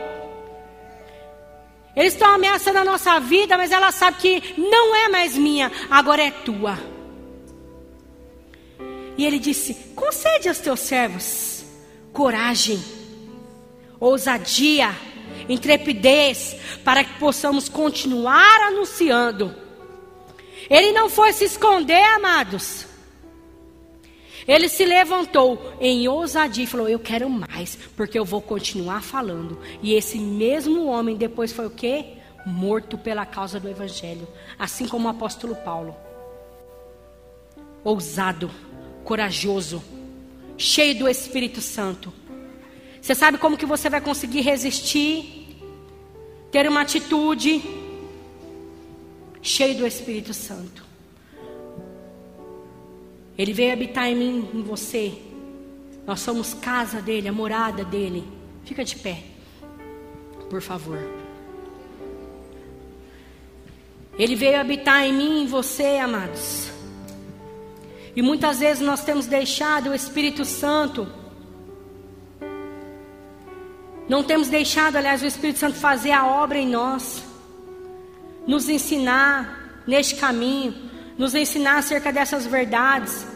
Eles 1.95 2.13
estão 2.13 2.35
ameaçando 2.35 2.79
a 2.79 2.85
nossa 2.85 3.19
vida, 3.19 3.57
mas 3.57 3.73
ela 3.73 3.91
sabe 3.91 4.19
que 4.19 4.55
não 4.59 4.95
é 4.95 5.09
mais 5.09 5.37
minha, 5.37 5.73
agora 5.91 6.23
é 6.23 6.31
tua. 6.31 6.79
E 9.17 9.25
ele 9.25 9.39
disse: 9.39 9.75
concede 9.95 10.49
aos 10.49 10.59
teus 10.59 10.81
servos 10.81 11.65
coragem, 12.13 12.83
ousadia, 14.01 14.95
intrepidez, 15.49 16.57
para 16.85 17.05
que 17.05 17.19
possamos 17.19 17.69
continuar 17.69 18.61
anunciando. 18.63 19.55
Ele 20.69 20.93
não 20.93 21.09
foi 21.09 21.33
se 21.33 21.45
esconder, 21.45 22.03
amados. 22.15 22.87
Ele 24.47 24.69
se 24.69 24.85
levantou 24.85 25.75
em 25.81 26.07
ousadia 26.07 26.65
e 26.65 26.67
falou: 26.67 26.89
Eu 26.89 27.01
quero 27.01 27.29
mais, 27.29 27.77
porque 27.97 28.19
eu 28.19 28.25
vou 28.25 28.41
continuar 28.41 29.03
falando. 29.03 29.59
E 29.83 29.95
esse 29.95 30.19
mesmo 30.19 30.87
homem 30.87 31.17
depois 31.17 31.53
foi 31.53 31.67
o 31.67 31.71
quê? 31.71 32.15
Morto 32.45 32.97
pela 32.97 33.27
causa 33.27 33.59
do 33.59 33.69
Evangelho. 33.69 34.27
Assim 34.59 34.87
como 34.87 35.09
o 35.09 35.11
apóstolo 35.11 35.57
Paulo. 35.57 35.97
Ousado, 37.83 38.51
corajoso, 39.05 39.83
cheio 40.57 40.97
do 40.97 41.09
Espírito 41.09 41.61
Santo. 41.61 42.13
Você 43.07 43.15
sabe 43.15 43.39
como 43.39 43.57
que 43.57 43.65
você 43.65 43.89
vai 43.89 44.01
conseguir 44.01 44.41
resistir? 44.41 45.57
Ter 46.51 46.69
uma 46.69 46.81
atitude 46.81 47.63
cheio 49.41 49.77
do 49.77 49.87
Espírito 49.87 50.35
Santo. 50.35 50.85
Ele 53.39 53.53
veio 53.53 53.73
habitar 53.73 54.09
em 54.09 54.17
mim, 54.17 54.51
em 54.53 54.61
você. 54.61 55.17
Nós 56.05 56.19
somos 56.19 56.53
casa 56.53 57.01
dele, 57.01 57.29
a 57.29 57.33
morada 57.33 57.85
dele. 57.85 58.25
Fica 58.65 58.85
de 58.85 58.97
pé, 58.97 59.23
por 60.51 60.61
favor. 60.61 60.99
Ele 64.19 64.35
veio 64.35 64.59
habitar 64.59 65.05
em 65.05 65.13
mim, 65.13 65.43
em 65.45 65.47
você, 65.47 65.99
amados. 65.99 66.73
E 68.17 68.21
muitas 68.21 68.59
vezes 68.59 68.83
nós 68.85 69.05
temos 69.05 69.27
deixado 69.29 69.91
o 69.91 69.95
Espírito 69.95 70.45
Santo. 70.45 71.07
Não 74.09 74.23
temos 74.23 74.49
deixado, 74.49 74.97
aliás, 74.97 75.23
o 75.23 75.27
Espírito 75.27 75.59
Santo 75.59 75.77
fazer 75.77 76.13
a 76.13 76.27
obra 76.27 76.59
em 76.59 76.69
nós. 76.69 77.23
Nos 78.47 78.69
ensinar 78.69 79.83
neste 79.87 80.17
caminho 80.17 80.87
nos 81.17 81.35
ensinar 81.35 81.79
acerca 81.79 82.13
dessas 82.13 82.47
verdades, 82.47 83.27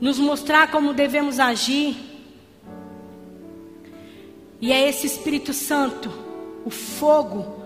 nos 0.00 0.18
mostrar 0.18 0.70
como 0.70 0.92
devemos 0.92 1.38
agir. 1.38 1.96
E 4.60 4.72
é 4.72 4.88
esse 4.88 5.06
Espírito 5.06 5.52
Santo, 5.52 6.10
o 6.64 6.70
fogo, 6.70 7.62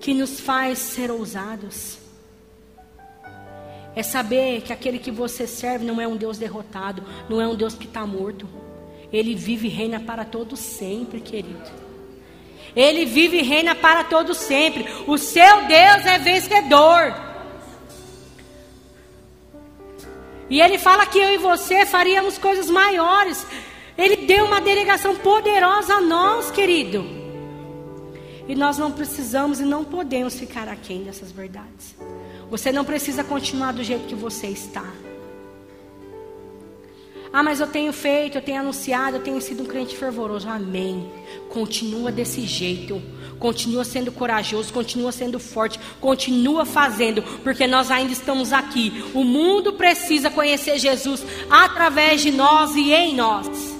que 0.00 0.14
nos 0.14 0.40
faz 0.40 0.78
ser 0.78 1.10
ousados. 1.10 1.98
É 3.94 4.02
saber 4.02 4.62
que 4.62 4.72
aquele 4.72 4.98
que 4.98 5.10
você 5.10 5.46
serve 5.46 5.84
não 5.84 6.00
é 6.00 6.08
um 6.08 6.16
Deus 6.16 6.36
derrotado, 6.36 7.04
não 7.28 7.40
é 7.40 7.46
um 7.46 7.54
Deus 7.54 7.74
que 7.74 7.86
está 7.86 8.04
morto. 8.04 8.48
Ele 9.14 9.36
vive 9.36 9.68
e 9.68 9.70
reina 9.70 10.00
para 10.00 10.24
todos 10.24 10.58
sempre, 10.58 11.20
querido. 11.20 11.70
Ele 12.74 13.04
vive 13.04 13.38
e 13.38 13.42
reina 13.42 13.72
para 13.72 14.02
todos 14.02 14.36
sempre. 14.38 14.84
O 15.06 15.16
seu 15.16 15.66
Deus 15.66 16.04
é 16.04 16.18
vencedor. 16.18 17.14
E 20.50 20.60
ele 20.60 20.78
fala 20.78 21.06
que 21.06 21.16
eu 21.16 21.32
e 21.32 21.38
você 21.38 21.86
faríamos 21.86 22.38
coisas 22.38 22.68
maiores. 22.68 23.46
Ele 23.96 24.26
deu 24.26 24.46
uma 24.46 24.60
delegação 24.60 25.14
poderosa 25.14 25.94
a 25.94 26.00
nós, 26.00 26.50
querido. 26.50 27.06
E 28.48 28.56
nós 28.56 28.78
não 28.78 28.90
precisamos 28.90 29.60
e 29.60 29.64
não 29.64 29.84
podemos 29.84 30.36
ficar 30.36 30.68
aquém 30.68 31.04
dessas 31.04 31.30
verdades. 31.30 31.94
Você 32.50 32.72
não 32.72 32.84
precisa 32.84 33.22
continuar 33.22 33.74
do 33.74 33.84
jeito 33.84 34.08
que 34.08 34.14
você 34.16 34.48
está. 34.48 34.84
Ah, 37.36 37.42
mas 37.42 37.58
eu 37.58 37.66
tenho 37.66 37.92
feito, 37.92 38.38
eu 38.38 38.42
tenho 38.42 38.60
anunciado, 38.60 39.16
eu 39.16 39.20
tenho 39.20 39.40
sido 39.40 39.64
um 39.64 39.66
crente 39.66 39.96
fervoroso. 39.96 40.48
Amém. 40.48 41.10
Continua 41.48 42.12
desse 42.12 42.42
jeito. 42.42 43.02
Continua 43.40 43.82
sendo 43.82 44.12
corajoso, 44.12 44.72
continua 44.72 45.10
sendo 45.10 45.40
forte, 45.40 45.80
continua 46.00 46.64
fazendo, 46.64 47.24
porque 47.42 47.66
nós 47.66 47.90
ainda 47.90 48.12
estamos 48.12 48.52
aqui. 48.52 49.04
O 49.12 49.24
mundo 49.24 49.72
precisa 49.72 50.30
conhecer 50.30 50.78
Jesus 50.78 51.26
através 51.50 52.20
de 52.20 52.30
nós 52.30 52.76
e 52.76 52.92
em 52.92 53.16
nós. 53.16 53.74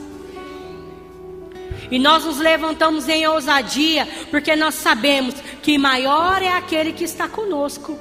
E 1.92 1.96
nós 1.96 2.24
nos 2.24 2.38
levantamos 2.38 3.09
em 3.09 3.24
ousadia, 3.28 4.09
porque 4.32 4.57
nós 4.57 4.74
sabemos 4.74 5.36
que 5.62 5.78
maior 5.78 6.42
é 6.42 6.48
aquele 6.48 6.92
que 6.92 7.05
está 7.05 7.28
conosco. 7.28 7.96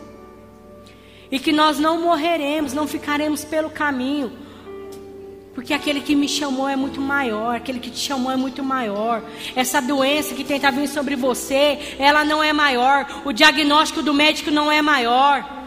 E 1.30 1.38
que 1.38 1.51
nós 1.51 1.78
não 1.78 2.01
morreremos, 2.01 2.74
não 2.74 2.88
ficaremos 2.88 3.45
pelo 3.45 3.70
caminho, 3.70 4.43
porque 5.54 5.74
aquele 5.74 6.01
que 6.01 6.16
me 6.16 6.28
chamou 6.28 6.68
é 6.68 6.76
muito 6.76 6.99
maior, 6.99 7.56
aquele 7.56 7.80
que 7.80 7.91
te 7.91 7.99
chamou 7.99 8.32
é 8.32 8.36
muito 8.36 8.64
maior. 8.64 9.22
Essa 9.56 9.80
doença 9.80 10.34
que 10.34 10.43
tenta 10.43 10.72
vir 10.72 10.88
sobre 10.88 11.16
você, 11.16 11.95
ela 11.99 12.26
não 12.26 12.43
é 12.43 12.51
maior. 12.51 13.22
O 13.24 13.32
diagnóstico 13.32 14.01
do 14.01 14.14
médico 14.14 14.49
não 14.49 14.72
é 14.72 14.82
maior. 14.82 15.64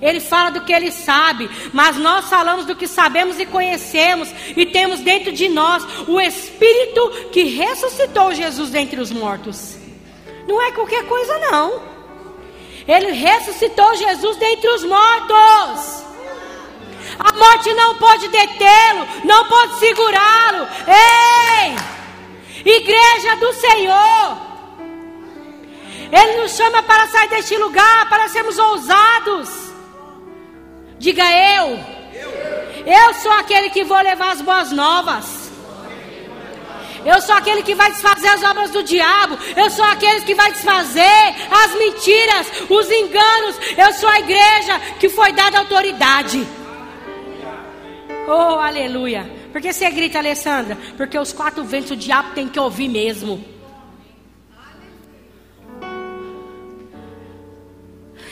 Ele 0.00 0.20
fala 0.20 0.50
do 0.50 0.62
que 0.62 0.72
ele 0.72 0.90
sabe, 0.90 1.50
mas 1.72 1.96
nós 1.96 2.28
falamos 2.28 2.66
do 2.66 2.76
que 2.76 2.86
sabemos 2.86 3.38
e 3.38 3.46
conhecemos, 3.46 4.30
e 4.56 4.66
temos 4.66 5.00
dentro 5.00 5.32
de 5.32 5.48
nós 5.48 5.82
o 6.06 6.20
Espírito 6.20 7.30
que 7.32 7.44
ressuscitou 7.44 8.34
Jesus 8.34 8.70
dentre 8.70 9.00
os 9.00 9.10
mortos. 9.10 9.76
Não 10.46 10.62
é 10.62 10.72
qualquer 10.72 11.06
coisa, 11.06 11.38
não. 11.38 11.82
Ele 12.86 13.12
ressuscitou 13.12 13.96
Jesus 13.96 14.36
dentre 14.36 14.68
os 14.70 14.84
mortos. 14.84 16.05
A 17.18 17.32
morte 17.32 17.72
não 17.74 17.94
pode 17.96 18.28
detê-lo, 18.28 19.08
não 19.24 19.44
pode 19.46 19.78
segurá-lo. 19.78 20.68
Ei! 20.86 21.76
Igreja 22.64 23.36
do 23.36 23.52
Senhor. 23.52 24.46
Ele 26.12 26.40
nos 26.40 26.52
chama 26.52 26.82
para 26.82 27.06
sair 27.08 27.28
deste 27.28 27.56
lugar, 27.56 28.08
para 28.08 28.28
sermos 28.28 28.58
ousados. 28.58 29.48
Diga 30.98 31.24
eu. 31.56 31.78
Eu 32.86 33.14
sou 33.14 33.32
aquele 33.32 33.70
que 33.70 33.84
vou 33.84 34.00
levar 34.00 34.32
as 34.32 34.40
boas 34.40 34.70
novas. 34.72 35.46
Eu 37.04 37.20
sou 37.20 37.36
aquele 37.36 37.62
que 37.62 37.74
vai 37.74 37.90
desfazer 37.90 38.28
as 38.28 38.42
obras 38.42 38.70
do 38.70 38.82
diabo. 38.82 39.38
Eu 39.56 39.70
sou 39.70 39.84
aquele 39.84 40.22
que 40.22 40.34
vai 40.34 40.50
desfazer 40.50 41.34
as 41.50 41.74
mentiras, 41.74 42.46
os 42.68 42.90
enganos. 42.90 43.56
Eu 43.76 43.92
sou 43.92 44.08
a 44.08 44.18
igreja 44.18 44.80
que 44.98 45.08
foi 45.08 45.32
dada 45.32 45.58
autoridade. 45.58 46.46
Oh, 48.28 48.58
aleluia. 48.58 49.30
Por 49.52 49.60
que 49.60 49.72
você 49.72 49.88
grita, 49.88 50.18
Alessandra? 50.18 50.76
Porque 50.96 51.16
os 51.16 51.32
quatro 51.32 51.62
ventos 51.62 51.92
o 51.92 51.96
diabo 51.96 52.34
tem 52.34 52.48
que 52.48 52.58
ouvir 52.58 52.88
mesmo. 52.88 53.42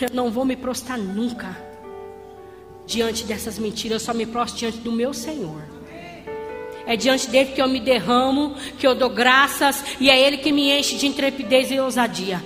Eu 0.00 0.08
não 0.12 0.32
vou 0.32 0.44
me 0.44 0.56
prostrar 0.56 0.98
nunca 0.98 1.56
diante 2.84 3.24
dessas 3.24 3.56
mentiras. 3.56 4.02
Eu 4.02 4.06
só 4.06 4.12
me 4.12 4.26
prostro 4.26 4.58
diante 4.58 4.78
do 4.78 4.90
meu 4.90 5.14
Senhor. 5.14 5.62
É 6.86 6.96
diante 6.96 7.30
dele 7.30 7.52
que 7.52 7.62
eu 7.62 7.68
me 7.68 7.78
derramo, 7.78 8.56
que 8.78 8.86
eu 8.86 8.94
dou 8.94 9.08
graças, 9.08 9.96
e 10.00 10.10
é 10.10 10.20
ele 10.20 10.38
que 10.38 10.52
me 10.52 10.70
enche 10.70 10.96
de 10.96 11.06
intrepidez 11.06 11.70
e 11.70 11.78
ousadia. 11.78 12.42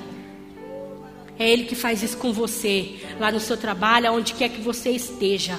É 1.38 1.48
ele 1.48 1.64
que 1.64 1.74
faz 1.74 2.02
isso 2.02 2.18
com 2.18 2.32
você, 2.32 3.00
lá 3.18 3.32
no 3.32 3.40
seu 3.40 3.56
trabalho, 3.56 4.08
aonde 4.08 4.34
quer 4.34 4.50
que 4.50 4.60
você 4.60 4.90
esteja 4.90 5.58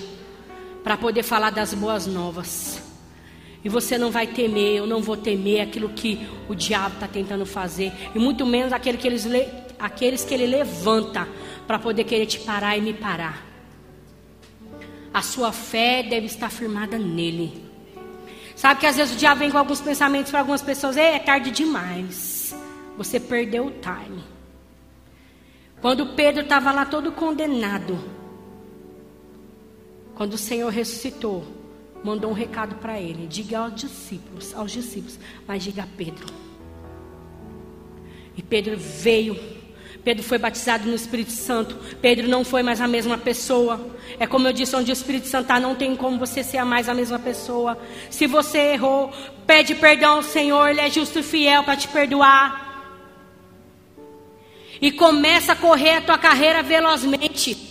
para 0.90 0.98
poder 0.98 1.22
falar 1.22 1.52
das 1.52 1.72
boas 1.72 2.08
novas. 2.08 2.82
E 3.64 3.70
você 3.70 3.96
não 3.96 4.10
vai 4.10 4.26
temer, 4.26 4.78
eu 4.78 4.88
não 4.88 5.04
vou 5.04 5.16
temer 5.16 5.62
aquilo 5.62 5.90
que 5.90 6.28
o 6.48 6.56
diabo 6.56 6.96
está 6.96 7.08
tentando 7.08 7.46
fazer, 7.46 7.94
e 8.16 8.18
muito 8.18 8.44
menos 8.44 8.74
aquele 8.74 8.98
que 8.98 9.06
eles, 9.06 9.28
aqueles 9.78 10.26
que 10.26 10.34
ele 10.34 10.48
levanta 10.48 11.28
para 11.68 11.78
poder 11.78 12.06
querer 12.06 12.26
te 12.26 12.40
parar 12.40 12.76
e 12.76 12.82
me 12.82 12.92
parar. 12.92 13.46
A 15.14 15.22
sua 15.22 15.52
fé 15.52 16.02
deve 16.02 16.26
estar 16.26 16.50
firmada 16.50 16.98
nele. 16.98 17.70
Sabe 18.56 18.80
que 18.80 18.88
às 18.88 18.98
vezes 18.98 19.14
o 19.14 19.20
diabo 19.20 19.42
vem 19.42 19.52
com 19.52 19.60
alguns 19.60 19.82
pensamentos 19.82 20.32
para 20.32 20.40
algumas 20.40 20.64
pessoas: 20.64 20.98
é 20.98 21.20
tarde 21.20 21.52
demais, 21.52 22.56
você 22.98 23.20
perdeu 23.20 23.68
o 23.68 23.72
time. 23.74 24.24
Quando 25.82 26.16
Pedro 26.16 26.42
estava 26.42 26.72
lá 26.72 26.84
todo 26.84 27.12
condenado, 27.12 28.18
quando 30.20 30.34
o 30.34 30.38
Senhor 30.38 30.70
ressuscitou, 30.70 31.46
mandou 32.04 32.30
um 32.30 32.34
recado 32.34 32.76
para 32.76 33.00
ele: 33.00 33.26
diga 33.26 33.60
aos 33.60 33.74
discípulos, 33.74 34.54
aos 34.54 34.70
discípulos, 34.70 35.18
mas 35.48 35.64
diga 35.64 35.84
a 35.84 35.88
Pedro. 35.96 36.28
E 38.36 38.44
Pedro 38.44 38.76
veio. 38.78 39.40
Pedro 40.04 40.22
foi 40.22 40.38
batizado 40.38 40.90
no 40.90 40.94
Espírito 40.94 41.32
Santo. 41.32 41.78
Pedro 42.02 42.28
não 42.28 42.44
foi 42.44 42.62
mais 42.62 42.82
a 42.82 42.88
mesma 42.88 43.18
pessoa. 43.18 43.80
É 44.20 44.28
como 44.28 44.46
eu 44.46 44.52
disse, 44.52 44.76
onde 44.76 44.92
o 44.92 44.94
Espírito 44.94 45.26
Santo 45.26 45.44
está, 45.44 45.58
não 45.58 45.74
tem 45.74 45.96
como 45.96 46.20
você 46.20 46.44
ser 46.44 46.66
mais 46.66 46.90
a 46.90 46.94
mesma 46.94 47.18
pessoa. 47.18 47.78
Se 48.10 48.28
você 48.28 48.74
errou, 48.74 49.14
pede 49.48 49.74
perdão 49.74 50.18
ao 50.18 50.24
Senhor, 50.24 50.68
Ele 50.68 50.82
é 50.82 50.90
justo 50.90 51.20
e 51.20 51.24
fiel 51.24 51.64
para 51.64 51.78
te 51.78 51.88
perdoar. 51.88 52.92
E 54.82 54.92
começa 54.92 55.54
a 55.54 55.56
correr 55.56 55.96
a 55.96 56.02
tua 56.02 56.18
carreira 56.18 56.62
velozmente. 56.62 57.70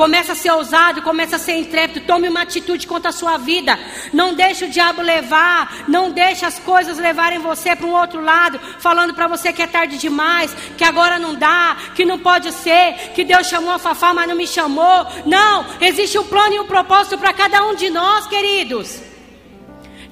Começa 0.00 0.32
a 0.32 0.34
ser 0.34 0.50
ousado, 0.52 1.02
começa 1.02 1.36
a 1.36 1.38
ser 1.38 1.58
intrépido, 1.58 2.06
tome 2.06 2.26
uma 2.26 2.40
atitude 2.40 2.86
contra 2.86 3.10
a 3.10 3.12
sua 3.12 3.36
vida. 3.36 3.78
Não 4.14 4.32
deixe 4.32 4.64
o 4.64 4.70
diabo 4.70 5.02
levar, 5.02 5.84
não 5.86 6.10
deixe 6.10 6.42
as 6.46 6.58
coisas 6.58 6.96
levarem 6.96 7.38
você 7.38 7.76
para 7.76 7.86
um 7.86 7.92
outro 7.92 8.18
lado, 8.18 8.58
falando 8.78 9.12
para 9.12 9.28
você 9.28 9.52
que 9.52 9.60
é 9.60 9.66
tarde 9.66 9.98
demais, 9.98 10.56
que 10.78 10.84
agora 10.84 11.18
não 11.18 11.34
dá, 11.34 11.76
que 11.94 12.06
não 12.06 12.18
pode 12.18 12.50
ser, 12.50 13.10
que 13.14 13.22
Deus 13.24 13.46
chamou 13.46 13.72
a 13.72 13.78
Fafá, 13.78 14.14
mas 14.14 14.26
não 14.26 14.34
me 14.34 14.46
chamou. 14.46 15.06
Não, 15.26 15.66
existe 15.82 16.18
um 16.18 16.24
plano 16.24 16.54
e 16.54 16.60
um 16.60 16.66
propósito 16.66 17.18
para 17.18 17.34
cada 17.34 17.62
um 17.66 17.74
de 17.74 17.90
nós, 17.90 18.26
queridos. 18.26 19.02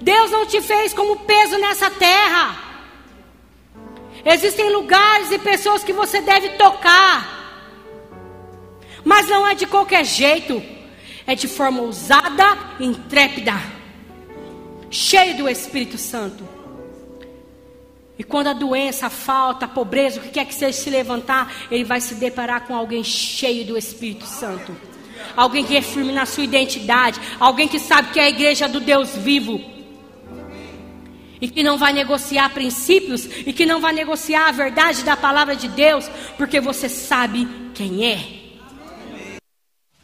Deus 0.03 0.31
não 0.31 0.45
te 0.45 0.61
fez 0.61 0.93
como 0.93 1.21
peso 1.21 1.57
nessa 1.57 1.91
terra. 1.91 2.57
Existem 4.23 4.71
lugares 4.71 5.31
e 5.31 5.39
pessoas 5.39 5.83
que 5.83 5.95
você 5.95 6.21
deve 6.21 6.51
tocar. 6.59 7.38
Mas 9.05 9.29
não 9.29 9.47
é 9.47 9.55
de 9.55 9.67
qualquer 9.67 10.05
jeito, 10.05 10.63
é 11.27 11.35
de 11.35 11.49
forma 11.49 11.83
ousada, 11.83 12.59
intrépida, 12.81 13.55
cheio 14.91 15.37
do 15.37 15.49
Espírito 15.49 15.99
Santo. 15.99 16.59
E 18.19 18.25
quando 18.25 18.49
a 18.49 18.53
doença, 18.53 19.07
a 19.07 19.11
falta, 19.11 19.67
a 19.67 19.69
pobreza, 19.69 20.19
o 20.19 20.23
que 20.25 20.31
quer 20.31 20.45
que 20.45 20.55
seja 20.55 20.73
se 20.73 20.91
levantar, 20.91 21.53
ele 21.71 21.85
vai 21.85 22.01
se 22.01 22.17
deparar 22.17 22.67
com 22.67 22.75
alguém 22.75 23.05
cheio 23.05 23.65
do 23.65 23.79
Espírito 23.79 24.27
Santo. 24.27 24.77
Alguém 25.37 25.65
que 25.65 25.77
é 25.77 25.83
firme 25.83 26.13
na 26.13 26.27
sua 26.27 26.43
identidade, 26.43 27.21
alguém 27.39 27.69
que 27.69 27.79
sabe 27.79 28.11
que 28.11 28.19
é 28.19 28.25
a 28.25 28.29
igreja 28.29 28.69
do 28.69 28.81
Deus 28.81 29.15
vivo. 29.17 29.61
E 31.41 31.49
que 31.49 31.63
não 31.63 31.79
vai 31.79 31.93
negociar 31.93 32.51
princípios 32.51 33.29
e 33.47 33.53
que 33.53 33.65
não 33.65 33.81
vai 33.81 33.93
negociar 33.93 34.49
a 34.49 34.53
verdade 34.53 35.05
da 35.05 35.17
palavra 35.17 35.55
de 35.55 35.69
Deus, 35.69 36.11
porque 36.37 36.61
você 36.61 36.89
sabe 36.89 37.47
quem 37.73 38.05
é. 38.05 38.38